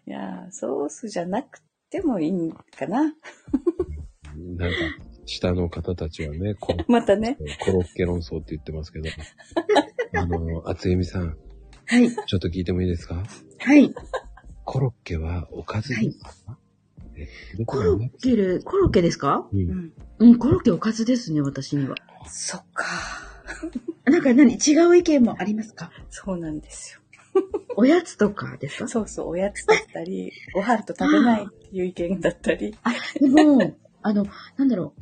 [0.08, 3.04] いやーソースじゃなくてもいいんかな。
[3.04, 3.16] なんか、
[5.26, 7.38] 下の方たちはね、コロまたね。
[7.64, 9.10] コロッケ論争って言ってますけど、
[10.16, 11.38] あの、厚恵美さん、
[11.86, 13.24] はい、ちょっと聞いてもいいですか？
[13.60, 13.94] はい。
[14.64, 16.58] コロッケはおかずですか、
[17.16, 17.28] え
[17.58, 19.48] どこコロッケル、コロッケですか？
[19.52, 19.58] う。
[19.58, 19.94] うんん。
[20.20, 21.96] うん、コロッケおかずですね、私には。
[22.28, 22.86] そっか。
[24.06, 24.54] なんか何？
[24.56, 25.92] 違う意見もありますか？
[26.10, 27.02] そうなんですよ。
[27.80, 28.88] おやつとかですか？
[28.88, 32.76] そうそう、おやつだったり、 ご飯と食べないっていう意見だったり。
[33.20, 34.26] でも、あの、
[34.58, 35.02] なんだろう。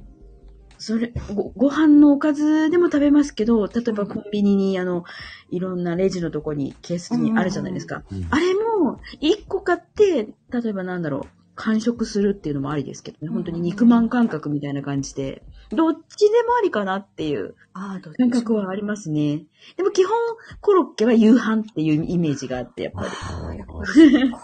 [0.79, 5.05] それ、ご、ご飯のおかずでも食べますけど、例えばコンビニに、あの、
[5.49, 8.03] いろんなレジのとこに、ケースにあるじゃないですか。
[8.11, 13.27] うんあれも、一個買って、例えばなんだろう、完食するっていうのもありですけどね。
[13.27, 19.43] 本当に肉まん感覚みたいな感じで、どっちでもありかなっていうああ、どっち感覚はありますね。
[19.75, 20.15] でも基本、
[20.61, 23.07] コロッケは夕飯っていうイメージがあって、やっぱり。
[23.07, 24.41] ああ、やっぱりそうか。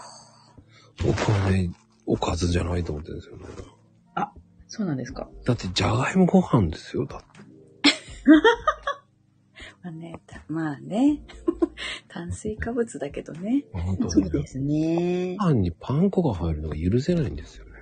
[1.06, 1.70] 僕はね、
[2.06, 3.44] おかずじゃないと思ってるんですよね。
[4.76, 5.28] そうなんですか。
[5.44, 7.06] だって、じゃがいもご飯ですよ。
[7.06, 7.26] だって。
[9.84, 11.22] まあね、たまあね。
[12.08, 13.64] 炭水化物だけどね。
[13.72, 14.10] 本当に。
[14.10, 15.36] そうですね。
[15.38, 17.72] パンにパン粉が入るのが許せないんですよね。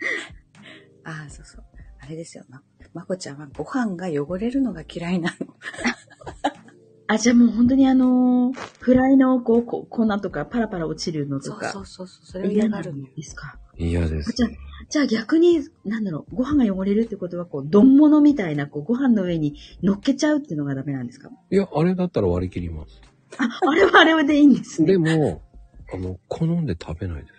[1.04, 1.64] ああ、そうそう。
[2.00, 2.44] あれですよ。
[2.48, 5.54] ま、まこちゃんはご飯が汚れるのが嫌いなの。
[7.06, 11.70] あ、じゃあもう本当にあのーフライのこうこ粉とかパラパラ落ちるのとそうか。
[11.72, 12.26] そうそうそう。
[12.26, 13.06] それを嫌がるの。
[13.14, 13.58] ですか？
[13.76, 14.32] 嫌です。
[14.32, 14.50] じゃあ、
[14.88, 21.30] じゃあ逆に、なんだろう、ご飯が汚れるってことは、こう、丼物みたいな、こう、ご飯の上に乗っけちゃうっていうのがダメなんですか？
[21.50, 23.00] いや、あれだったら割り切ります。
[23.38, 24.92] あ、あれはあれでいいんですね。
[24.92, 25.42] でも、
[25.92, 27.34] あの、好んで食べないです。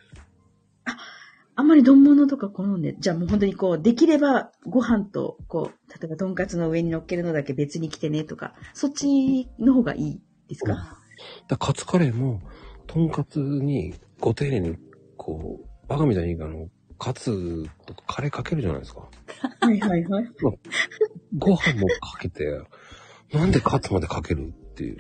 [1.58, 10.74] あんまり丼物とか好んで、じゃあもう本当にこう、できればご飯と、こう、例えば丼カツの上に乗っけるのだけ別に来てねとか、そっちの方がいいですか？
[10.74, 10.98] あ
[11.48, 12.42] だカツカレーも、
[12.88, 14.76] とんかつにご丁寧に、
[15.16, 16.68] こう、バカみたいにあの、
[16.98, 19.02] カツとかカレーかけるじゃないですか。
[19.62, 20.30] はいはいはい。
[21.38, 22.62] ご飯もかけて、
[23.34, 24.98] なんでカツまでかけるっていう。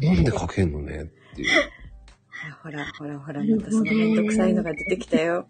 [0.00, 1.48] なんでかけんのねっていう。
[2.62, 5.46] ほら、ほら、ほら、またそのめんどくさいのが出てきたよ。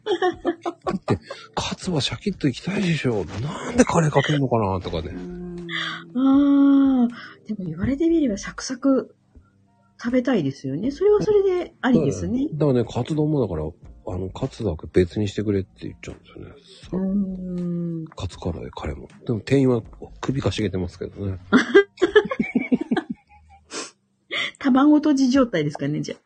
[0.85, 1.19] だって、
[1.55, 3.25] カツはシャキッといきたいでしょ。
[3.25, 5.13] なんでカレーかけるのかなとかうね。
[5.13, 5.67] ん。
[6.17, 7.09] ああ、
[7.47, 9.15] でも言われてみればサクサク
[10.03, 10.91] 食べたいですよね。
[10.91, 12.49] それはそれでありですね。
[12.55, 13.65] だからね、カツ丼もだから、
[14.13, 16.25] あの、カツだけ別にしてくれって言っちゃうんで
[16.63, 17.11] すよね。
[17.55, 18.05] うーん。
[18.07, 19.09] カツカレー、カレーも。
[19.27, 19.83] でも店員は
[20.21, 21.39] 首かしげてますけどね。
[24.59, 26.19] 卵とじ状態ですかね、じゃあ。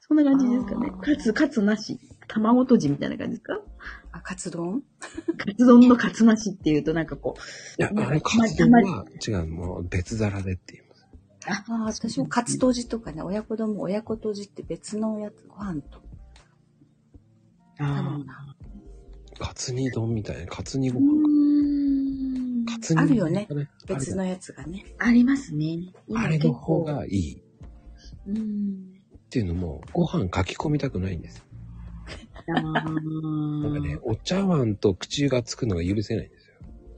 [0.00, 1.98] そんな感じですかねカツ、カツなし。
[2.28, 3.60] 卵とじみたいな感じですか？
[4.12, 4.82] あ、カツ丼？
[5.38, 7.36] カツ丼のカツなしっていうとなんかこ
[7.78, 11.06] いや、あなんかのカツ丼は違う、もう別皿でって言います。
[11.46, 16.00] ああ、私もカツとじとかね、親子丼も親子とじって別のやつ、ご飯と。
[17.78, 18.56] う、多あ分な。
[19.38, 22.66] カツ煮丼みたいな、カツ煮ご飯。
[22.72, 23.48] カツ煮あるよね
[23.86, 24.84] 別のやつがね。
[24.98, 25.92] ありますね。
[26.14, 27.42] あれの方がいい。
[28.26, 29.02] うーん。
[29.16, 31.44] っていうのも、ご飯書き込みたくないんです。
[32.48, 32.84] あなん
[33.74, 36.54] かねー、お茶碗と口がつくのが許せないんですよ。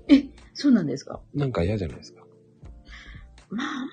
[0.09, 1.21] え、そうなんですか？
[1.35, 2.23] なんか嫌じゃないですか。
[3.51, 3.91] まあ、あんまり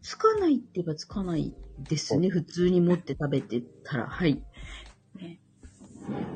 [0.00, 1.54] つかないって言えばつかない
[1.88, 2.30] ですね。
[2.30, 4.06] 普通に持って食べてたら。
[4.06, 4.42] はい。
[6.10, 6.26] ね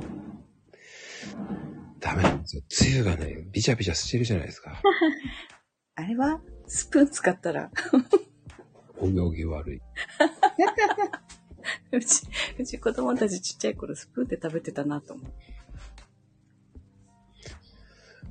[2.01, 2.62] ダメなんですよ。
[2.68, 4.80] つゆがね、ビチャビチャしてるじゃないですか。
[5.94, 7.70] あれは、スプーン使ったら、
[8.98, 9.82] お行儀悪い。
[11.92, 12.22] うち、
[12.59, 15.32] うち子供たちちっちゃい頃スプーンで食べてたなと思う。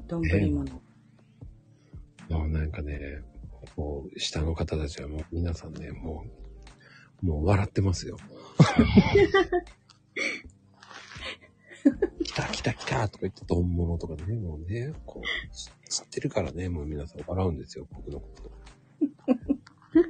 [0.07, 0.21] 丼
[0.51, 0.81] 物。
[2.29, 3.23] もうなんかね、
[3.75, 6.25] もう下の方たちはもう皆さんね、も
[7.21, 8.17] う、もう笑ってますよ。
[12.23, 15.23] 来た来た来たとか言って、丼物とかね、もうね、こう、
[15.55, 18.51] 知知ってるからね、もう皆さん笑うんですよ、僕のこと。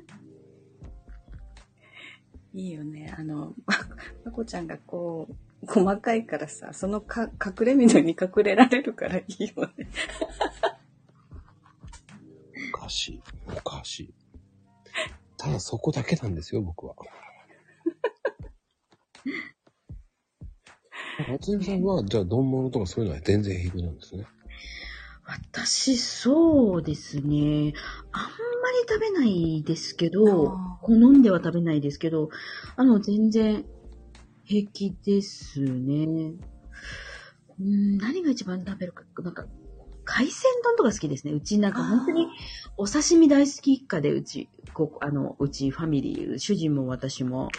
[2.54, 3.14] いいよね。
[3.18, 3.76] あの、ま、
[4.26, 5.36] まこちゃんがこう、
[5.68, 9.90] 細かいからさ、そのか隠れ緑に隠れられるからいいよね。
[12.74, 13.22] おかしい。
[13.48, 14.14] おかしい。
[15.38, 16.96] ただそこだけなんですよ、僕は。
[21.28, 24.26] 松井さんは、じゃあ、丼物とかそういうのは全然平気なんですね。
[25.26, 27.74] 私、そうですね。
[28.12, 28.30] あんま
[28.72, 32.30] り食べないですけど好んでは食べないですけど、
[32.76, 33.64] あの、全然
[34.46, 36.34] 平気ですね。
[37.60, 39.46] うん、何が一番食べるか、なんか、
[40.06, 41.34] 海鮮丼とか好きですね。
[41.34, 42.28] うちなんか本当に
[42.78, 47.52] お刺身大好き一家で、うち、ここ、あの、うちファミリー、主人も私も、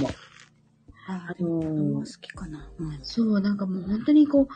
[0.00, 0.08] も
[1.06, 2.70] ああの好きかな。
[2.78, 2.98] うん。
[3.02, 4.46] そう、なんかもう本当にこう、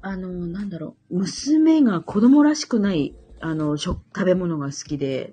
[0.00, 5.32] あの、なんだろう、娘が子供らしくない、あの、食、食べ物が好きで、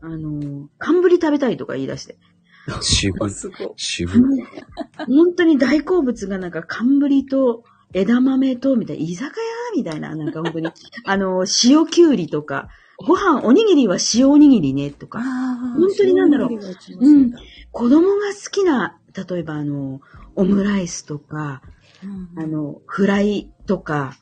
[0.00, 2.18] あの、寒ブリ食べたいとか言い出して。
[2.80, 3.30] 渋い。
[3.30, 3.68] すごい。
[3.76, 4.42] 渋い。
[5.06, 10.68] 本当に大好物がなんか寒ブリと枝豆と、みたいな、居酒屋みたいな、なんか本当に、
[11.04, 12.68] あの、塩きゅうりとか、
[12.98, 17.38] ご飯、おにぎりは塩おにぎりね、とか、ああ、本当になんだろううちもそうだ
[17.70, 20.00] 子供が好きな、例えばあの、
[20.34, 21.62] オムライスとか、
[22.02, 24.16] うんあの、フライとか、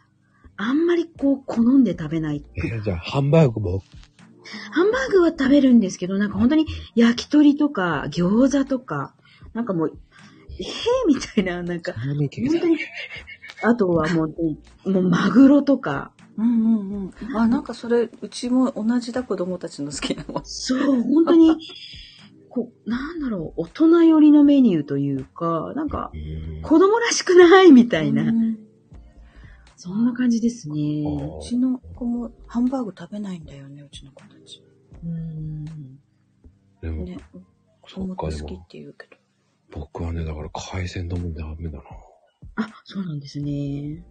[0.56, 2.44] あんまりこう、好んで食べない。
[2.56, 3.82] えーじゃあ、ハンバーグも、
[4.70, 9.14] ハンバーグは食べるんですけど、なんか本当に焼き鳥とか餃子とか、
[9.52, 9.98] なんかもう、
[10.58, 12.28] えー、みたいな、なんか、本
[12.60, 12.78] 当に、
[13.62, 17.36] あとはもう、もうマグロとか、うんうんうん。
[17.36, 20.40] あ、なんかそれ、うちも同じだ、子供たちの好きなの。
[20.44, 21.56] そう、本当に、
[22.54, 28.58] こう、なんだろう、大人寄りのメニューというか、なんか、うん子供らしくないみたいな、うん
[29.76, 31.04] そんな感じですね。
[31.04, 34.62] あうちの子もハンバーグ食べないんだよね、うちの子たち。
[35.04, 35.64] うん。
[36.80, 37.18] でも、ね。
[37.86, 39.16] そっか、好きっ、て言うけど。
[39.72, 41.84] 僕はね、だから海鮮丼もダメだな。
[42.54, 44.04] あ、そうなんですね。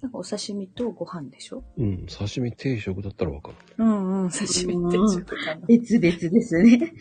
[0.00, 1.64] なんかお刺身とご飯でしょ？
[1.76, 3.56] うん、刺身定食だったらわかる。
[3.78, 5.66] うんうん、刺身定食かな。
[5.66, 6.94] 別々ですね。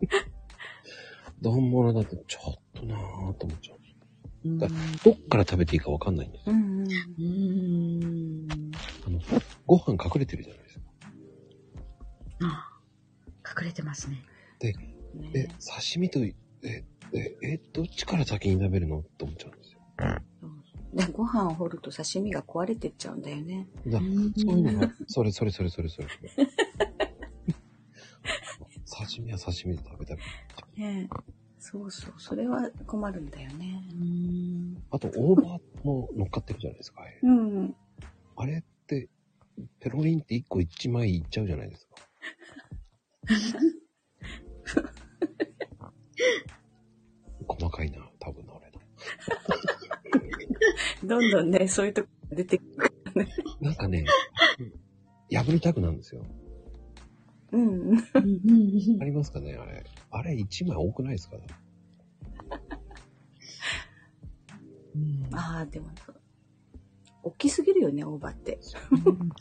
[1.40, 3.78] 丼物だとちょっとなぁと思っちゃう。
[4.44, 4.58] うん。
[4.58, 4.70] どっ
[5.28, 6.54] から食べていいかわかんないんですよ。
[6.54, 6.88] うん。
[9.06, 9.20] あの、
[9.66, 10.84] ご飯隠れてるじゃないですか。
[12.42, 12.80] あ、
[13.60, 14.22] 隠れてますね。
[14.60, 14.72] え
[15.14, 16.84] ね、刺身と、え、え、
[17.42, 19.80] え、どっちから先に食べるのって思っちゃうんですよ。
[20.94, 23.68] で、ご飯を掘ると刺身が壊れてっちゃうんだよね。
[23.86, 24.04] だそ
[24.52, 26.08] ういうのが、それそれそれそれそれ。
[29.04, 31.08] 刺身は刺身で食べたくなっちゃうね
[31.60, 33.82] そうそう、それは困るんだよね。
[33.92, 34.82] うん。
[34.90, 37.02] あと、大葉も乗っかってるじゃないですか。
[37.22, 37.74] うん。
[38.36, 39.08] あれって、
[39.80, 41.96] ペロリンって1個1枚いっちゃうじゃないですか。
[47.48, 48.78] 細かいな、多分な、俺の。
[51.04, 53.26] どんどんね、そういうとこが出てくる。
[53.60, 54.04] なんかね、
[55.32, 56.24] 破りたくなるんですよ。
[57.52, 57.98] うん。
[59.00, 59.84] ありますかね、あれ。
[60.10, 61.36] あれ1枚多くないですか
[65.32, 65.88] ああ、でも、
[67.22, 68.58] 大きすぎるよね、大葉って。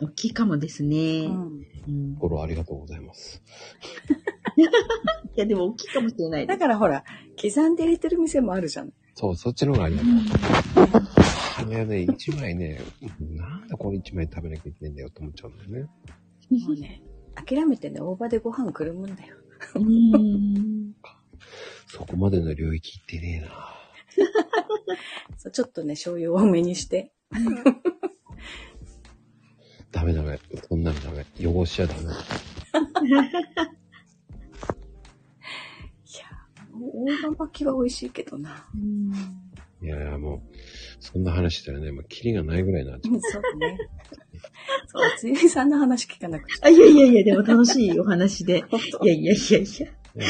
[0.02, 1.26] 大きいかもですね。
[1.26, 1.66] うん。
[1.88, 3.42] うんフォローありがとうございます。
[5.36, 6.60] いや、でも大きいかもしれないでだす。
[6.60, 7.04] からほら、
[7.42, 8.92] 刻んで入れてる店もあるじゃん。
[9.16, 10.14] そう、そっちの方がありがとう。
[11.60, 12.82] あれはね、1枚ね、
[13.20, 15.90] なんでこれ1枚食べなきゃいけないんだよって思っちゃうんだよね。
[16.66, 17.02] もうね、
[17.46, 19.36] 諦めてね、大葉でご飯くるむんだよ。
[19.76, 20.94] うん。
[21.88, 23.74] そこまでの領域行ってねえな。
[25.38, 27.12] そうちょっとね、醤油多めにして。
[29.92, 30.40] ダメダメ。
[30.68, 31.26] そんなのダメ。
[31.40, 32.02] 汚しちゃダメ。
[33.08, 33.24] いや、
[36.74, 38.70] 大葉巻きは美味しいけどな。
[39.82, 40.42] いや、もう、
[41.00, 43.16] そんな話したらね、もうキリがないぐらいになっちゃう。
[43.16, 43.78] う んそうだね。
[44.88, 46.66] そう、つゆみさんの話聞かなくちゃ。
[46.68, 48.64] あ、いやいやいや、でも楽しいお話で。
[49.04, 49.68] いやいやいやいや。
[50.16, 50.26] ね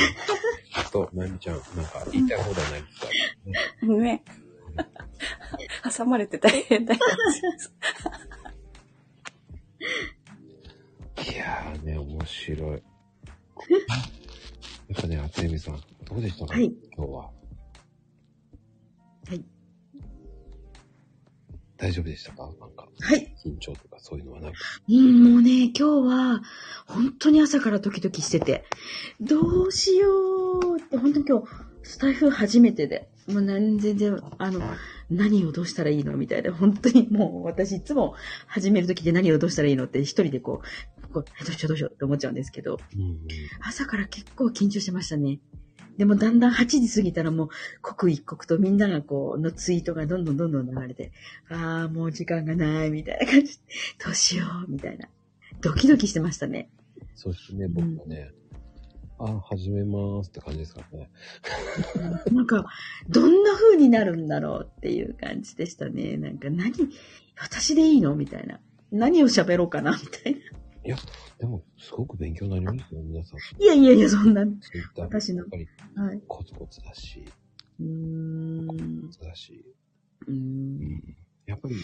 [0.73, 3.07] ちょっと、まゆみちゃん、なんか言いたい放題ないですか、
[3.87, 4.23] ねね。
[5.97, 6.99] 挟まれて大変だよ。
[11.33, 12.71] いやーね、面白い。
[12.71, 12.81] やっ
[15.01, 16.65] ぱね、厚みさん、どうでしたか、はい
[16.95, 17.31] 今日は。
[21.77, 22.51] 大丈夫でしたか？
[22.59, 23.35] なんか、はい。
[23.45, 24.55] 緊張とかそういうのはなく。
[24.89, 26.41] うん、もうね、今日は、
[26.87, 28.65] 本当に朝からドキドキしてて、
[29.21, 31.47] どうしようって、本当に今日、
[31.83, 34.61] スタイフ初めてで、もう何全然、あの、
[35.09, 38.15] 何をどうしたらいいのみたいな、本当にもう私いつも
[38.47, 40.61] 始めるときで何をどうしたらいいのって一人でこ
[41.01, 43.17] う、こうどうしようどうしようって思っちゃうんですけど、うんうん。
[43.61, 45.39] 朝から結構緊張してましたね。
[45.97, 47.49] でもだんだん8時過ぎたらもう
[47.81, 51.11] 刻一刻とみんながこうのツイートがどんどんどんどん流れて、
[51.49, 53.59] ああ、もう時間がないみたいな感じ。
[54.03, 55.09] どうしようみたいな。
[55.61, 56.69] ドキドキしてましたね。
[57.15, 58.31] そしてね、僕はね、
[59.19, 61.09] あ、始めますって感じですからね。
[62.31, 62.67] なんか、
[63.09, 66.17] どんな風になるんだろうっていう感じでしたね。
[66.17, 66.71] なんか何、
[67.35, 68.59] 私でいいのみたいな。
[68.91, 70.39] 何を喋ろうかなみたいな。
[71.39, 73.39] でも、すごく勉強になりますよ、皆さん。
[73.61, 74.45] いやいやいや、そんな。
[74.45, 76.21] ツイッター私のやっぱりはい。
[76.27, 77.23] コツコツだし、
[77.79, 77.85] うー
[78.61, 79.01] ん。
[79.03, 79.65] コツだし、
[80.27, 81.15] うんん。
[81.45, 81.75] やっぱり、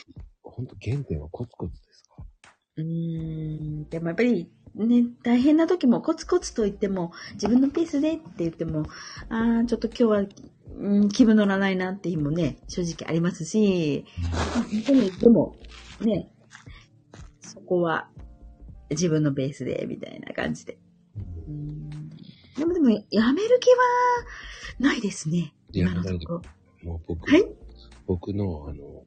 [0.41, 2.23] ほんと原点はコツコツですか？
[2.77, 3.89] うーん。
[3.89, 8.85] でもやっぱり、ね、大変な時もコツコツと言っても、自分のペースでって言っても、
[9.29, 10.25] ああ、ちょっと今日は、
[10.75, 14.05] うん、気分乗らないなっていう日もね、正直ありますし、
[14.71, 15.55] 本当に、でも、
[16.01, 16.31] ね、
[17.41, 18.09] そこは
[18.89, 20.77] 自分のペースで、みたいな感じで。
[22.57, 23.77] でもでも、やめる気は
[24.79, 25.53] ないですね。
[25.71, 26.41] や今のところ。
[26.83, 27.45] もう僕、はい？
[28.05, 29.05] 僕の、あの、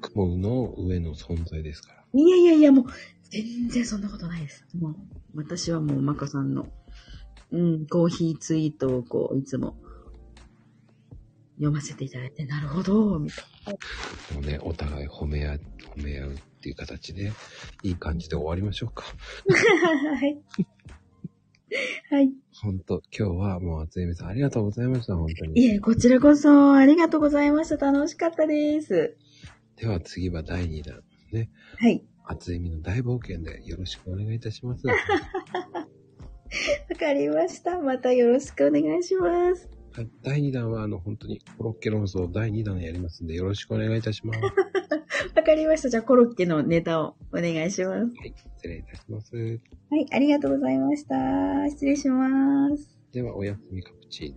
[0.00, 2.04] 雲の上の存在ですから。
[2.14, 2.84] いやいやいや、もう、
[3.30, 4.66] 全然そんなことないです。
[4.78, 4.96] もう、
[5.34, 6.66] 私はもう、まこさんの、
[7.50, 9.76] うん、コーヒーツイートをこう、いつも、
[11.56, 13.74] 読ませていただいて、なるほど、みたい
[14.34, 15.60] もうね、お互い褒め合う、
[15.96, 17.32] 褒め合うっていう形で、
[17.82, 19.04] いい感じで終わりましょうか。
[20.04, 20.16] な。
[20.16, 20.38] はい。
[22.10, 22.32] はい。
[22.60, 25.60] ほんと、今日はもう厚みさんありがとうございました、本当に。
[25.60, 27.92] いえ、こちらこそ、ありがとうございました。
[27.92, 29.16] 楽しかったです。
[29.76, 31.02] では次は第2弾。
[31.32, 31.50] ね。
[31.78, 32.02] はい。
[32.24, 34.86] 厚みの大冒険でよろしくお願いいたします。
[34.86, 34.94] は
[36.90, 37.78] わかりました。
[37.80, 39.77] またよろしくお願いします。
[39.98, 40.08] はい。
[40.22, 44.38] 第2弾は、あの、本当にコロッケ論争第2弾やりますんで、よろしくお願いいたします。
[44.38, 44.52] は
[45.34, 45.88] わかりました。
[45.88, 48.12] じゃあ、コロッケのネタをお願いします。
[48.24, 48.32] い。
[48.58, 49.34] 失礼いたします。
[49.34, 51.16] はい、ありがとうございました。
[51.70, 52.96] 失礼します。
[53.12, 54.36] では、おやすみカプチー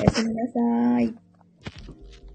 [0.00, 1.23] おやすみなさい。